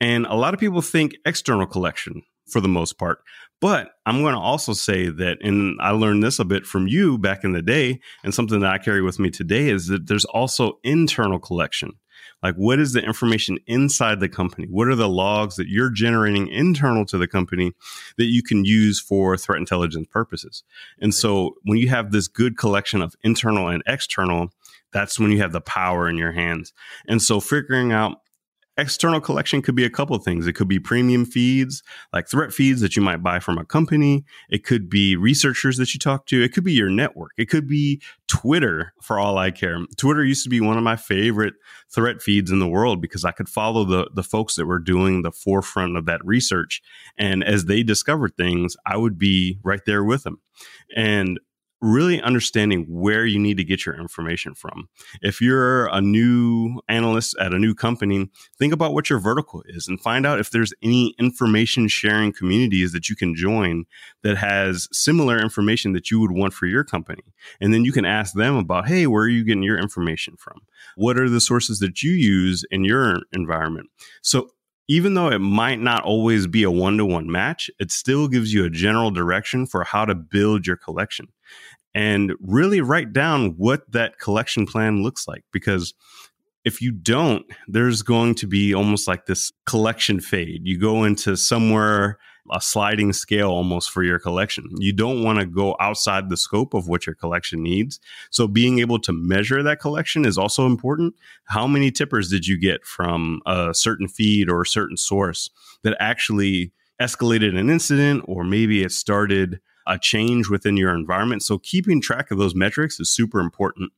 And 0.00 0.26
a 0.26 0.34
lot 0.34 0.54
of 0.54 0.60
people 0.60 0.82
think 0.82 1.14
external 1.24 1.66
collection 1.66 2.22
for 2.50 2.60
the 2.60 2.68
most 2.68 2.98
part. 2.98 3.18
But 3.60 3.92
I'm 4.04 4.20
going 4.20 4.34
to 4.34 4.40
also 4.40 4.74
say 4.74 5.08
that, 5.08 5.38
and 5.40 5.78
I 5.80 5.92
learned 5.92 6.22
this 6.22 6.38
a 6.38 6.44
bit 6.44 6.66
from 6.66 6.86
you 6.86 7.16
back 7.16 7.42
in 7.42 7.52
the 7.52 7.62
day, 7.62 8.00
and 8.22 8.34
something 8.34 8.60
that 8.60 8.70
I 8.70 8.78
carry 8.78 9.00
with 9.00 9.18
me 9.18 9.30
today 9.30 9.70
is 9.70 9.86
that 9.86 10.06
there's 10.06 10.26
also 10.26 10.78
internal 10.84 11.38
collection. 11.38 11.92
Like, 12.42 12.54
what 12.56 12.78
is 12.78 12.92
the 12.92 13.02
information 13.02 13.58
inside 13.66 14.20
the 14.20 14.28
company? 14.28 14.66
What 14.70 14.88
are 14.88 14.94
the 14.94 15.08
logs 15.08 15.56
that 15.56 15.68
you're 15.68 15.90
generating 15.90 16.48
internal 16.48 17.04
to 17.06 17.18
the 17.18 17.28
company 17.28 17.72
that 18.18 18.26
you 18.26 18.42
can 18.42 18.64
use 18.64 19.00
for 19.00 19.36
threat 19.36 19.58
intelligence 19.58 20.06
purposes? 20.10 20.62
And 21.00 21.14
so, 21.14 21.56
when 21.64 21.78
you 21.78 21.88
have 21.88 22.12
this 22.12 22.28
good 22.28 22.56
collection 22.56 23.02
of 23.02 23.14
internal 23.22 23.68
and 23.68 23.82
external, 23.86 24.50
that's 24.92 25.18
when 25.18 25.30
you 25.30 25.38
have 25.38 25.52
the 25.52 25.60
power 25.60 26.08
in 26.08 26.16
your 26.16 26.32
hands. 26.32 26.72
And 27.08 27.20
so, 27.22 27.40
figuring 27.40 27.92
out 27.92 28.20
External 28.78 29.20
collection 29.20 29.62
could 29.62 29.74
be 29.74 29.84
a 29.84 29.90
couple 29.90 30.18
things. 30.18 30.46
It 30.46 30.52
could 30.52 30.68
be 30.68 30.78
premium 30.78 31.24
feeds, 31.24 31.82
like 32.12 32.28
threat 32.28 32.52
feeds 32.52 32.80
that 32.82 32.94
you 32.94 33.02
might 33.02 33.22
buy 33.22 33.38
from 33.38 33.56
a 33.56 33.64
company. 33.64 34.24
It 34.50 34.64
could 34.64 34.90
be 34.90 35.16
researchers 35.16 35.78
that 35.78 35.94
you 35.94 35.98
talk 35.98 36.26
to. 36.26 36.42
It 36.42 36.52
could 36.52 36.64
be 36.64 36.72
your 36.72 36.90
network. 36.90 37.32
It 37.38 37.46
could 37.46 37.66
be 37.66 38.02
Twitter 38.28 38.92
for 39.00 39.18
all 39.18 39.38
I 39.38 39.50
care. 39.50 39.78
Twitter 39.96 40.24
used 40.24 40.44
to 40.44 40.50
be 40.50 40.60
one 40.60 40.76
of 40.76 40.84
my 40.84 40.96
favorite 40.96 41.54
threat 41.94 42.20
feeds 42.20 42.50
in 42.50 42.58
the 42.58 42.68
world 42.68 43.00
because 43.00 43.24
I 43.24 43.32
could 43.32 43.48
follow 43.48 43.84
the, 43.84 44.10
the 44.14 44.22
folks 44.22 44.56
that 44.56 44.66
were 44.66 44.78
doing 44.78 45.22
the 45.22 45.32
forefront 45.32 45.96
of 45.96 46.04
that 46.06 46.24
research. 46.24 46.82
And 47.18 47.42
as 47.42 47.64
they 47.64 47.82
discovered 47.82 48.36
things, 48.36 48.76
I 48.84 48.96
would 48.96 49.18
be 49.18 49.58
right 49.62 49.84
there 49.86 50.04
with 50.04 50.24
them. 50.24 50.40
And 50.94 51.40
really 51.80 52.20
understanding 52.22 52.86
where 52.88 53.26
you 53.26 53.38
need 53.38 53.56
to 53.58 53.64
get 53.64 53.84
your 53.84 53.94
information 54.00 54.54
from. 54.54 54.88
If 55.20 55.40
you're 55.40 55.86
a 55.86 56.00
new 56.00 56.80
analyst 56.88 57.36
at 57.38 57.52
a 57.52 57.58
new 57.58 57.74
company, 57.74 58.30
think 58.58 58.72
about 58.72 58.94
what 58.94 59.10
your 59.10 59.18
vertical 59.18 59.62
is 59.66 59.86
and 59.86 60.00
find 60.00 60.26
out 60.26 60.40
if 60.40 60.50
there's 60.50 60.72
any 60.82 61.14
information 61.18 61.88
sharing 61.88 62.32
communities 62.32 62.92
that 62.92 63.08
you 63.08 63.16
can 63.16 63.34
join 63.34 63.84
that 64.22 64.36
has 64.36 64.88
similar 64.90 65.38
information 65.38 65.92
that 65.92 66.10
you 66.10 66.18
would 66.20 66.32
want 66.32 66.54
for 66.54 66.66
your 66.66 66.84
company. 66.84 67.22
And 67.60 67.74
then 67.74 67.84
you 67.84 67.92
can 67.92 68.04
ask 68.04 68.34
them 68.34 68.56
about, 68.56 68.88
hey, 68.88 69.06
where 69.06 69.24
are 69.24 69.28
you 69.28 69.44
getting 69.44 69.62
your 69.62 69.78
information 69.78 70.36
from? 70.38 70.62
What 70.96 71.18
are 71.18 71.28
the 71.28 71.40
sources 71.40 71.78
that 71.80 72.02
you 72.02 72.12
use 72.12 72.64
in 72.70 72.84
your 72.84 73.18
environment? 73.32 73.90
So 74.22 74.50
even 74.88 75.14
though 75.14 75.28
it 75.28 75.40
might 75.40 75.80
not 75.80 76.04
always 76.04 76.46
be 76.46 76.62
a 76.62 76.70
one 76.70 76.96
to 76.98 77.04
one 77.04 77.30
match, 77.30 77.70
it 77.78 77.90
still 77.90 78.28
gives 78.28 78.52
you 78.52 78.64
a 78.64 78.70
general 78.70 79.10
direction 79.10 79.66
for 79.66 79.84
how 79.84 80.04
to 80.04 80.14
build 80.14 80.66
your 80.66 80.76
collection 80.76 81.28
and 81.94 82.34
really 82.40 82.80
write 82.80 83.12
down 83.12 83.54
what 83.56 83.90
that 83.90 84.18
collection 84.18 84.66
plan 84.66 85.02
looks 85.02 85.26
like. 85.26 85.44
Because 85.52 85.94
if 86.64 86.82
you 86.82 86.92
don't, 86.92 87.46
there's 87.68 88.02
going 88.02 88.34
to 88.36 88.46
be 88.46 88.74
almost 88.74 89.08
like 89.08 89.26
this 89.26 89.52
collection 89.66 90.20
fade. 90.20 90.62
You 90.64 90.78
go 90.78 91.04
into 91.04 91.36
somewhere 91.36 92.18
a 92.52 92.60
sliding 92.60 93.12
scale 93.12 93.50
almost 93.50 93.90
for 93.90 94.02
your 94.02 94.18
collection. 94.18 94.68
You 94.78 94.92
don't 94.92 95.22
want 95.22 95.38
to 95.38 95.46
go 95.46 95.76
outside 95.80 96.28
the 96.28 96.36
scope 96.36 96.74
of 96.74 96.88
what 96.88 97.06
your 97.06 97.14
collection 97.14 97.62
needs. 97.62 98.00
So 98.30 98.46
being 98.46 98.78
able 98.78 98.98
to 99.00 99.12
measure 99.12 99.62
that 99.62 99.80
collection 99.80 100.24
is 100.24 100.38
also 100.38 100.66
important. 100.66 101.14
How 101.46 101.66
many 101.66 101.90
tippers 101.90 102.28
did 102.30 102.46
you 102.46 102.58
get 102.58 102.84
from 102.84 103.40
a 103.46 103.74
certain 103.74 104.08
feed 104.08 104.50
or 104.50 104.62
a 104.62 104.66
certain 104.66 104.96
source 104.96 105.50
that 105.82 105.96
actually 106.00 106.72
escalated 107.00 107.58
an 107.58 107.70
incident 107.70 108.24
or 108.26 108.44
maybe 108.44 108.82
it 108.82 108.92
started 108.92 109.60
a 109.86 109.98
change 109.98 110.48
within 110.48 110.76
your 110.76 110.94
environment. 110.94 111.42
So 111.42 111.58
keeping 111.58 112.00
track 112.00 112.30
of 112.30 112.38
those 112.38 112.54
metrics 112.54 112.98
is 112.98 113.08
super 113.08 113.38
important. 113.38 113.92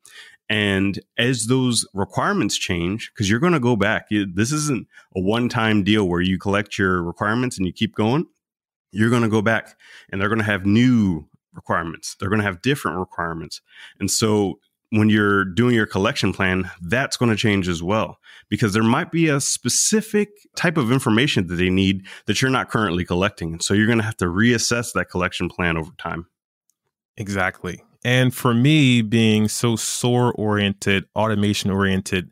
And 0.51 1.01
as 1.19 1.47
those 1.47 1.87
requirements 1.93 2.57
change, 2.57 3.11
because 3.13 3.29
you're 3.29 3.41
going 3.41 3.53
to 3.53 3.61
go 3.61 3.77
back, 3.77 4.09
this 4.11 4.53
isn't 4.53 4.87
a 5.15 5.21
one 5.21 5.49
time 5.49 5.83
deal 5.85 6.09
where 6.09 6.21
you 6.21 6.39
collect 6.39 6.79
your 6.79 7.03
requirements 7.03 7.59
and 7.59 7.67
you 7.67 7.73
keep 7.73 7.95
going 7.95 8.27
you're 8.91 9.11
going 9.11 9.23
to 9.23 9.29
go 9.29 9.43
back 9.43 9.77
and 10.11 10.21
they're 10.21 10.29
going 10.29 10.39
to 10.39 10.45
have 10.45 10.67
new 10.67 11.29
requirements. 11.53 12.17
They're 12.19 12.29
going 12.29 12.41
to 12.41 12.47
have 12.47 12.63
different 12.63 12.99
requirements. 12.99 13.61
And 14.01 14.11
so 14.11 14.59
when 14.91 15.11
you're 15.11 15.45
doing 15.45 15.75
your 15.75 15.87
collection 15.87 16.33
plan, 16.33 16.71
that's 16.81 17.17
going 17.17 17.31
to 17.31 17.37
change 17.37 17.69
as 17.69 17.83
well 17.83 18.19
because 18.49 18.73
there 18.73 18.83
might 18.83 19.11
be 19.11 19.29
a 19.29 19.41
specific 19.41 20.31
type 20.57 20.77
of 20.77 20.91
information 20.91 21.47
that 21.49 21.57
they 21.57 21.69
need 21.69 22.07
that 22.27 22.41
you're 22.41 22.51
not 22.51 22.71
currently 22.71 23.05
collecting. 23.05 23.53
And 23.53 23.63
so 23.63 23.75
you're 23.75 23.87
going 23.87 23.99
to 23.99 24.05
have 24.05 24.17
to 24.19 24.27
reassess 24.27 24.93
that 24.95 25.11
collection 25.11 25.49
plan 25.49 25.77
over 25.77 25.91
time. 25.99 26.27
Exactly. 27.17 27.83
And 28.05 28.35
for 28.35 28.55
me, 28.55 29.03
being 29.03 29.49
so 29.49 29.77
SOAR 29.77 30.33
oriented, 30.33 31.05
automation 31.17 31.71
oriented, 31.71 32.31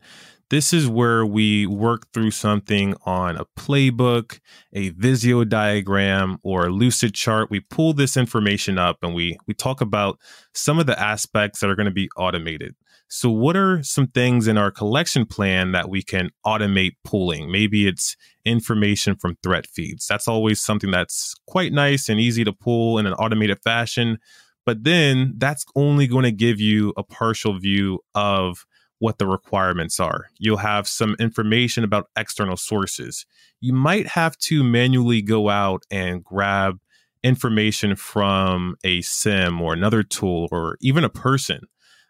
This 0.49 0.71
is 0.71 0.87
where 0.87 1.25
we 1.25 1.67
work 1.67 2.11
through 2.13 2.31
something 2.31 2.95
on 3.05 3.35
a 3.35 3.45
playbook, 3.57 4.39
a 4.71 4.89
Visio 4.89 5.43
diagram, 5.43 6.37
or 6.41 6.67
a 6.67 6.69
Lucidchart. 6.69 7.49
We 7.49 7.59
pull 7.59 7.93
this 7.93 8.15
information 8.15 8.77
up 8.77 8.99
and 9.03 9.13
we 9.13 9.37
we 9.45 9.53
talk 9.53 9.81
about 9.81 10.19
some 10.53 10.79
of 10.79 10.85
the 10.85 10.97
aspects 10.97 11.59
that 11.59 11.69
are 11.69 11.75
going 11.75 11.87
to 11.87 11.91
be 11.91 12.09
automated. 12.15 12.75
So, 13.09 13.29
what 13.29 13.57
are 13.57 13.83
some 13.83 14.07
things 14.07 14.47
in 14.47 14.57
our 14.57 14.71
collection 14.71 15.25
plan 15.25 15.73
that 15.73 15.89
we 15.89 16.01
can 16.01 16.29
automate 16.45 16.95
pulling? 17.03 17.51
Maybe 17.51 17.87
it's 17.87 18.15
information 18.45 19.15
from 19.15 19.37
threat 19.43 19.67
feeds. 19.67 20.07
That's 20.07 20.27
always 20.27 20.61
something 20.61 20.91
that's 20.91 21.35
quite 21.45 21.73
nice 21.73 22.07
and 22.09 22.19
easy 22.19 22.43
to 22.43 22.53
pull 22.53 22.97
in 22.99 23.05
an 23.05 23.13
automated 23.13 23.59
fashion. 23.63 24.17
But 24.65 24.83
then 24.83 25.33
that's 25.37 25.65
only 25.75 26.07
going 26.07 26.23
to 26.23 26.31
give 26.31 26.59
you 26.59 26.93
a 26.97 27.03
partial 27.03 27.57
view 27.57 27.99
of 28.13 28.65
what 28.99 29.17
the 29.17 29.27
requirements 29.27 29.99
are. 29.99 30.25
You'll 30.37 30.57
have 30.57 30.87
some 30.87 31.15
information 31.19 31.83
about 31.83 32.09
external 32.17 32.57
sources. 32.57 33.25
You 33.59 33.73
might 33.73 34.07
have 34.07 34.37
to 34.39 34.63
manually 34.63 35.21
go 35.21 35.49
out 35.49 35.83
and 35.91 36.23
grab 36.23 36.79
information 37.23 37.95
from 37.95 38.75
a 38.83 39.01
SIEM 39.01 39.61
or 39.61 39.73
another 39.73 40.03
tool 40.03 40.47
or 40.51 40.77
even 40.81 41.03
a 41.03 41.09
person. 41.09 41.61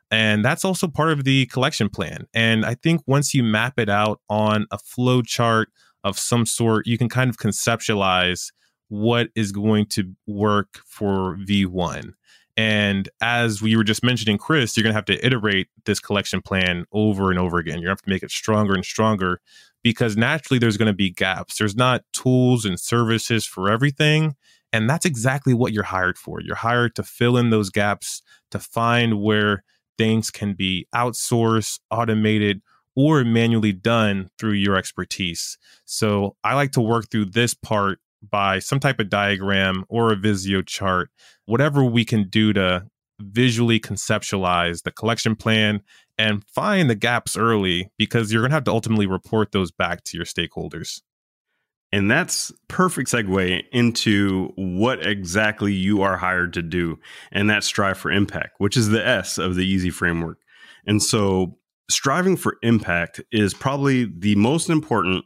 And 0.09 0.43
that's 0.43 0.63
also 0.63 0.87
part 0.87 1.11
of 1.11 1.25
the 1.25 1.47
collection 1.47 1.89
plan. 1.89 2.27
And 2.33 2.65
I 2.65 2.75
think 2.75 3.01
once 3.07 3.33
you 3.33 3.43
map 3.43 3.77
it 3.77 3.89
out 3.89 4.21
on 4.29 4.65
a 4.71 4.77
flow 4.77 5.21
chart 5.21 5.69
of 6.03 6.17
some 6.17 6.45
sort, 6.45 6.87
you 6.87 6.97
can 6.97 7.09
kind 7.09 7.29
of 7.29 7.37
conceptualize 7.37 8.51
what 8.87 9.27
is 9.35 9.51
going 9.51 9.87
to 9.87 10.13
work 10.25 10.79
for 10.85 11.37
V1. 11.45 12.13
And 12.57 13.07
as 13.21 13.61
we 13.61 13.75
were 13.75 13.83
just 13.83 14.03
mentioning, 14.03 14.39
Chris, 14.39 14.75
you're 14.75 14.83
going 14.83 14.93
to 14.93 14.97
have 14.97 15.05
to 15.05 15.25
iterate 15.25 15.67
this 15.85 15.99
collection 15.99 16.41
plan 16.41 16.85
over 16.91 17.29
and 17.29 17.39
over 17.39 17.59
again. 17.59 17.75
You're 17.75 17.89
going 17.89 17.97
to 17.97 17.99
have 17.99 18.01
to 18.01 18.09
make 18.09 18.23
it 18.23 18.31
stronger 18.31 18.73
and 18.73 18.83
stronger 18.83 19.39
because 19.83 20.17
naturally 20.17 20.57
there's 20.57 20.75
going 20.75 20.91
to 20.91 20.93
be 20.93 21.11
gaps. 21.11 21.59
There's 21.59 21.75
not 21.75 22.03
tools 22.13 22.65
and 22.65 22.79
services 22.79 23.45
for 23.45 23.69
everything. 23.69 24.35
And 24.73 24.89
that's 24.89 25.05
exactly 25.05 25.53
what 25.53 25.71
you're 25.71 25.83
hired 25.83 26.17
for. 26.17 26.41
You're 26.41 26.55
hired 26.55 26.95
to 26.95 27.03
fill 27.03 27.37
in 27.37 27.51
those 27.51 27.69
gaps, 27.69 28.23
to 28.51 28.59
find 28.59 29.21
where 29.21 29.63
things 29.97 30.31
can 30.31 30.53
be 30.53 30.87
outsourced, 30.93 31.79
automated, 31.91 32.61
or 32.95 33.23
manually 33.23 33.71
done 33.71 34.29
through 34.39 34.53
your 34.53 34.75
expertise. 34.75 35.57
So 35.85 36.35
I 36.43 36.55
like 36.55 36.71
to 36.71 36.81
work 36.81 37.09
through 37.11 37.25
this 37.25 37.53
part 37.53 37.99
by 38.29 38.59
some 38.59 38.79
type 38.79 38.99
of 38.99 39.09
diagram 39.09 39.85
or 39.89 40.11
a 40.11 40.15
Visio 40.15 40.61
chart, 40.61 41.09
whatever 41.45 41.83
we 41.83 42.05
can 42.05 42.27
do 42.29 42.53
to 42.53 42.85
visually 43.19 43.79
conceptualize 43.79 44.83
the 44.83 44.91
collection 44.91 45.35
plan 45.35 45.81
and 46.17 46.43
find 46.45 46.89
the 46.89 46.95
gaps 46.95 47.35
early 47.35 47.91
because 47.97 48.31
you're 48.31 48.41
going 48.41 48.51
to 48.51 48.55
have 48.55 48.63
to 48.65 48.71
ultimately 48.71 49.07
report 49.07 49.51
those 49.51 49.71
back 49.71 50.03
to 50.03 50.17
your 50.17 50.25
stakeholders. 50.25 51.01
And 51.91 52.11
that's 52.11 52.51
perfect 52.67 53.09
segue 53.09 53.63
into 53.71 54.51
what 54.55 55.05
exactly 55.05 55.73
you 55.73 56.01
are 56.01 56.17
hired 56.17 56.53
to 56.53 56.61
do, 56.61 56.99
and 57.31 57.49
that's 57.49 57.65
strive 57.65 57.97
for 57.97 58.11
impact, 58.11 58.55
which 58.57 58.75
is 58.75 58.89
the 58.89 59.05
S 59.05 59.37
of 59.37 59.55
the 59.55 59.65
easy 59.65 59.89
framework. 59.89 60.39
And 60.85 61.01
so 61.01 61.57
striving 61.89 62.35
for 62.35 62.57
impact 62.61 63.21
is 63.31 63.53
probably 63.53 64.05
the 64.05 64.35
most 64.35 64.69
important 64.69 65.23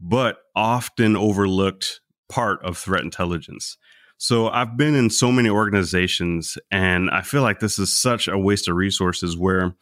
but 0.00 0.38
often 0.54 1.16
overlooked 1.16 2.00
part 2.28 2.62
of 2.64 2.78
threat 2.78 3.02
intelligence. 3.02 3.76
So 4.22 4.48
I've 4.48 4.76
been 4.76 4.94
in 4.94 5.10
so 5.10 5.32
many 5.32 5.48
organizations 5.48 6.56
and 6.70 7.10
I 7.10 7.22
feel 7.22 7.42
like 7.42 7.58
this 7.58 7.76
is 7.80 7.92
such 7.92 8.28
a 8.28 8.38
waste 8.38 8.68
of 8.68 8.76
resources 8.76 9.36
where 9.36 9.74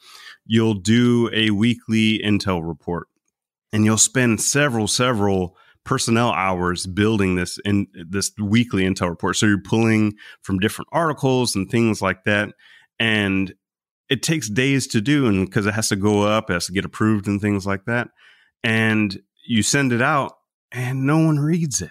you'll 0.47 0.73
do 0.73 1.29
a 1.35 1.51
weekly 1.51 2.19
intel 2.25 2.67
report 2.67 3.09
and 3.71 3.85
you'll 3.85 3.99
spend 3.99 4.41
several 4.41 4.89
several 4.89 5.59
personnel 5.85 6.33
hours 6.33 6.87
building 6.87 7.35
this 7.35 7.59
in 7.67 7.87
this 7.93 8.33
weekly 8.41 8.85
intel 8.85 9.11
report. 9.11 9.37
So 9.37 9.45
you're 9.45 9.61
pulling 9.61 10.15
from 10.41 10.59
different 10.59 10.89
articles 10.91 11.55
and 11.55 11.71
things 11.71 12.01
like 12.01 12.25
that 12.25 12.55
and 12.99 13.53
it 14.09 14.23
takes 14.23 14.49
days 14.49 14.87
to 14.87 15.03
do 15.03 15.27
and 15.27 15.45
because 15.45 15.67
it 15.67 15.75
has 15.75 15.91
to 15.91 15.97
go 15.97 16.23
up, 16.23 16.49
it 16.49 16.55
has 16.55 16.65
to 16.65 16.73
get 16.73 16.87
approved 16.87 17.29
and 17.29 17.43
things 17.43 17.67
like 17.67 17.85
that. 17.85 18.09
And 18.65 19.21
you 19.47 19.63
send 19.63 19.93
it 19.93 20.01
out 20.01 20.33
and 20.73 21.07
no 21.07 21.19
one 21.19 21.39
reads 21.39 21.83
it 21.83 21.91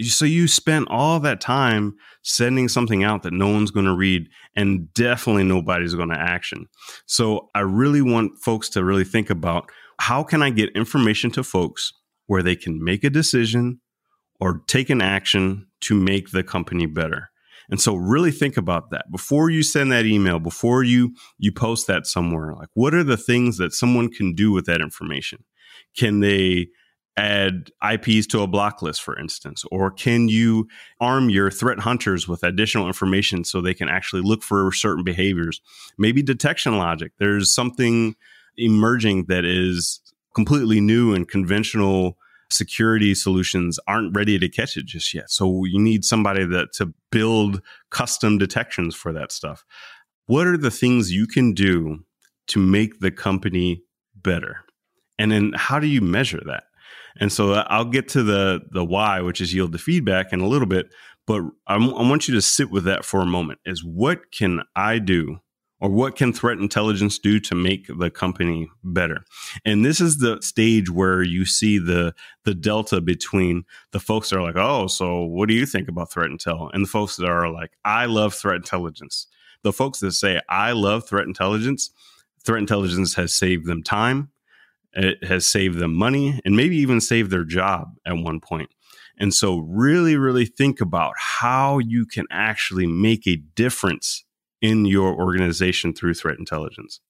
so 0.00 0.24
you 0.24 0.48
spent 0.48 0.88
all 0.90 1.20
that 1.20 1.40
time 1.40 1.94
sending 2.22 2.68
something 2.68 3.04
out 3.04 3.22
that 3.22 3.32
no 3.32 3.48
one's 3.48 3.70
going 3.70 3.86
to 3.86 3.94
read 3.94 4.28
and 4.56 4.92
definitely 4.94 5.44
nobody's 5.44 5.94
going 5.94 6.08
to 6.08 6.18
action. 6.18 6.66
So 7.06 7.48
I 7.54 7.60
really 7.60 8.02
want 8.02 8.38
folks 8.42 8.68
to 8.70 8.84
really 8.84 9.04
think 9.04 9.30
about 9.30 9.70
how 9.98 10.22
can 10.22 10.42
I 10.42 10.50
get 10.50 10.70
information 10.70 11.30
to 11.32 11.44
folks 11.44 11.92
where 12.26 12.42
they 12.42 12.56
can 12.56 12.82
make 12.82 13.04
a 13.04 13.10
decision 13.10 13.80
or 14.40 14.62
take 14.66 14.90
an 14.90 15.02
action 15.02 15.66
to 15.82 15.94
make 15.94 16.30
the 16.30 16.42
company 16.42 16.86
better. 16.86 17.30
And 17.70 17.80
so 17.80 17.94
really 17.94 18.32
think 18.32 18.56
about 18.56 18.90
that 18.90 19.10
before 19.10 19.50
you 19.50 19.62
send 19.62 19.92
that 19.92 20.04
email, 20.04 20.38
before 20.38 20.82
you 20.82 21.14
you 21.38 21.52
post 21.52 21.86
that 21.86 22.06
somewhere. 22.06 22.54
Like 22.54 22.68
what 22.74 22.94
are 22.94 23.04
the 23.04 23.16
things 23.16 23.56
that 23.58 23.72
someone 23.72 24.10
can 24.10 24.34
do 24.34 24.50
with 24.52 24.66
that 24.66 24.80
information? 24.80 25.44
Can 25.96 26.20
they 26.20 26.68
add 27.16 27.70
IPs 27.86 28.26
to 28.28 28.40
a 28.40 28.46
block 28.46 28.82
list, 28.82 29.02
for 29.02 29.18
instance? 29.18 29.64
Or 29.70 29.90
can 29.90 30.28
you 30.28 30.68
arm 31.00 31.28
your 31.28 31.50
threat 31.50 31.80
hunters 31.80 32.26
with 32.26 32.42
additional 32.42 32.86
information 32.86 33.44
so 33.44 33.60
they 33.60 33.74
can 33.74 33.88
actually 33.88 34.22
look 34.22 34.42
for 34.42 34.72
certain 34.72 35.04
behaviors? 35.04 35.60
Maybe 35.98 36.22
detection 36.22 36.78
logic. 36.78 37.12
There's 37.18 37.54
something 37.54 38.16
emerging 38.56 39.26
that 39.26 39.44
is 39.44 40.00
completely 40.34 40.80
new 40.80 41.14
and 41.14 41.28
conventional 41.28 42.16
security 42.50 43.14
solutions 43.14 43.78
aren't 43.86 44.14
ready 44.14 44.38
to 44.38 44.48
catch 44.48 44.76
it 44.76 44.86
just 44.86 45.12
yet. 45.14 45.30
So 45.30 45.64
you 45.64 45.80
need 45.80 46.04
somebody 46.04 46.44
that 46.46 46.72
to 46.74 46.92
build 47.10 47.62
custom 47.90 48.38
detections 48.38 48.94
for 48.94 49.12
that 49.12 49.32
stuff. 49.32 49.64
What 50.26 50.46
are 50.46 50.58
the 50.58 50.70
things 50.70 51.12
you 51.12 51.26
can 51.26 51.52
do 51.54 52.04
to 52.48 52.58
make 52.58 53.00
the 53.00 53.10
company 53.10 53.82
better? 54.14 54.58
And 55.18 55.30
then 55.30 55.52
how 55.54 55.78
do 55.78 55.86
you 55.86 56.00
measure 56.00 56.40
that? 56.46 56.64
And 57.20 57.32
so 57.32 57.52
uh, 57.52 57.66
I'll 57.68 57.84
get 57.84 58.08
to 58.08 58.22
the 58.22 58.62
the 58.70 58.84
why, 58.84 59.20
which 59.20 59.40
is 59.40 59.54
yield 59.54 59.72
the 59.72 59.78
feedback 59.78 60.32
in 60.32 60.40
a 60.40 60.48
little 60.48 60.66
bit. 60.66 60.92
But 61.26 61.42
I'm, 61.66 61.94
I 61.94 62.08
want 62.08 62.26
you 62.26 62.34
to 62.34 62.42
sit 62.42 62.70
with 62.70 62.84
that 62.84 63.04
for 63.04 63.20
a 63.20 63.26
moment. 63.26 63.60
Is 63.64 63.84
what 63.84 64.32
can 64.32 64.62
I 64.74 64.98
do, 64.98 65.38
or 65.80 65.88
what 65.90 66.16
can 66.16 66.32
threat 66.32 66.58
intelligence 66.58 67.18
do 67.18 67.38
to 67.40 67.54
make 67.54 67.86
the 67.86 68.10
company 68.10 68.68
better? 68.82 69.24
And 69.64 69.84
this 69.84 70.00
is 70.00 70.18
the 70.18 70.40
stage 70.42 70.90
where 70.90 71.22
you 71.22 71.44
see 71.44 71.78
the 71.78 72.14
the 72.44 72.54
delta 72.54 73.00
between 73.00 73.64
the 73.92 74.00
folks 74.00 74.30
that 74.30 74.38
are 74.38 74.42
like, 74.42 74.56
oh, 74.56 74.86
so 74.88 75.22
what 75.24 75.48
do 75.48 75.54
you 75.54 75.66
think 75.66 75.88
about 75.88 76.10
threat 76.10 76.30
intel, 76.30 76.70
and 76.72 76.84
the 76.84 76.88
folks 76.88 77.16
that 77.16 77.28
are 77.28 77.50
like, 77.50 77.72
I 77.84 78.06
love 78.06 78.34
threat 78.34 78.56
intelligence. 78.56 79.26
The 79.62 79.72
folks 79.72 80.00
that 80.00 80.12
say 80.12 80.40
I 80.48 80.72
love 80.72 81.08
threat 81.08 81.26
intelligence, 81.26 81.90
threat 82.44 82.58
intelligence 82.58 83.14
has 83.14 83.32
saved 83.32 83.66
them 83.66 83.84
time 83.84 84.30
it 84.94 85.24
has 85.24 85.46
saved 85.46 85.78
them 85.78 85.94
money 85.94 86.40
and 86.44 86.56
maybe 86.56 86.76
even 86.76 87.00
saved 87.00 87.30
their 87.30 87.44
job 87.44 87.94
at 88.06 88.16
one 88.16 88.40
point. 88.40 88.70
And 89.18 89.32
so, 89.32 89.58
really, 89.58 90.16
really 90.16 90.46
think 90.46 90.80
about 90.80 91.14
how 91.16 91.78
you 91.78 92.06
can 92.06 92.26
actually 92.30 92.86
make 92.86 93.26
a 93.26 93.36
difference 93.36 94.24
in 94.60 94.86
your 94.86 95.14
organization 95.14 95.92
through 95.92 96.14
threat 96.14 96.38
intelligence. 96.38 97.00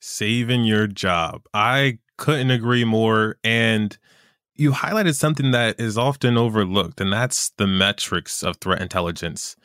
Saving 0.00 0.64
your 0.64 0.86
job. 0.86 1.42
I 1.52 1.98
couldn't 2.16 2.50
agree 2.50 2.84
more. 2.84 3.38
And 3.42 3.96
you 4.54 4.72
highlighted 4.72 5.14
something 5.14 5.50
that 5.52 5.80
is 5.80 5.98
often 5.98 6.36
overlooked, 6.36 7.00
and 7.00 7.12
that's 7.12 7.50
the 7.56 7.66
metrics 7.66 8.42
of 8.42 8.56
threat 8.56 8.82
intelligence. 8.82 9.56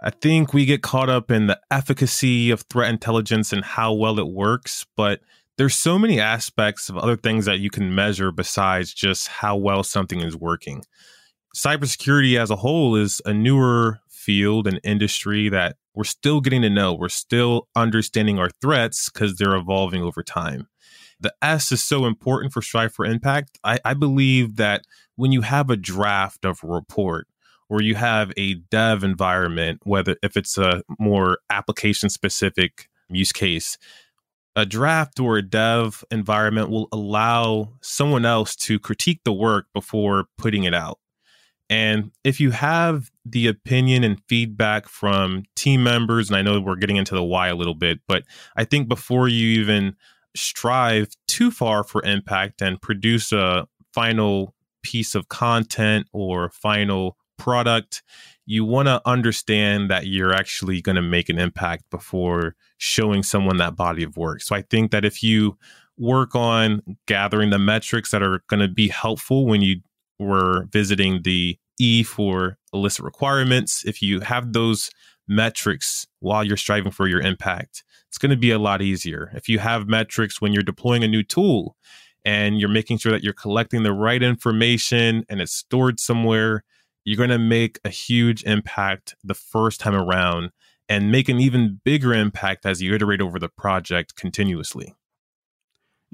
I 0.00 0.10
think 0.10 0.52
we 0.52 0.64
get 0.64 0.82
caught 0.82 1.08
up 1.08 1.30
in 1.30 1.46
the 1.46 1.60
efficacy 1.70 2.50
of 2.50 2.62
threat 2.62 2.90
intelligence 2.90 3.52
and 3.52 3.64
how 3.64 3.92
well 3.92 4.18
it 4.18 4.26
works, 4.26 4.84
but 4.96 5.20
there's 5.58 5.74
so 5.74 5.98
many 5.98 6.18
aspects 6.18 6.88
of 6.88 6.96
other 6.96 7.16
things 7.16 7.44
that 7.44 7.60
you 7.60 7.70
can 7.70 7.94
measure 7.94 8.32
besides 8.32 8.94
just 8.94 9.28
how 9.28 9.56
well 9.56 9.82
something 9.82 10.20
is 10.20 10.36
working. 10.36 10.82
Cybersecurity 11.54 12.38
as 12.38 12.50
a 12.50 12.56
whole 12.56 12.96
is 12.96 13.20
a 13.26 13.34
newer 13.34 14.00
field 14.08 14.66
and 14.66 14.80
industry 14.82 15.48
that 15.48 15.76
we're 15.94 16.04
still 16.04 16.40
getting 16.40 16.62
to 16.62 16.70
know. 16.70 16.94
We're 16.94 17.08
still 17.08 17.68
understanding 17.76 18.38
our 18.38 18.50
threats 18.60 19.10
because 19.10 19.36
they're 19.36 19.56
evolving 19.56 20.02
over 20.02 20.22
time. 20.22 20.68
The 21.20 21.34
S 21.42 21.70
is 21.70 21.84
so 21.84 22.06
important 22.06 22.52
for 22.52 22.62
Strive 22.62 22.94
for 22.94 23.04
Impact. 23.04 23.58
I, 23.62 23.78
I 23.84 23.94
believe 23.94 24.56
that 24.56 24.84
when 25.16 25.32
you 25.32 25.42
have 25.42 25.70
a 25.70 25.76
draft 25.76 26.44
of 26.44 26.60
a 26.64 26.66
report, 26.66 27.26
or 27.72 27.80
you 27.80 27.94
have 27.94 28.32
a 28.36 28.54
dev 28.70 29.02
environment, 29.02 29.80
whether 29.84 30.14
if 30.22 30.36
it's 30.36 30.58
a 30.58 30.82
more 30.98 31.38
application 31.48 32.10
specific 32.10 32.90
use 33.08 33.32
case, 33.32 33.78
a 34.54 34.66
draft 34.66 35.18
or 35.18 35.38
a 35.38 35.42
dev 35.42 36.04
environment 36.10 36.70
will 36.70 36.88
allow 36.92 37.72
someone 37.80 38.24
else 38.24 38.54
to 38.56 38.78
critique 38.78 39.20
the 39.24 39.32
work 39.32 39.66
before 39.72 40.26
putting 40.36 40.64
it 40.64 40.74
out. 40.74 40.98
And 41.70 42.10
if 42.22 42.38
you 42.38 42.50
have 42.50 43.10
the 43.24 43.46
opinion 43.46 44.04
and 44.04 44.20
feedback 44.28 44.88
from 44.88 45.44
team 45.56 45.82
members, 45.82 46.28
and 46.28 46.36
I 46.36 46.42
know 46.42 46.60
we're 46.60 46.76
getting 46.76 46.96
into 46.96 47.14
the 47.14 47.24
why 47.24 47.48
a 47.48 47.54
little 47.54 47.74
bit, 47.74 48.00
but 48.06 48.24
I 48.56 48.64
think 48.64 48.88
before 48.88 49.26
you 49.26 49.60
even 49.60 49.96
strive 50.36 51.08
too 51.28 51.50
far 51.50 51.82
for 51.82 52.02
impact 52.04 52.60
and 52.60 52.80
produce 52.80 53.32
a 53.32 53.66
final 53.94 54.54
piece 54.82 55.14
of 55.14 55.28
content 55.28 56.06
or 56.12 56.50
final 56.50 57.16
product. 57.38 58.02
You 58.44 58.64
want 58.64 58.88
to 58.88 59.00
understand 59.06 59.90
that 59.90 60.06
you're 60.06 60.34
actually 60.34 60.80
going 60.80 60.96
to 60.96 61.02
make 61.02 61.28
an 61.28 61.38
impact 61.38 61.84
before 61.90 62.56
showing 62.78 63.22
someone 63.22 63.58
that 63.58 63.76
body 63.76 64.02
of 64.02 64.16
work. 64.16 64.42
So 64.42 64.56
I 64.56 64.62
think 64.62 64.90
that 64.90 65.04
if 65.04 65.22
you 65.22 65.56
work 65.96 66.34
on 66.34 66.82
gathering 67.06 67.50
the 67.50 67.58
metrics 67.58 68.10
that 68.10 68.22
are 68.22 68.42
going 68.48 68.60
to 68.60 68.68
be 68.68 68.88
helpful 68.88 69.46
when 69.46 69.62
you 69.62 69.80
were 70.18 70.66
visiting 70.72 71.22
the 71.22 71.58
E 71.78 72.02
for 72.02 72.58
elicit 72.72 73.04
requirements, 73.04 73.84
if 73.84 74.02
you 74.02 74.20
have 74.20 74.52
those 74.52 74.90
metrics 75.28 76.06
while 76.20 76.42
you're 76.44 76.56
striving 76.56 76.92
for 76.92 77.06
your 77.06 77.20
impact, 77.20 77.84
it's 78.08 78.18
going 78.18 78.30
to 78.30 78.36
be 78.36 78.50
a 78.50 78.58
lot 78.58 78.82
easier. 78.82 79.30
If 79.34 79.48
you 79.48 79.58
have 79.60 79.86
metrics 79.86 80.40
when 80.40 80.52
you're 80.52 80.62
deploying 80.62 81.04
a 81.04 81.08
new 81.08 81.22
tool 81.22 81.76
and 82.24 82.58
you're 82.58 82.68
making 82.68 82.98
sure 82.98 83.12
that 83.12 83.22
you're 83.22 83.32
collecting 83.32 83.82
the 83.82 83.92
right 83.92 84.22
information 84.22 85.24
and 85.28 85.40
it's 85.40 85.54
stored 85.54 85.98
somewhere, 85.98 86.64
you're 87.04 87.16
going 87.16 87.30
to 87.30 87.38
make 87.38 87.78
a 87.84 87.88
huge 87.88 88.44
impact 88.44 89.14
the 89.24 89.34
first 89.34 89.80
time 89.80 89.94
around 89.94 90.50
and 90.88 91.10
make 91.10 91.28
an 91.28 91.40
even 91.40 91.80
bigger 91.84 92.12
impact 92.12 92.66
as 92.66 92.82
you 92.82 92.94
iterate 92.94 93.20
over 93.20 93.38
the 93.38 93.48
project 93.48 94.14
continuously. 94.16 94.94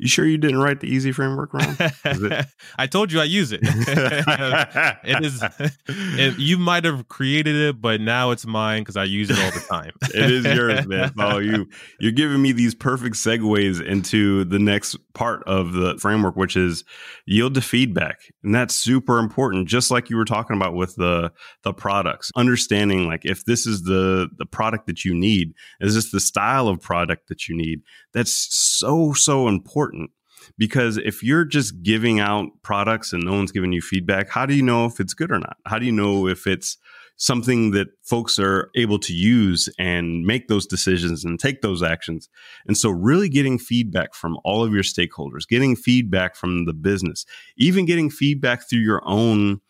You 0.01 0.07
sure 0.07 0.25
you 0.25 0.39
didn't 0.39 0.59
write 0.59 0.79
the 0.79 0.87
easy 0.87 1.11
framework 1.11 1.53
wrong? 1.53 1.77
I 2.79 2.87
told 2.87 3.11
you 3.11 3.21
I 3.21 3.25
use 3.25 3.51
it. 3.51 3.63
it 3.65 5.25
is. 5.25 5.43
It, 5.89 6.39
you 6.39 6.57
might 6.57 6.85
have 6.85 7.09
created 7.09 7.57
it, 7.57 7.81
but 7.81 8.01
now 8.01 8.31
it's 8.31 8.47
mine 8.47 8.83
because 8.83 8.97
I 8.97 9.03
use 9.03 9.29
it 9.29 9.37
all 9.41 9.51
the 9.51 9.67
time. 9.69 9.91
it 10.15 10.31
is 10.31 10.45
yours, 10.45 10.87
man. 10.87 11.11
Oh, 11.19 11.39
you 11.39 11.67
you're 11.99 12.13
giving 12.13 12.41
me 12.41 12.53
these 12.53 12.77
perfect 12.77 13.17
segues 13.17 13.85
into 13.85 14.45
the 14.45 14.61
next 14.61 14.97
part 15.15 15.43
of 15.49 15.73
the 15.73 15.99
framework, 15.99 16.37
which 16.37 16.57
is 16.57 16.85
yield 17.27 17.55
to 17.55 17.61
feedback, 17.61 18.21
and 18.45 18.55
that's 18.55 18.77
super 18.77 19.19
important. 19.19 19.67
Just 19.67 19.91
like 19.91 20.11
you 20.11 20.17
were 20.17 20.25
talking 20.25 20.55
about 20.55 20.75
with 20.75 20.95
the 20.95 21.33
the 21.65 21.73
products, 21.73 22.31
understanding 22.37 23.09
like 23.09 23.25
if 23.25 23.45
this 23.47 23.67
is 23.67 23.83
the 23.83 24.29
the 24.39 24.47
product 24.47 24.87
that 24.87 25.05
you 25.05 25.13
need, 25.13 25.55
is 25.81 25.97
this 25.97 26.13
the 26.13 26.21
style 26.21 26.69
of 26.69 26.81
product 26.81 27.27
that 27.31 27.49
you 27.49 27.57
need? 27.57 27.81
That's 28.15 28.33
so 28.33 29.13
so 29.13 29.49
important 29.49 29.88
important 29.89 30.11
because 30.57 30.97
if 30.97 31.23
you're 31.23 31.45
just 31.45 31.83
giving 31.83 32.21
out 32.21 32.49
products 32.63 33.13
and 33.13 33.25
no 33.25 33.33
one's 33.33 33.53
giving 33.53 33.73
you 33.73 33.81
feedback, 33.81 34.29
how 34.29 34.47
do 34.47 34.55
you 34.55 34.63
know 34.63 34.87
if 34.87 35.01
it's 35.01 35.15
good 35.15 35.31
or 35.31 35.39
not? 35.39 35.57
How 35.67 35.79
do 35.79 35.87
you 35.87 35.93
know 35.93 36.27
if 36.27 36.47
it's 36.47 36.77
something 37.17 37.73
that 37.73 37.89
folks 38.05 38.39
are 38.39 38.71
able 38.77 38.99
to 39.01 39.13
use 39.13 39.69
and 39.79 40.25
make 40.25 40.47
those 40.47 40.67
decisions 40.67 41.25
and 41.25 41.39
take 41.39 41.61
those 41.61 41.83
actions? 41.83 42.29
And 42.67 42.77
so, 42.77 42.91
really 42.91 43.29
getting 43.29 43.59
feedback 43.59 44.15
from 44.15 44.39
all 44.45 44.63
of 44.63 44.73
your 44.73 44.85
stakeholders, 44.85 45.47
getting 45.49 45.77
feedback 45.77 46.37
from 46.37 46.65
the 46.65 46.75
business, 46.75 47.25
even 47.57 47.85
getting 47.85 48.11
feedback 48.11 48.69
through 48.69 48.81
your 48.81 49.03
own 49.05 49.61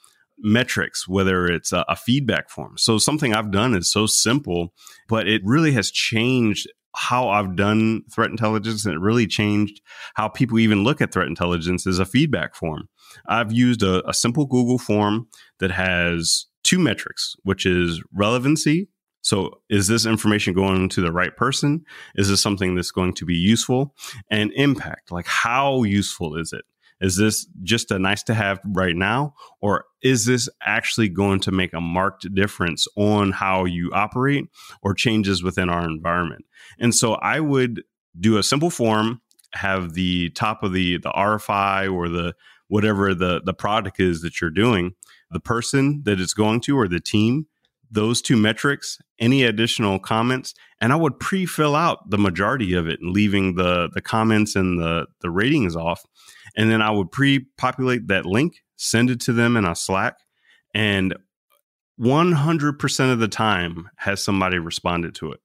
metrics, 0.40 1.08
whether 1.08 1.46
it's 1.46 1.72
a, 1.72 1.84
a, 1.88 1.96
feedback 1.96 2.48
form. 2.48 2.78
So 2.78 2.96
something 2.96 3.34
I've 3.34 3.50
done 3.50 3.74
is 3.74 3.90
so 3.90 4.06
simple, 4.06 4.72
but 5.08 5.26
it 5.26 5.42
really 5.44 5.72
has 5.72 5.90
changed 5.90 6.68
how 6.96 7.28
I've 7.28 7.56
done 7.56 8.02
threat 8.12 8.30
intelligence 8.30 8.84
and 8.84 8.94
it 8.94 9.00
really 9.00 9.26
changed 9.26 9.80
how 10.14 10.28
people 10.28 10.58
even 10.58 10.84
look 10.84 11.00
at 11.00 11.12
threat 11.12 11.28
intelligence 11.28 11.86
as 11.86 11.98
a 11.98 12.06
feedback 12.06 12.54
form. 12.54 12.88
I've 13.26 13.52
used 13.52 13.82
a, 13.82 14.06
a 14.08 14.14
simple 14.14 14.46
Google 14.46 14.78
form 14.78 15.28
that 15.60 15.70
has 15.70 16.46
two 16.64 16.78
metrics, 16.78 17.34
which 17.42 17.66
is 17.66 18.02
relevancy. 18.12 18.88
So, 19.20 19.60
is 19.68 19.88
this 19.88 20.06
information 20.06 20.54
going 20.54 20.88
to 20.90 21.00
the 21.00 21.12
right 21.12 21.36
person? 21.36 21.84
Is 22.14 22.28
this 22.28 22.40
something 22.40 22.74
that's 22.74 22.92
going 22.92 23.14
to 23.14 23.26
be 23.26 23.34
useful? 23.34 23.94
And 24.30 24.52
impact, 24.54 25.10
like 25.10 25.26
how 25.26 25.82
useful 25.82 26.36
is 26.36 26.52
it? 26.52 26.64
Is 27.00 27.16
this 27.16 27.46
just 27.62 27.90
a 27.90 27.98
nice 27.98 28.22
to 28.24 28.34
have 28.34 28.60
right 28.64 28.96
now? 28.96 29.34
Or 29.60 29.84
is 30.02 30.26
this 30.26 30.48
actually 30.62 31.08
going 31.08 31.40
to 31.40 31.52
make 31.52 31.72
a 31.72 31.80
marked 31.80 32.32
difference 32.34 32.86
on 32.96 33.32
how 33.32 33.64
you 33.64 33.90
operate 33.92 34.46
or 34.82 34.94
changes 34.94 35.42
within 35.42 35.70
our 35.70 35.84
environment? 35.84 36.44
And 36.78 36.94
so 36.94 37.14
I 37.14 37.40
would 37.40 37.84
do 38.18 38.36
a 38.36 38.42
simple 38.42 38.70
form, 38.70 39.20
have 39.54 39.94
the 39.94 40.30
top 40.30 40.62
of 40.62 40.72
the, 40.72 40.98
the 40.98 41.10
RFI 41.10 41.92
or 41.92 42.08
the 42.08 42.34
whatever 42.68 43.14
the, 43.14 43.40
the 43.44 43.54
product 43.54 43.98
is 43.98 44.20
that 44.20 44.40
you're 44.40 44.50
doing, 44.50 44.94
the 45.30 45.40
person 45.40 46.02
that 46.04 46.20
it's 46.20 46.34
going 46.34 46.60
to 46.60 46.76
or 46.76 46.86
the 46.86 47.00
team, 47.00 47.46
those 47.90 48.20
two 48.20 48.36
metrics, 48.36 48.98
any 49.18 49.42
additional 49.42 49.98
comments, 49.98 50.54
and 50.80 50.92
I 50.92 50.96
would 50.96 51.18
pre-fill 51.18 51.74
out 51.74 52.10
the 52.10 52.18
majority 52.18 52.74
of 52.74 52.86
it, 52.86 53.00
leaving 53.02 53.54
the 53.54 53.88
the 53.92 54.02
comments 54.02 54.54
and 54.54 54.78
the 54.78 55.06
the 55.20 55.30
ratings 55.30 55.74
off. 55.74 56.04
And 56.58 56.70
then 56.70 56.82
I 56.82 56.90
would 56.90 57.12
pre 57.12 57.46
populate 57.56 58.08
that 58.08 58.26
link, 58.26 58.64
send 58.76 59.10
it 59.10 59.20
to 59.20 59.32
them 59.32 59.56
in 59.56 59.64
a 59.64 59.76
Slack, 59.76 60.18
and 60.74 61.14
100% 62.00 63.12
of 63.12 63.18
the 63.20 63.28
time 63.28 63.88
has 63.96 64.22
somebody 64.22 64.58
responded 64.58 65.14
to 65.16 65.32
it. 65.32 65.40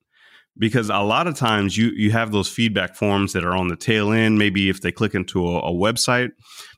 Because 0.57 0.89
a 0.89 0.99
lot 0.99 1.27
of 1.27 1.35
times 1.35 1.77
you 1.77 1.91
you 1.95 2.11
have 2.11 2.31
those 2.31 2.49
feedback 2.49 2.95
forms 2.95 3.33
that 3.33 3.45
are 3.45 3.55
on 3.55 3.69
the 3.69 3.75
tail 3.75 4.11
end 4.11 4.37
maybe 4.37 4.69
if 4.69 4.81
they 4.81 4.91
click 4.91 5.15
into 5.15 5.47
a, 5.47 5.59
a, 5.59 5.71
website. 5.71 6.29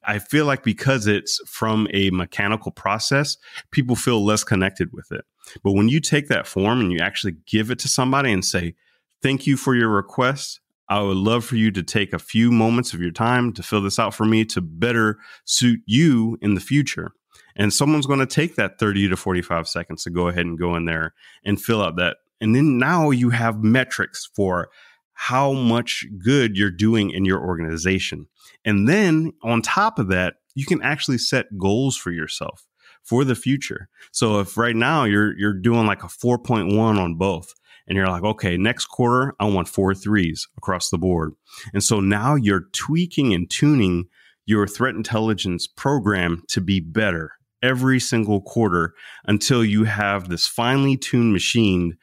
I 0.03 0.19
feel 0.19 0.45
like 0.45 0.63
because 0.63 1.07
it's 1.07 1.41
from 1.45 1.89
a 1.93 2.09
mechanical 2.11 2.71
process 2.71 3.35
people 3.71 3.97
feel 3.97 4.23
less 4.23 4.45
connected 4.45 4.93
with 4.93 5.11
it. 5.11 5.25
But 5.61 5.73
when 5.73 5.89
you 5.89 5.99
take 5.99 6.29
that 6.29 6.47
form 6.47 6.79
and 6.79 6.91
you 6.93 6.99
actually 6.99 7.35
give 7.45 7.69
it 7.69 7.79
to 7.79 7.89
somebody 7.89 8.31
and 8.31 8.45
say 8.45 8.75
thank 9.21 9.45
you 9.45 9.57
for 9.57 9.75
your 9.75 9.89
request 9.89 10.61
I 10.87 11.01
would 11.01 11.17
love 11.17 11.43
for 11.43 11.55
you 11.55 11.71
to 11.71 11.83
take 11.83 12.13
a 12.13 12.19
few 12.19 12.51
moments 12.51 12.93
of 12.93 13.01
your 13.01 13.11
time 13.11 13.53
to 13.53 13.63
fill 13.63 13.81
this 13.81 13.99
out 13.99 14.13
for 14.13 14.25
me 14.25 14.45
to 14.45 14.61
better 14.61 15.17
suit 15.43 15.81
you 15.85 16.37
in 16.41 16.53
the 16.53 16.61
future. 16.61 17.11
And 17.55 17.73
someone's 17.73 18.05
going 18.05 18.19
to 18.19 18.25
take 18.25 18.55
that 18.55 18.79
30 18.79 19.09
to 19.09 19.17
45 19.17 19.67
seconds 19.67 20.03
to 20.03 20.09
go 20.09 20.27
ahead 20.27 20.45
and 20.45 20.59
go 20.59 20.75
in 20.75 20.85
there 20.85 21.13
and 21.43 21.61
fill 21.61 21.81
out 21.81 21.95
that. 21.95 22.17
And 22.41 22.55
then 22.55 22.77
now 22.77 23.09
you 23.09 23.29
have 23.29 23.63
metrics 23.63 24.29
for 24.35 24.69
how 25.13 25.53
much 25.53 26.05
good 26.23 26.57
you're 26.57 26.69
doing 26.69 27.09
in 27.09 27.25
your 27.25 27.41
organization. 27.41 28.27
And 28.65 28.87
then 28.87 29.31
on 29.41 29.61
top 29.61 29.97
of 29.97 30.09
that, 30.09 30.35
you 30.53 30.65
can 30.65 30.81
actually 30.81 31.17
set 31.17 31.57
goals 31.57 31.97
for 31.97 32.11
yourself 32.11 32.67
for 33.03 33.23
the 33.23 33.35
future. 33.35 33.87
So 34.11 34.39
if 34.39 34.57
right 34.57 34.75
now 34.75 35.05
you're 35.05 35.37
you're 35.37 35.53
doing 35.53 35.85
like 35.85 36.03
a 36.03 36.07
4.1 36.07 36.77
on 36.77 37.15
both, 37.15 37.53
and 37.87 37.95
you're 37.95 38.07
like, 38.07 38.23
okay, 38.23 38.57
next 38.57 38.85
quarter, 38.85 39.35
I 39.39 39.45
want 39.45 39.67
four 39.67 39.93
threes 39.93 40.47
across 40.57 40.89
the 40.89 40.97
board. 40.97 41.33
And 41.73 41.83
so 41.83 41.99
now 41.99 42.35
you're 42.35 42.67
tweaking 42.73 43.33
and 43.33 43.49
tuning 43.49 44.05
your 44.45 44.67
threat 44.67 44.95
intelligence 44.95 45.67
program 45.67 46.43
to 46.49 46.61
be 46.61 46.79
better 46.79 47.33
every 47.61 47.99
single 47.99 48.41
quarter 48.41 48.93
until 49.25 49.63
you 49.65 49.85
have 49.85 50.29
this 50.29 50.47
finely 50.47 50.97
tuned 50.97 51.33
machine 51.33 51.97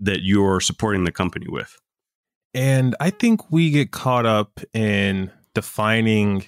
that 0.00 0.22
you're 0.22 0.60
supporting 0.60 1.04
the 1.04 1.12
company 1.12 1.46
with. 1.48 1.78
And 2.54 2.94
I 3.00 3.10
think 3.10 3.50
we 3.50 3.70
get 3.70 3.92
caught 3.92 4.26
up 4.26 4.60
in 4.74 5.30
defining 5.54 6.44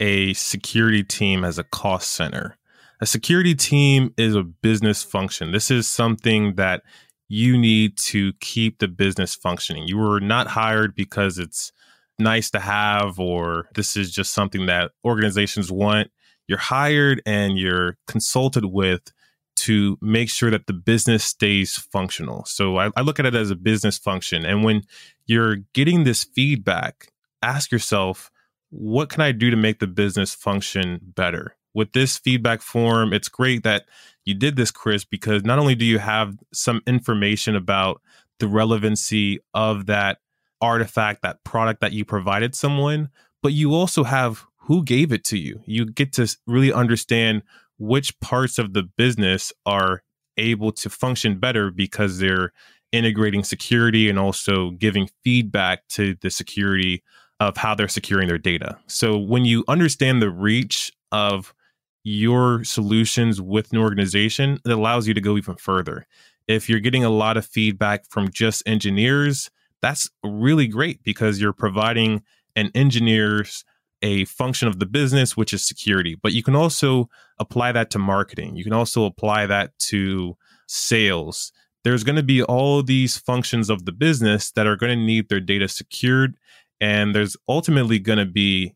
a 0.00 0.32
security 0.34 1.02
team 1.02 1.44
as 1.44 1.58
a 1.58 1.64
cost 1.64 2.10
center. 2.12 2.56
A 3.00 3.06
security 3.06 3.54
team 3.54 4.12
is 4.18 4.34
a 4.34 4.42
business 4.42 5.02
function. 5.02 5.52
This 5.52 5.70
is 5.70 5.86
something 5.86 6.56
that 6.56 6.82
you 7.32 7.56
need 7.56 7.96
to 7.96 8.32
keep 8.40 8.80
the 8.80 8.88
business 8.88 9.36
functioning. 9.36 9.86
You 9.86 9.98
were 9.98 10.18
not 10.18 10.48
hired 10.48 10.96
because 10.96 11.38
it's 11.38 11.70
nice 12.18 12.50
to 12.50 12.58
have 12.58 13.20
or 13.20 13.68
this 13.76 13.96
is 13.96 14.10
just 14.10 14.32
something 14.32 14.66
that 14.66 14.90
organizations 15.04 15.70
want. 15.70 16.10
You're 16.48 16.58
hired 16.58 17.22
and 17.24 17.56
you're 17.56 17.96
consulted 18.08 18.64
with 18.64 19.12
to 19.58 19.96
make 20.00 20.28
sure 20.28 20.50
that 20.50 20.66
the 20.66 20.72
business 20.72 21.22
stays 21.22 21.76
functional. 21.76 22.44
So 22.46 22.78
I, 22.78 22.90
I 22.96 23.02
look 23.02 23.20
at 23.20 23.26
it 23.26 23.36
as 23.36 23.52
a 23.52 23.56
business 23.56 23.96
function. 23.96 24.44
And 24.44 24.64
when 24.64 24.82
you're 25.26 25.58
getting 25.72 26.02
this 26.02 26.24
feedback, 26.24 27.12
ask 27.42 27.70
yourself, 27.70 28.32
what 28.70 29.08
can 29.08 29.20
I 29.20 29.30
do 29.30 29.50
to 29.50 29.56
make 29.56 29.78
the 29.78 29.86
business 29.86 30.34
function 30.34 30.98
better? 31.00 31.54
With 31.74 31.92
this 31.92 32.18
feedback 32.18 32.60
form, 32.60 33.12
it's 33.12 33.28
great 33.28 33.62
that 33.62 33.84
you 34.24 34.34
did 34.34 34.56
this, 34.56 34.70
Chris, 34.70 35.04
because 35.04 35.44
not 35.44 35.58
only 35.58 35.74
do 35.74 35.84
you 35.84 35.98
have 35.98 36.36
some 36.52 36.82
information 36.86 37.56
about 37.56 38.00
the 38.38 38.48
relevancy 38.48 39.40
of 39.54 39.86
that 39.86 40.18
artifact, 40.60 41.22
that 41.22 41.42
product 41.44 41.80
that 41.80 41.92
you 41.92 42.04
provided 42.04 42.54
someone, 42.54 43.08
but 43.42 43.52
you 43.52 43.74
also 43.74 44.04
have 44.04 44.44
who 44.56 44.84
gave 44.84 45.12
it 45.12 45.24
to 45.24 45.38
you. 45.38 45.60
You 45.66 45.86
get 45.86 46.12
to 46.14 46.36
really 46.46 46.72
understand 46.72 47.42
which 47.78 48.18
parts 48.20 48.58
of 48.58 48.72
the 48.74 48.82
business 48.82 49.52
are 49.64 50.02
able 50.36 50.72
to 50.72 50.90
function 50.90 51.38
better 51.38 51.70
because 51.70 52.18
they're 52.18 52.52
integrating 52.92 53.42
security 53.42 54.08
and 54.08 54.18
also 54.18 54.70
giving 54.72 55.08
feedback 55.24 55.86
to 55.88 56.16
the 56.20 56.30
security 56.30 57.02
of 57.38 57.56
how 57.56 57.74
they're 57.74 57.88
securing 57.88 58.28
their 58.28 58.38
data. 58.38 58.78
So 58.86 59.16
when 59.16 59.44
you 59.44 59.64
understand 59.66 60.20
the 60.20 60.30
reach 60.30 60.92
of 61.10 61.54
your 62.02 62.64
solutions 62.64 63.40
with 63.40 63.72
an 63.72 63.78
organization, 63.78 64.58
that 64.64 64.74
allows 64.74 65.06
you 65.06 65.14
to 65.14 65.20
go 65.20 65.36
even 65.36 65.56
further. 65.56 66.06
If 66.48 66.68
you're 66.68 66.80
getting 66.80 67.04
a 67.04 67.10
lot 67.10 67.36
of 67.36 67.46
feedback 67.46 68.06
from 68.06 68.30
just 68.30 68.62
engineers, 68.66 69.50
that's 69.82 70.10
really 70.24 70.66
great 70.66 71.02
because 71.02 71.40
you're 71.40 71.52
providing 71.52 72.22
an 72.56 72.70
engineers 72.74 73.64
a 74.02 74.24
function 74.26 74.68
of 74.68 74.78
the 74.78 74.86
business, 74.86 75.36
which 75.36 75.52
is 75.52 75.62
security. 75.62 76.14
But 76.14 76.32
you 76.32 76.42
can 76.42 76.56
also 76.56 77.08
apply 77.38 77.72
that 77.72 77.90
to 77.90 77.98
marketing. 77.98 78.56
You 78.56 78.64
can 78.64 78.72
also 78.72 79.04
apply 79.04 79.46
that 79.46 79.78
to 79.78 80.36
sales. 80.66 81.52
There's 81.84 82.04
going 82.04 82.16
to 82.16 82.22
be 82.22 82.42
all 82.42 82.82
these 82.82 83.18
functions 83.18 83.70
of 83.70 83.84
the 83.84 83.92
business 83.92 84.50
that 84.52 84.66
are 84.66 84.76
going 84.76 84.98
to 84.98 85.04
need 85.04 85.28
their 85.28 85.40
data 85.40 85.68
secured. 85.68 86.36
And 86.80 87.14
there's 87.14 87.36
ultimately 87.48 87.98
going 87.98 88.18
to 88.18 88.26
be 88.26 88.74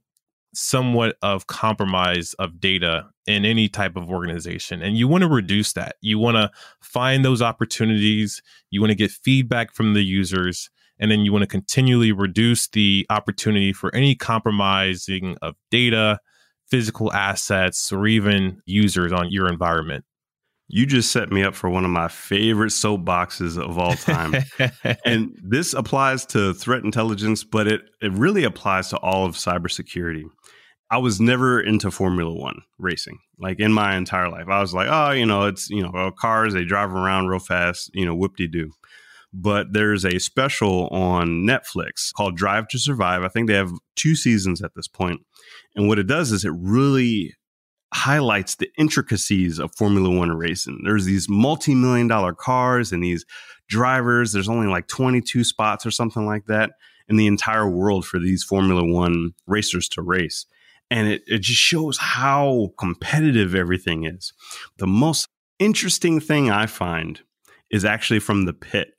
somewhat 0.57 1.17
of 1.23 1.47
compromise 1.47 2.35
of 2.35 2.61
data 2.61 3.07
in 3.27 3.45
any 3.45 3.69
type 3.69 3.97
of 3.97 4.11
organization. 4.11 4.83
And 4.83 4.97
you 4.97 5.09
want 5.09 5.23
to 5.23 5.29
reduce 5.29 5.73
that. 5.75 5.97
You 6.01 6.19
want 6.19 6.37
to 6.37 6.51
find 6.81 7.25
those 7.25 7.43
opportunities. 7.43 8.43
You 8.71 8.81
want 8.81 8.91
to 8.91 8.97
get 8.97 9.11
feedback 9.11 9.73
from 9.73 9.95
the 9.95 10.03
users 10.03 10.71
and 10.99 11.11
then 11.11 11.25
you 11.25 11.33
want 11.33 11.43
to 11.43 11.49
continually 11.49 12.13
reduce 12.13 12.69
the 12.69 13.07
opportunity 13.11 13.73
for 13.73 13.95
any 13.95 14.15
compromising 14.15 15.37
of 15.43 15.55
data, 15.71 16.19
physical 16.69 17.13
assets, 17.13 17.93
or 17.93 18.07
even 18.07 18.61
users 18.65 19.13
on 19.13 19.31
your 19.31 19.49
environment. 19.49 20.05
You 20.69 20.87
just 20.87 21.13
set 21.13 21.31
me 21.31 21.43
up 21.43 21.55
for 21.55 21.69
one 21.69 21.85
of 21.85 21.91
my 21.91 22.09
favorite 22.09 22.71
soapboxes 22.71 23.63
of 23.63 23.79
all 23.79 23.95
time. 23.95 24.35
and 25.05 25.39
this 25.43 25.75
applies 25.75 26.25
to 26.27 26.55
threat 26.55 26.85
intelligence, 26.85 27.45
but 27.45 27.67
it, 27.67 27.83
it 28.01 28.13
really 28.13 28.45
applies 28.45 28.89
to 28.89 28.97
all 28.99 29.27
of 29.27 29.35
cybersecurity. 29.35 30.25
I 30.91 30.99
was 30.99 31.21
never 31.21 31.61
into 31.61 31.91
Formula 31.91 32.33
One 32.33 32.63
racing, 32.79 33.19
like 33.39 33.61
in 33.61 33.73
my 33.73 33.97
entire 33.97 34.31
life. 34.31 34.49
I 34.49 34.61
was 34.61 34.75
like, 34.75 34.89
oh, 34.91 35.11
you 35.11 35.27
know, 35.27 35.45
it's, 35.45 35.69
you 35.69 35.83
know, 35.83 35.91
oh, 35.95 36.11
cars, 36.11 36.55
they 36.55 36.65
drive 36.65 36.93
around 36.93 37.29
real 37.29 37.41
fast, 37.41 37.91
you 37.95 38.07
know, 38.07 38.15
whoop 38.15 38.37
de 38.37 38.47
doo 38.47 38.71
but 39.35 39.73
there's 39.73 40.05
a 40.05 40.21
special 40.21 40.87
on 40.89 41.45
Netflix 41.45 42.13
called 42.15 42.37
Drive 42.37 42.69
to 42.69 42.79
Survive. 42.79 43.25
I 43.25 43.29
think 43.29 43.49
they 43.49 43.55
have 43.55 43.73
two 43.97 44.15
seasons 44.15 44.63
at 44.63 44.75
this 44.77 44.87
point. 44.87 45.21
And 45.75 45.89
what 45.89 45.99
it 45.99 46.07
does 46.07 46.31
is 46.31 46.45
it 46.45 46.53
really 46.57 47.35
highlights 47.95 48.57
the 48.57 48.71
intricacies 48.77 49.59
of 49.59 49.75
Formula 49.75 50.11
One 50.11 50.33
racing. 50.37 50.83
There's 50.85 51.05
these 51.05 51.29
multi 51.29 51.75
million 51.75 52.09
dollar 52.09 52.35
cars 52.35 52.93
and 52.93 53.03
these 53.03 53.25
drivers. 53.69 54.33
There's 54.33 54.49
only 54.49 54.67
like 54.67 54.89
22 54.89 55.45
spots 55.45 55.87
or 55.87 55.91
something 55.91 56.27
like 56.27 56.47
that 56.47 56.73
in 57.09 57.17
the 57.17 57.27
entire 57.27 57.69
world 57.69 58.07
for 58.07 58.19
these 58.19 58.43
Formula 58.43 58.85
One 58.85 59.33
racers 59.47 59.89
to 59.91 60.03
race. 60.03 60.47
And 60.91 61.09
it, 61.09 61.23
it 61.27 61.39
just 61.39 61.61
shows 61.61 61.97
how 61.99 62.73
competitive 62.79 63.55
everything 63.55 64.05
is. 64.05 64.33
The 64.79 64.87
most 64.87 65.29
interesting 65.59 66.21
thing 66.21 66.51
I 66.51 66.67
find 66.67 67.21
is 67.71 67.85
actually 67.85 68.21
from 68.21 68.45
the 68.45 68.53
pit 68.53 68.95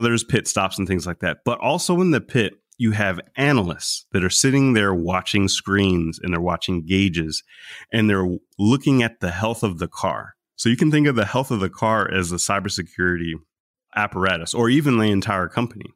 there's 0.00 0.24
pit 0.24 0.46
stops 0.46 0.78
and 0.78 0.86
things 0.86 1.06
like 1.06 1.20
that. 1.20 1.38
But 1.44 1.58
also 1.60 2.00
in 2.00 2.10
the 2.10 2.20
pit, 2.20 2.54
you 2.78 2.92
have 2.92 3.20
analysts 3.36 4.06
that 4.12 4.24
are 4.24 4.30
sitting 4.30 4.72
there 4.72 4.94
watching 4.94 5.48
screens 5.48 6.18
and 6.22 6.32
they're 6.32 6.40
watching 6.40 6.86
gauges 6.86 7.42
and 7.92 8.08
they're 8.08 8.36
looking 8.58 9.02
at 9.02 9.20
the 9.20 9.32
health 9.32 9.62
of 9.62 9.78
the 9.78 9.88
car. 9.88 10.34
So 10.56 10.68
you 10.68 10.76
can 10.76 10.90
think 10.90 11.06
of 11.06 11.16
the 11.16 11.24
health 11.24 11.50
of 11.50 11.60
the 11.60 11.68
car 11.68 12.10
as 12.10 12.30
the 12.30 12.36
cybersecurity 12.36 13.32
apparatus 13.94 14.54
or 14.54 14.70
even 14.70 14.98
the 14.98 15.10
entire 15.10 15.48
company. 15.48 15.86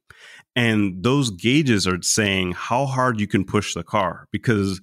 And 0.54 1.02
those 1.02 1.30
gauges 1.30 1.86
are 1.86 2.02
saying 2.02 2.52
how 2.52 2.86
hard 2.86 3.20
you 3.20 3.26
can 3.26 3.44
push 3.44 3.74
the 3.74 3.84
car 3.84 4.26
because 4.32 4.80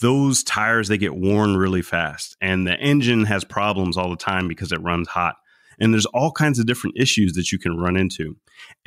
those 0.00 0.42
tires 0.42 0.88
they 0.88 0.98
get 0.98 1.14
worn 1.14 1.56
really 1.56 1.82
fast 1.82 2.36
and 2.40 2.66
the 2.66 2.74
engine 2.80 3.26
has 3.26 3.44
problems 3.44 3.98
all 3.98 4.08
the 4.08 4.16
time 4.16 4.48
because 4.48 4.72
it 4.72 4.80
runs 4.80 5.08
hot 5.08 5.36
and 5.78 5.92
there's 5.92 6.06
all 6.06 6.32
kinds 6.32 6.58
of 6.58 6.66
different 6.66 6.96
issues 6.98 7.34
that 7.34 7.52
you 7.52 7.58
can 7.58 7.76
run 7.76 7.96
into. 7.96 8.36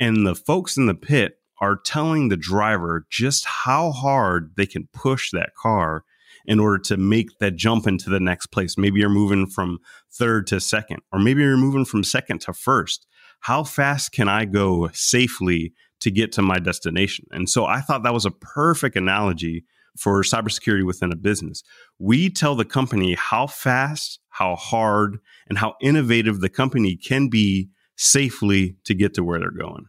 And 0.00 0.26
the 0.26 0.34
folks 0.34 0.76
in 0.76 0.86
the 0.86 0.94
pit 0.94 1.38
are 1.60 1.76
telling 1.76 2.28
the 2.28 2.36
driver 2.36 3.06
just 3.10 3.44
how 3.44 3.90
hard 3.90 4.52
they 4.56 4.66
can 4.66 4.88
push 4.92 5.30
that 5.32 5.54
car 5.54 6.04
in 6.46 6.60
order 6.60 6.78
to 6.78 6.96
make 6.96 7.38
that 7.40 7.56
jump 7.56 7.86
into 7.86 8.08
the 8.08 8.20
next 8.20 8.46
place. 8.46 8.78
Maybe 8.78 9.00
you're 9.00 9.08
moving 9.08 9.46
from 9.46 9.78
third 10.10 10.46
to 10.48 10.60
second, 10.60 11.00
or 11.12 11.18
maybe 11.18 11.42
you're 11.42 11.56
moving 11.56 11.84
from 11.84 12.02
second 12.04 12.40
to 12.42 12.52
first. 12.52 13.06
How 13.40 13.64
fast 13.64 14.12
can 14.12 14.28
I 14.28 14.44
go 14.44 14.88
safely 14.92 15.74
to 16.00 16.10
get 16.10 16.32
to 16.32 16.42
my 16.42 16.58
destination? 16.58 17.26
And 17.30 17.48
so 17.48 17.66
I 17.66 17.80
thought 17.80 18.02
that 18.02 18.14
was 18.14 18.24
a 18.24 18.30
perfect 18.30 18.96
analogy 18.96 19.64
for 19.98 20.22
cybersecurity 20.22 20.86
within 20.86 21.12
a 21.12 21.16
business. 21.16 21.62
We 21.98 22.30
tell 22.30 22.54
the 22.54 22.64
company 22.64 23.14
how 23.14 23.46
fast, 23.46 24.20
how 24.30 24.56
hard, 24.56 25.18
and 25.48 25.58
how 25.58 25.74
innovative 25.82 26.40
the 26.40 26.48
company 26.48 26.96
can 26.96 27.28
be 27.28 27.68
safely 27.96 28.76
to 28.84 28.94
get 28.94 29.12
to 29.14 29.24
where 29.24 29.38
they're 29.38 29.50
going. 29.50 29.86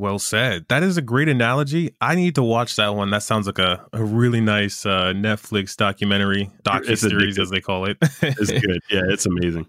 Well 0.00 0.18
said. 0.18 0.64
That 0.70 0.82
is 0.82 0.96
a 0.96 1.02
great 1.02 1.28
analogy. 1.28 1.94
I 2.00 2.14
need 2.14 2.34
to 2.36 2.42
watch 2.42 2.76
that 2.76 2.94
one. 2.94 3.10
That 3.10 3.22
sounds 3.22 3.46
like 3.46 3.58
a, 3.58 3.86
a 3.92 4.02
really 4.02 4.40
nice 4.40 4.86
uh, 4.86 5.12
Netflix 5.14 5.76
documentary, 5.76 6.50
docu 6.64 6.96
series 6.96 7.38
as 7.38 7.50
they 7.50 7.60
call 7.60 7.84
it. 7.84 7.98
it's 8.22 8.50
good. 8.66 8.80
Yeah, 8.90 9.02
it's 9.08 9.26
amazing. 9.26 9.66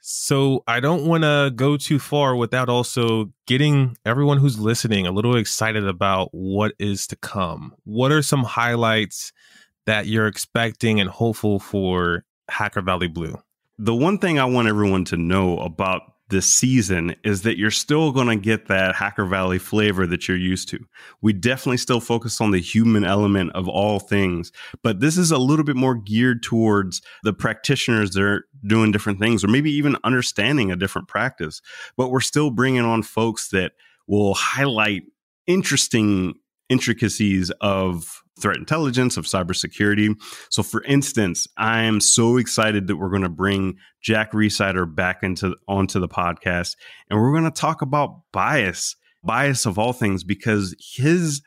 So 0.00 0.64
I 0.66 0.80
don't 0.80 1.06
want 1.06 1.22
to 1.22 1.52
go 1.54 1.76
too 1.76 2.00
far 2.00 2.34
without 2.34 2.68
also 2.68 3.32
getting 3.46 3.96
everyone 4.04 4.38
who's 4.38 4.58
listening 4.58 5.06
a 5.06 5.12
little 5.12 5.36
excited 5.36 5.86
about 5.86 6.30
what 6.32 6.72
is 6.80 7.06
to 7.06 7.16
come. 7.16 7.74
What 7.84 8.10
are 8.10 8.22
some 8.22 8.42
highlights 8.42 9.32
that 9.86 10.06
you're 10.06 10.26
expecting 10.26 10.98
and 10.98 11.08
hopeful 11.08 11.60
for 11.60 12.24
Hacker 12.50 12.82
Valley 12.82 13.08
Blue? 13.08 13.38
The 13.78 13.94
one 13.94 14.18
thing 14.18 14.40
I 14.40 14.46
want 14.46 14.66
everyone 14.66 15.04
to 15.06 15.16
know 15.16 15.58
about 15.58 16.13
this 16.28 16.46
season 16.46 17.14
is 17.22 17.42
that 17.42 17.58
you're 17.58 17.70
still 17.70 18.10
going 18.10 18.28
to 18.28 18.36
get 18.36 18.66
that 18.68 18.94
Hacker 18.94 19.26
Valley 19.26 19.58
flavor 19.58 20.06
that 20.06 20.26
you're 20.26 20.36
used 20.36 20.68
to. 20.70 20.78
We 21.20 21.32
definitely 21.32 21.76
still 21.76 22.00
focus 22.00 22.40
on 22.40 22.50
the 22.50 22.60
human 22.60 23.04
element 23.04 23.52
of 23.52 23.68
all 23.68 24.00
things, 24.00 24.50
but 24.82 25.00
this 25.00 25.18
is 25.18 25.30
a 25.30 25.38
little 25.38 25.64
bit 25.64 25.76
more 25.76 25.94
geared 25.94 26.42
towards 26.42 27.02
the 27.24 27.34
practitioners 27.34 28.12
that 28.12 28.22
are 28.22 28.46
doing 28.66 28.90
different 28.90 29.18
things 29.18 29.44
or 29.44 29.48
maybe 29.48 29.70
even 29.70 29.96
understanding 30.02 30.72
a 30.72 30.76
different 30.76 31.08
practice. 31.08 31.60
But 31.96 32.10
we're 32.10 32.20
still 32.20 32.50
bringing 32.50 32.84
on 32.84 33.02
folks 33.02 33.50
that 33.50 33.72
will 34.06 34.34
highlight 34.34 35.02
interesting 35.46 36.34
intricacies 36.70 37.50
of 37.60 38.23
threat 38.40 38.56
intelligence, 38.56 39.16
of 39.16 39.24
cybersecurity. 39.24 40.14
So, 40.50 40.62
for 40.62 40.82
instance, 40.84 41.46
I 41.56 41.82
am 41.82 42.00
so 42.00 42.36
excited 42.36 42.86
that 42.86 42.96
we're 42.96 43.10
going 43.10 43.22
to 43.22 43.28
bring 43.28 43.76
Jack 44.02 44.32
Rhysider 44.32 44.92
back 44.92 45.22
into 45.22 45.56
onto 45.68 46.00
the 46.00 46.08
podcast, 46.08 46.76
and 47.08 47.18
we're 47.18 47.32
going 47.32 47.44
to 47.44 47.50
talk 47.50 47.82
about 47.82 48.22
bias, 48.32 48.96
bias 49.22 49.66
of 49.66 49.78
all 49.78 49.92
things, 49.92 50.24
because 50.24 50.74
his 50.96 51.42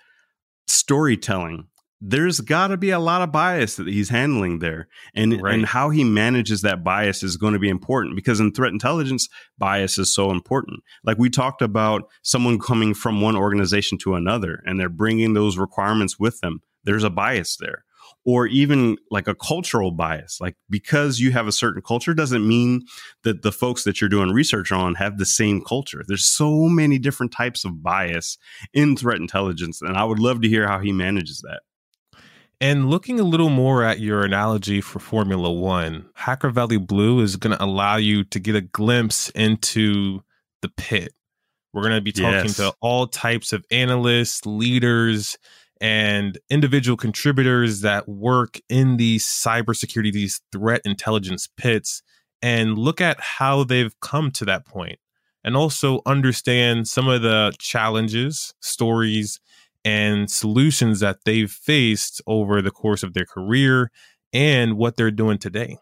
storytelling 0.68 1.68
there's 2.00 2.40
got 2.42 2.68
to 2.68 2.78
be 2.78 2.92
a 2.92 3.00
lot 3.00 3.22
of 3.22 3.32
bias 3.32 3.76
that 3.76 3.88
he's 3.88 4.10
handling 4.10 4.60
there 4.60 4.88
and 5.16 5.42
right. 5.42 5.56
and 5.56 5.66
how 5.66 5.90
he 5.90 6.04
manages 6.04 6.62
that 6.62 6.84
bias 6.84 7.24
is 7.24 7.38
going 7.38 7.54
to 7.54 7.60
be 7.60 7.70
important 7.70 8.16
because 8.16 8.40
in 8.40 8.52
threat 8.52 8.72
intelligence 8.72 9.28
bias 9.58 9.98
is 9.98 10.14
so 10.14 10.30
important 10.30 10.80
like 11.04 11.18
we 11.18 11.30
talked 11.30 11.62
about 11.62 12.04
someone 12.22 12.60
coming 12.60 12.94
from 12.94 13.22
one 13.22 13.36
organization 13.36 13.98
to 13.98 14.14
another 14.14 14.62
and 14.66 14.80
they're 14.80 14.90
bringing 14.90 15.34
those 15.34 15.58
requirements 15.58 16.20
with 16.20 16.40
them 16.42 16.62
there's 16.88 17.04
a 17.04 17.10
bias 17.10 17.58
there 17.58 17.84
or 18.26 18.48
even 18.48 18.98
like 19.12 19.28
a 19.28 19.36
cultural 19.36 19.92
bias 19.92 20.40
like 20.42 20.56
because 20.70 21.20
you 21.20 21.32
have 21.32 21.48
a 21.48 21.52
certain 21.52 21.82
culture 21.82 22.14
doesn't 22.14 22.48
mean 22.48 22.82
that 23.24 23.42
the 23.42 23.52
folks 23.52 23.84
that 23.84 24.02
you're 24.02 24.10
doing 24.10 24.30
research 24.30 24.72
on 24.72 24.96
have 24.96 25.18
the 25.18 25.26
same 25.26 25.62
culture 25.62 26.04
there's 26.08 26.26
so 26.26 26.68
many 26.68 26.98
different 26.98 27.32
types 27.32 27.64
of 27.66 27.84
bias 27.84 28.38
in 28.74 28.96
threat 28.96 29.20
intelligence 29.20 29.82
and 29.82 29.98
i 29.98 30.04
would 30.04 30.20
love 30.20 30.42
to 30.42 30.50
hear 30.50 30.68
how 30.68 30.80
he 30.80 30.92
manages 30.92 31.42
that 31.42 31.62
and 32.60 32.90
looking 32.90 33.20
a 33.20 33.24
little 33.24 33.50
more 33.50 33.84
at 33.84 34.00
your 34.00 34.24
analogy 34.24 34.82
for 34.82 34.98
Formula 34.98 35.52
One, 35.52 36.10
Hacker 36.16 36.50
Valley 36.50 36.78
Blue 36.78 37.20
is 37.20 37.36
going 37.36 37.56
to 37.56 37.64
allow 37.64 37.98
you 37.98 38.24
to 38.24 38.40
get 38.40 38.56
a 38.56 38.62
glimpse 38.62 39.30
into 39.30 40.22
the 40.64 40.70
pit. 40.70 41.14
We're 41.72 41.84
going 41.84 41.94
to 41.94 42.02
be 42.02 42.12
talking 42.12 42.46
yes. 42.46 42.58
to 42.58 42.74
all 42.82 43.06
types 43.06 43.54
of 43.54 43.64
analysts, 43.70 44.44
leaders, 44.48 45.38
and 45.82 46.38
individual 46.49 46.97
contributors 46.97 47.82
that 47.82 48.07
work 48.07 48.59
in 48.69 48.97
these 48.97 49.25
cybersecurity, 49.25 50.11
these 50.11 50.41
threat 50.51 50.82
intelligence 50.86 51.47
pits, 51.57 52.01
and 52.41 52.78
look 52.78 53.01
at 53.01 53.19
how 53.19 53.63
they've 53.63 53.99
come 53.99 54.32
to 54.32 54.45
that 54.45 54.65
point 54.65 54.99
and 55.43 55.55
also 55.55 56.01
understand 56.05 56.88
some 56.88 57.07
of 57.07 57.21
the 57.21 57.53
challenges, 57.57 58.53
stories, 58.59 59.39
and 59.86 60.30
solutions 60.30 60.99
that 60.99 61.19
they've 61.25 61.51
faced 61.51 62.21
over 62.28 62.61
the 62.61 62.71
course 62.71 63.03
of 63.03 63.13
their 63.13 63.25
career 63.25 63.89
and 64.34 64.78
what 64.78 64.97
they're 64.97 65.11
doing 65.11 65.38
today. 65.38 65.78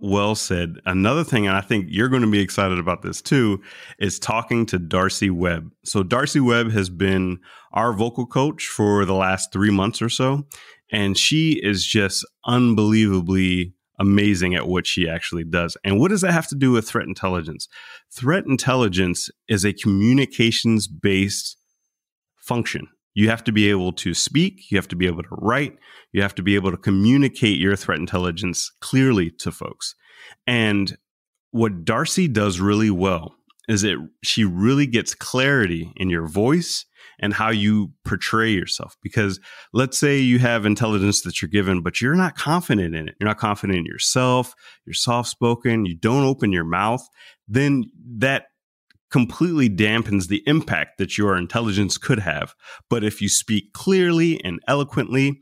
Well 0.00 0.34
said. 0.34 0.76
Another 0.86 1.24
thing, 1.24 1.46
and 1.46 1.56
I 1.56 1.60
think 1.60 1.86
you're 1.88 2.08
going 2.08 2.22
to 2.22 2.30
be 2.30 2.40
excited 2.40 2.78
about 2.78 3.02
this 3.02 3.20
too, 3.20 3.60
is 3.98 4.18
talking 4.18 4.64
to 4.66 4.78
Darcy 4.78 5.30
Webb. 5.30 5.70
So, 5.84 6.02
Darcy 6.02 6.40
Webb 6.40 6.70
has 6.72 6.88
been 6.88 7.38
our 7.72 7.92
vocal 7.92 8.26
coach 8.26 8.66
for 8.66 9.04
the 9.04 9.14
last 9.14 9.52
three 9.52 9.70
months 9.70 10.00
or 10.00 10.08
so, 10.08 10.46
and 10.90 11.18
she 11.18 11.60
is 11.62 11.84
just 11.84 12.26
unbelievably 12.46 13.74
amazing 13.98 14.54
at 14.54 14.66
what 14.66 14.86
she 14.86 15.08
actually 15.08 15.44
does. 15.44 15.76
And 15.84 16.00
what 16.00 16.08
does 16.08 16.22
that 16.22 16.32
have 16.32 16.48
to 16.48 16.56
do 16.56 16.72
with 16.72 16.88
threat 16.88 17.06
intelligence? 17.06 17.68
Threat 18.10 18.46
intelligence 18.46 19.28
is 19.48 19.64
a 19.64 19.74
communications 19.74 20.88
based 20.88 21.58
function 22.38 22.88
You 23.14 23.28
have 23.28 23.44
to 23.44 23.52
be 23.52 23.68
able 23.70 23.92
to 23.94 24.14
speak, 24.14 24.70
you 24.70 24.78
have 24.78 24.88
to 24.88 24.96
be 24.96 25.06
able 25.06 25.22
to 25.22 25.28
write, 25.32 25.76
you 26.12 26.22
have 26.22 26.34
to 26.36 26.42
be 26.42 26.54
able 26.54 26.70
to 26.70 26.76
communicate 26.76 27.58
your 27.58 27.76
threat 27.76 27.98
intelligence 27.98 28.70
clearly 28.80 29.30
to 29.38 29.50
folks. 29.50 29.94
And 30.46 30.96
what 31.50 31.84
Darcy 31.84 32.28
does 32.28 32.60
really 32.60 32.90
well 32.90 33.34
is 33.68 33.84
it 33.84 33.98
she 34.22 34.44
really 34.44 34.86
gets 34.86 35.14
clarity 35.14 35.92
in 35.96 36.10
your 36.10 36.26
voice 36.26 36.84
and 37.20 37.34
how 37.34 37.50
you 37.50 37.92
portray 38.04 38.50
yourself 38.50 38.96
because 39.02 39.38
let's 39.72 39.96
say 39.98 40.18
you 40.18 40.38
have 40.38 40.66
intelligence 40.66 41.22
that 41.22 41.40
you're 41.40 41.48
given 41.48 41.82
but 41.82 42.00
you're 42.00 42.14
not 42.14 42.36
confident 42.36 42.94
in 42.94 43.08
it 43.08 43.14
you're 43.20 43.28
not 43.28 43.38
confident 43.38 43.78
in 43.78 43.84
yourself 43.84 44.54
you're 44.86 44.94
soft 44.94 45.28
spoken 45.28 45.86
you 45.86 45.94
don't 45.94 46.24
open 46.24 46.50
your 46.50 46.64
mouth 46.64 47.06
then 47.46 47.84
that 48.16 48.46
completely 49.10 49.68
dampens 49.68 50.28
the 50.28 50.42
impact 50.46 50.98
that 50.98 51.18
your 51.18 51.36
intelligence 51.36 51.98
could 51.98 52.20
have 52.20 52.54
but 52.88 53.04
if 53.04 53.20
you 53.20 53.28
speak 53.28 53.72
clearly 53.72 54.42
and 54.44 54.60
eloquently 54.68 55.40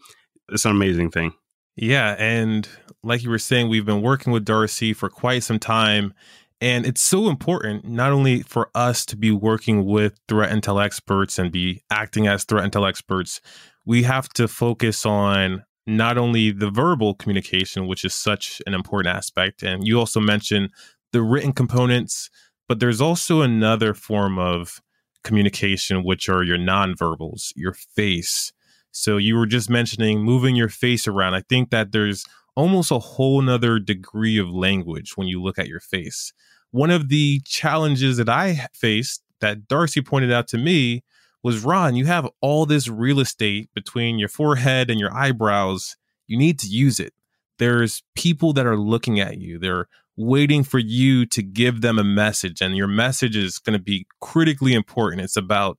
it's 0.50 0.64
an 0.64 0.70
amazing 0.70 1.10
thing 1.10 1.32
yeah 1.76 2.14
and 2.18 2.68
like 3.02 3.22
you 3.22 3.30
were 3.30 3.38
saying 3.38 3.68
we've 3.68 3.86
been 3.86 4.02
working 4.02 4.32
with 4.32 4.44
darcy 4.44 4.92
for 4.92 5.08
quite 5.08 5.42
some 5.42 5.58
time 5.58 6.12
and 6.60 6.86
it's 6.86 7.02
so 7.02 7.28
important 7.28 7.84
not 7.84 8.12
only 8.12 8.42
for 8.42 8.70
us 8.74 9.06
to 9.06 9.16
be 9.16 9.30
working 9.30 9.84
with 9.84 10.18
threat 10.28 10.50
intel 10.50 10.84
experts 10.84 11.38
and 11.38 11.52
be 11.52 11.82
acting 11.90 12.26
as 12.26 12.44
threat 12.44 12.68
intel 12.68 12.88
experts, 12.88 13.40
we 13.84 14.02
have 14.02 14.28
to 14.30 14.48
focus 14.48 15.06
on 15.06 15.64
not 15.86 16.18
only 16.18 16.50
the 16.50 16.70
verbal 16.70 17.14
communication, 17.14 17.86
which 17.86 18.04
is 18.04 18.14
such 18.14 18.60
an 18.66 18.74
important 18.74 19.14
aspect. 19.14 19.62
And 19.62 19.86
you 19.86 19.98
also 19.98 20.20
mentioned 20.20 20.70
the 21.12 21.22
written 21.22 21.52
components, 21.52 22.28
but 22.68 22.80
there's 22.80 23.00
also 23.00 23.40
another 23.40 23.94
form 23.94 24.38
of 24.38 24.80
communication, 25.24 26.04
which 26.04 26.28
are 26.28 26.42
your 26.42 26.58
nonverbals, 26.58 27.52
your 27.56 27.72
face. 27.72 28.52
So 28.92 29.16
you 29.16 29.36
were 29.36 29.46
just 29.46 29.68
mentioning 29.68 30.22
moving 30.22 30.54
your 30.54 30.68
face 30.68 31.08
around. 31.08 31.34
I 31.34 31.42
think 31.48 31.70
that 31.70 31.92
there's 31.92 32.24
almost 32.54 32.90
a 32.90 32.98
whole 32.98 33.40
nother 33.40 33.78
degree 33.78 34.38
of 34.38 34.50
language 34.50 35.16
when 35.16 35.28
you 35.28 35.42
look 35.42 35.58
at 35.58 35.68
your 35.68 35.80
face. 35.80 36.32
One 36.70 36.90
of 36.90 37.08
the 37.08 37.40
challenges 37.44 38.16
that 38.18 38.28
I 38.28 38.66
faced 38.74 39.22
that 39.40 39.68
Darcy 39.68 40.02
pointed 40.02 40.32
out 40.32 40.48
to 40.48 40.58
me 40.58 41.04
was 41.42 41.64
Ron, 41.64 41.94
you 41.94 42.06
have 42.06 42.28
all 42.40 42.66
this 42.66 42.88
real 42.88 43.20
estate 43.20 43.70
between 43.74 44.18
your 44.18 44.28
forehead 44.28 44.90
and 44.90 44.98
your 44.98 45.14
eyebrows. 45.14 45.96
You 46.26 46.36
need 46.36 46.58
to 46.58 46.66
use 46.66 46.98
it. 46.98 47.14
There's 47.58 48.02
people 48.14 48.52
that 48.54 48.66
are 48.66 48.76
looking 48.76 49.20
at 49.20 49.38
you. 49.38 49.58
They're 49.58 49.88
waiting 50.18 50.64
for 50.64 50.78
you 50.78 51.24
to 51.24 51.42
give 51.42 51.80
them 51.80 51.98
a 51.98 52.04
message, 52.04 52.60
and 52.60 52.76
your 52.76 52.88
message 52.88 53.36
is 53.36 53.58
going 53.58 53.78
to 53.78 53.82
be 53.82 54.06
critically 54.20 54.74
important. 54.74 55.22
It's 55.22 55.36
about 55.36 55.78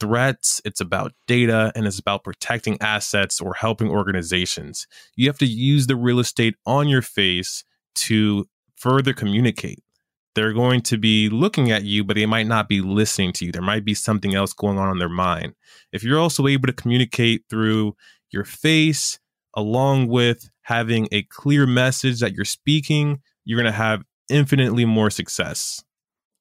threats, 0.00 0.60
it's 0.64 0.80
about 0.80 1.12
data, 1.26 1.70
and 1.74 1.86
it's 1.86 1.98
about 1.98 2.24
protecting 2.24 2.76
assets 2.80 3.40
or 3.40 3.54
helping 3.54 3.88
organizations. 3.88 4.86
You 5.14 5.28
have 5.28 5.38
to 5.38 5.46
use 5.46 5.86
the 5.86 5.96
real 5.96 6.18
estate 6.18 6.56
on 6.66 6.88
your 6.88 7.02
face 7.02 7.64
to 7.96 8.46
further 8.76 9.12
communicate. 9.12 9.78
They're 10.34 10.52
going 10.52 10.80
to 10.82 10.96
be 10.96 11.28
looking 11.28 11.70
at 11.70 11.84
you, 11.84 12.02
but 12.04 12.16
they 12.16 12.26
might 12.26 12.46
not 12.46 12.68
be 12.68 12.80
listening 12.80 13.32
to 13.34 13.46
you. 13.46 13.52
There 13.52 13.62
might 13.62 13.84
be 13.84 13.94
something 13.94 14.34
else 14.34 14.52
going 14.52 14.78
on 14.78 14.90
in 14.90 14.98
their 14.98 15.08
mind. 15.08 15.54
If 15.92 16.02
you're 16.02 16.18
also 16.18 16.46
able 16.46 16.66
to 16.66 16.72
communicate 16.72 17.44
through 17.50 17.94
your 18.30 18.44
face, 18.44 19.18
along 19.54 20.08
with 20.08 20.48
having 20.62 21.08
a 21.12 21.22
clear 21.24 21.66
message 21.66 22.20
that 22.20 22.32
you're 22.32 22.44
speaking, 22.44 23.20
you're 23.50 23.60
going 23.60 23.72
to 23.72 23.76
have 23.76 24.04
infinitely 24.28 24.84
more 24.84 25.10
success. 25.10 25.82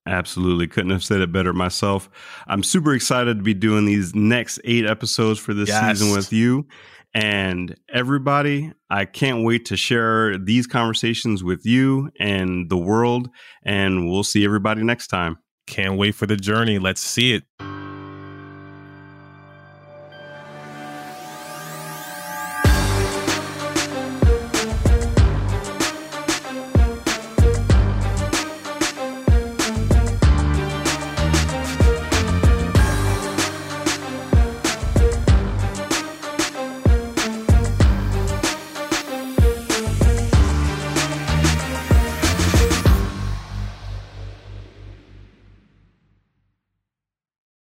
Absolutely. 0.05 0.67
Couldn't 0.67 0.91
have 0.91 1.03
said 1.03 1.21
it 1.21 1.31
better 1.31 1.53
myself. 1.53 2.07
I'm 2.45 2.61
super 2.61 2.93
excited 2.93 3.37
to 3.37 3.43
be 3.43 3.55
doing 3.55 3.85
these 3.85 4.13
next 4.13 4.59
eight 4.63 4.85
episodes 4.85 5.39
for 5.39 5.55
this 5.55 5.69
yes. 5.69 5.97
season 5.97 6.15
with 6.15 6.31
you. 6.31 6.67
And 7.15 7.75
everybody, 7.91 8.73
I 8.91 9.05
can't 9.05 9.43
wait 9.43 9.65
to 9.65 9.75
share 9.75 10.37
these 10.37 10.67
conversations 10.67 11.43
with 11.43 11.65
you 11.65 12.11
and 12.19 12.69
the 12.69 12.77
world. 12.77 13.27
And 13.63 14.07
we'll 14.07 14.23
see 14.23 14.45
everybody 14.45 14.83
next 14.83 15.07
time. 15.07 15.37
Can't 15.65 15.97
wait 15.97 16.13
for 16.13 16.27
the 16.27 16.37
journey. 16.37 16.77
Let's 16.77 17.01
see 17.01 17.33
it. 17.33 17.68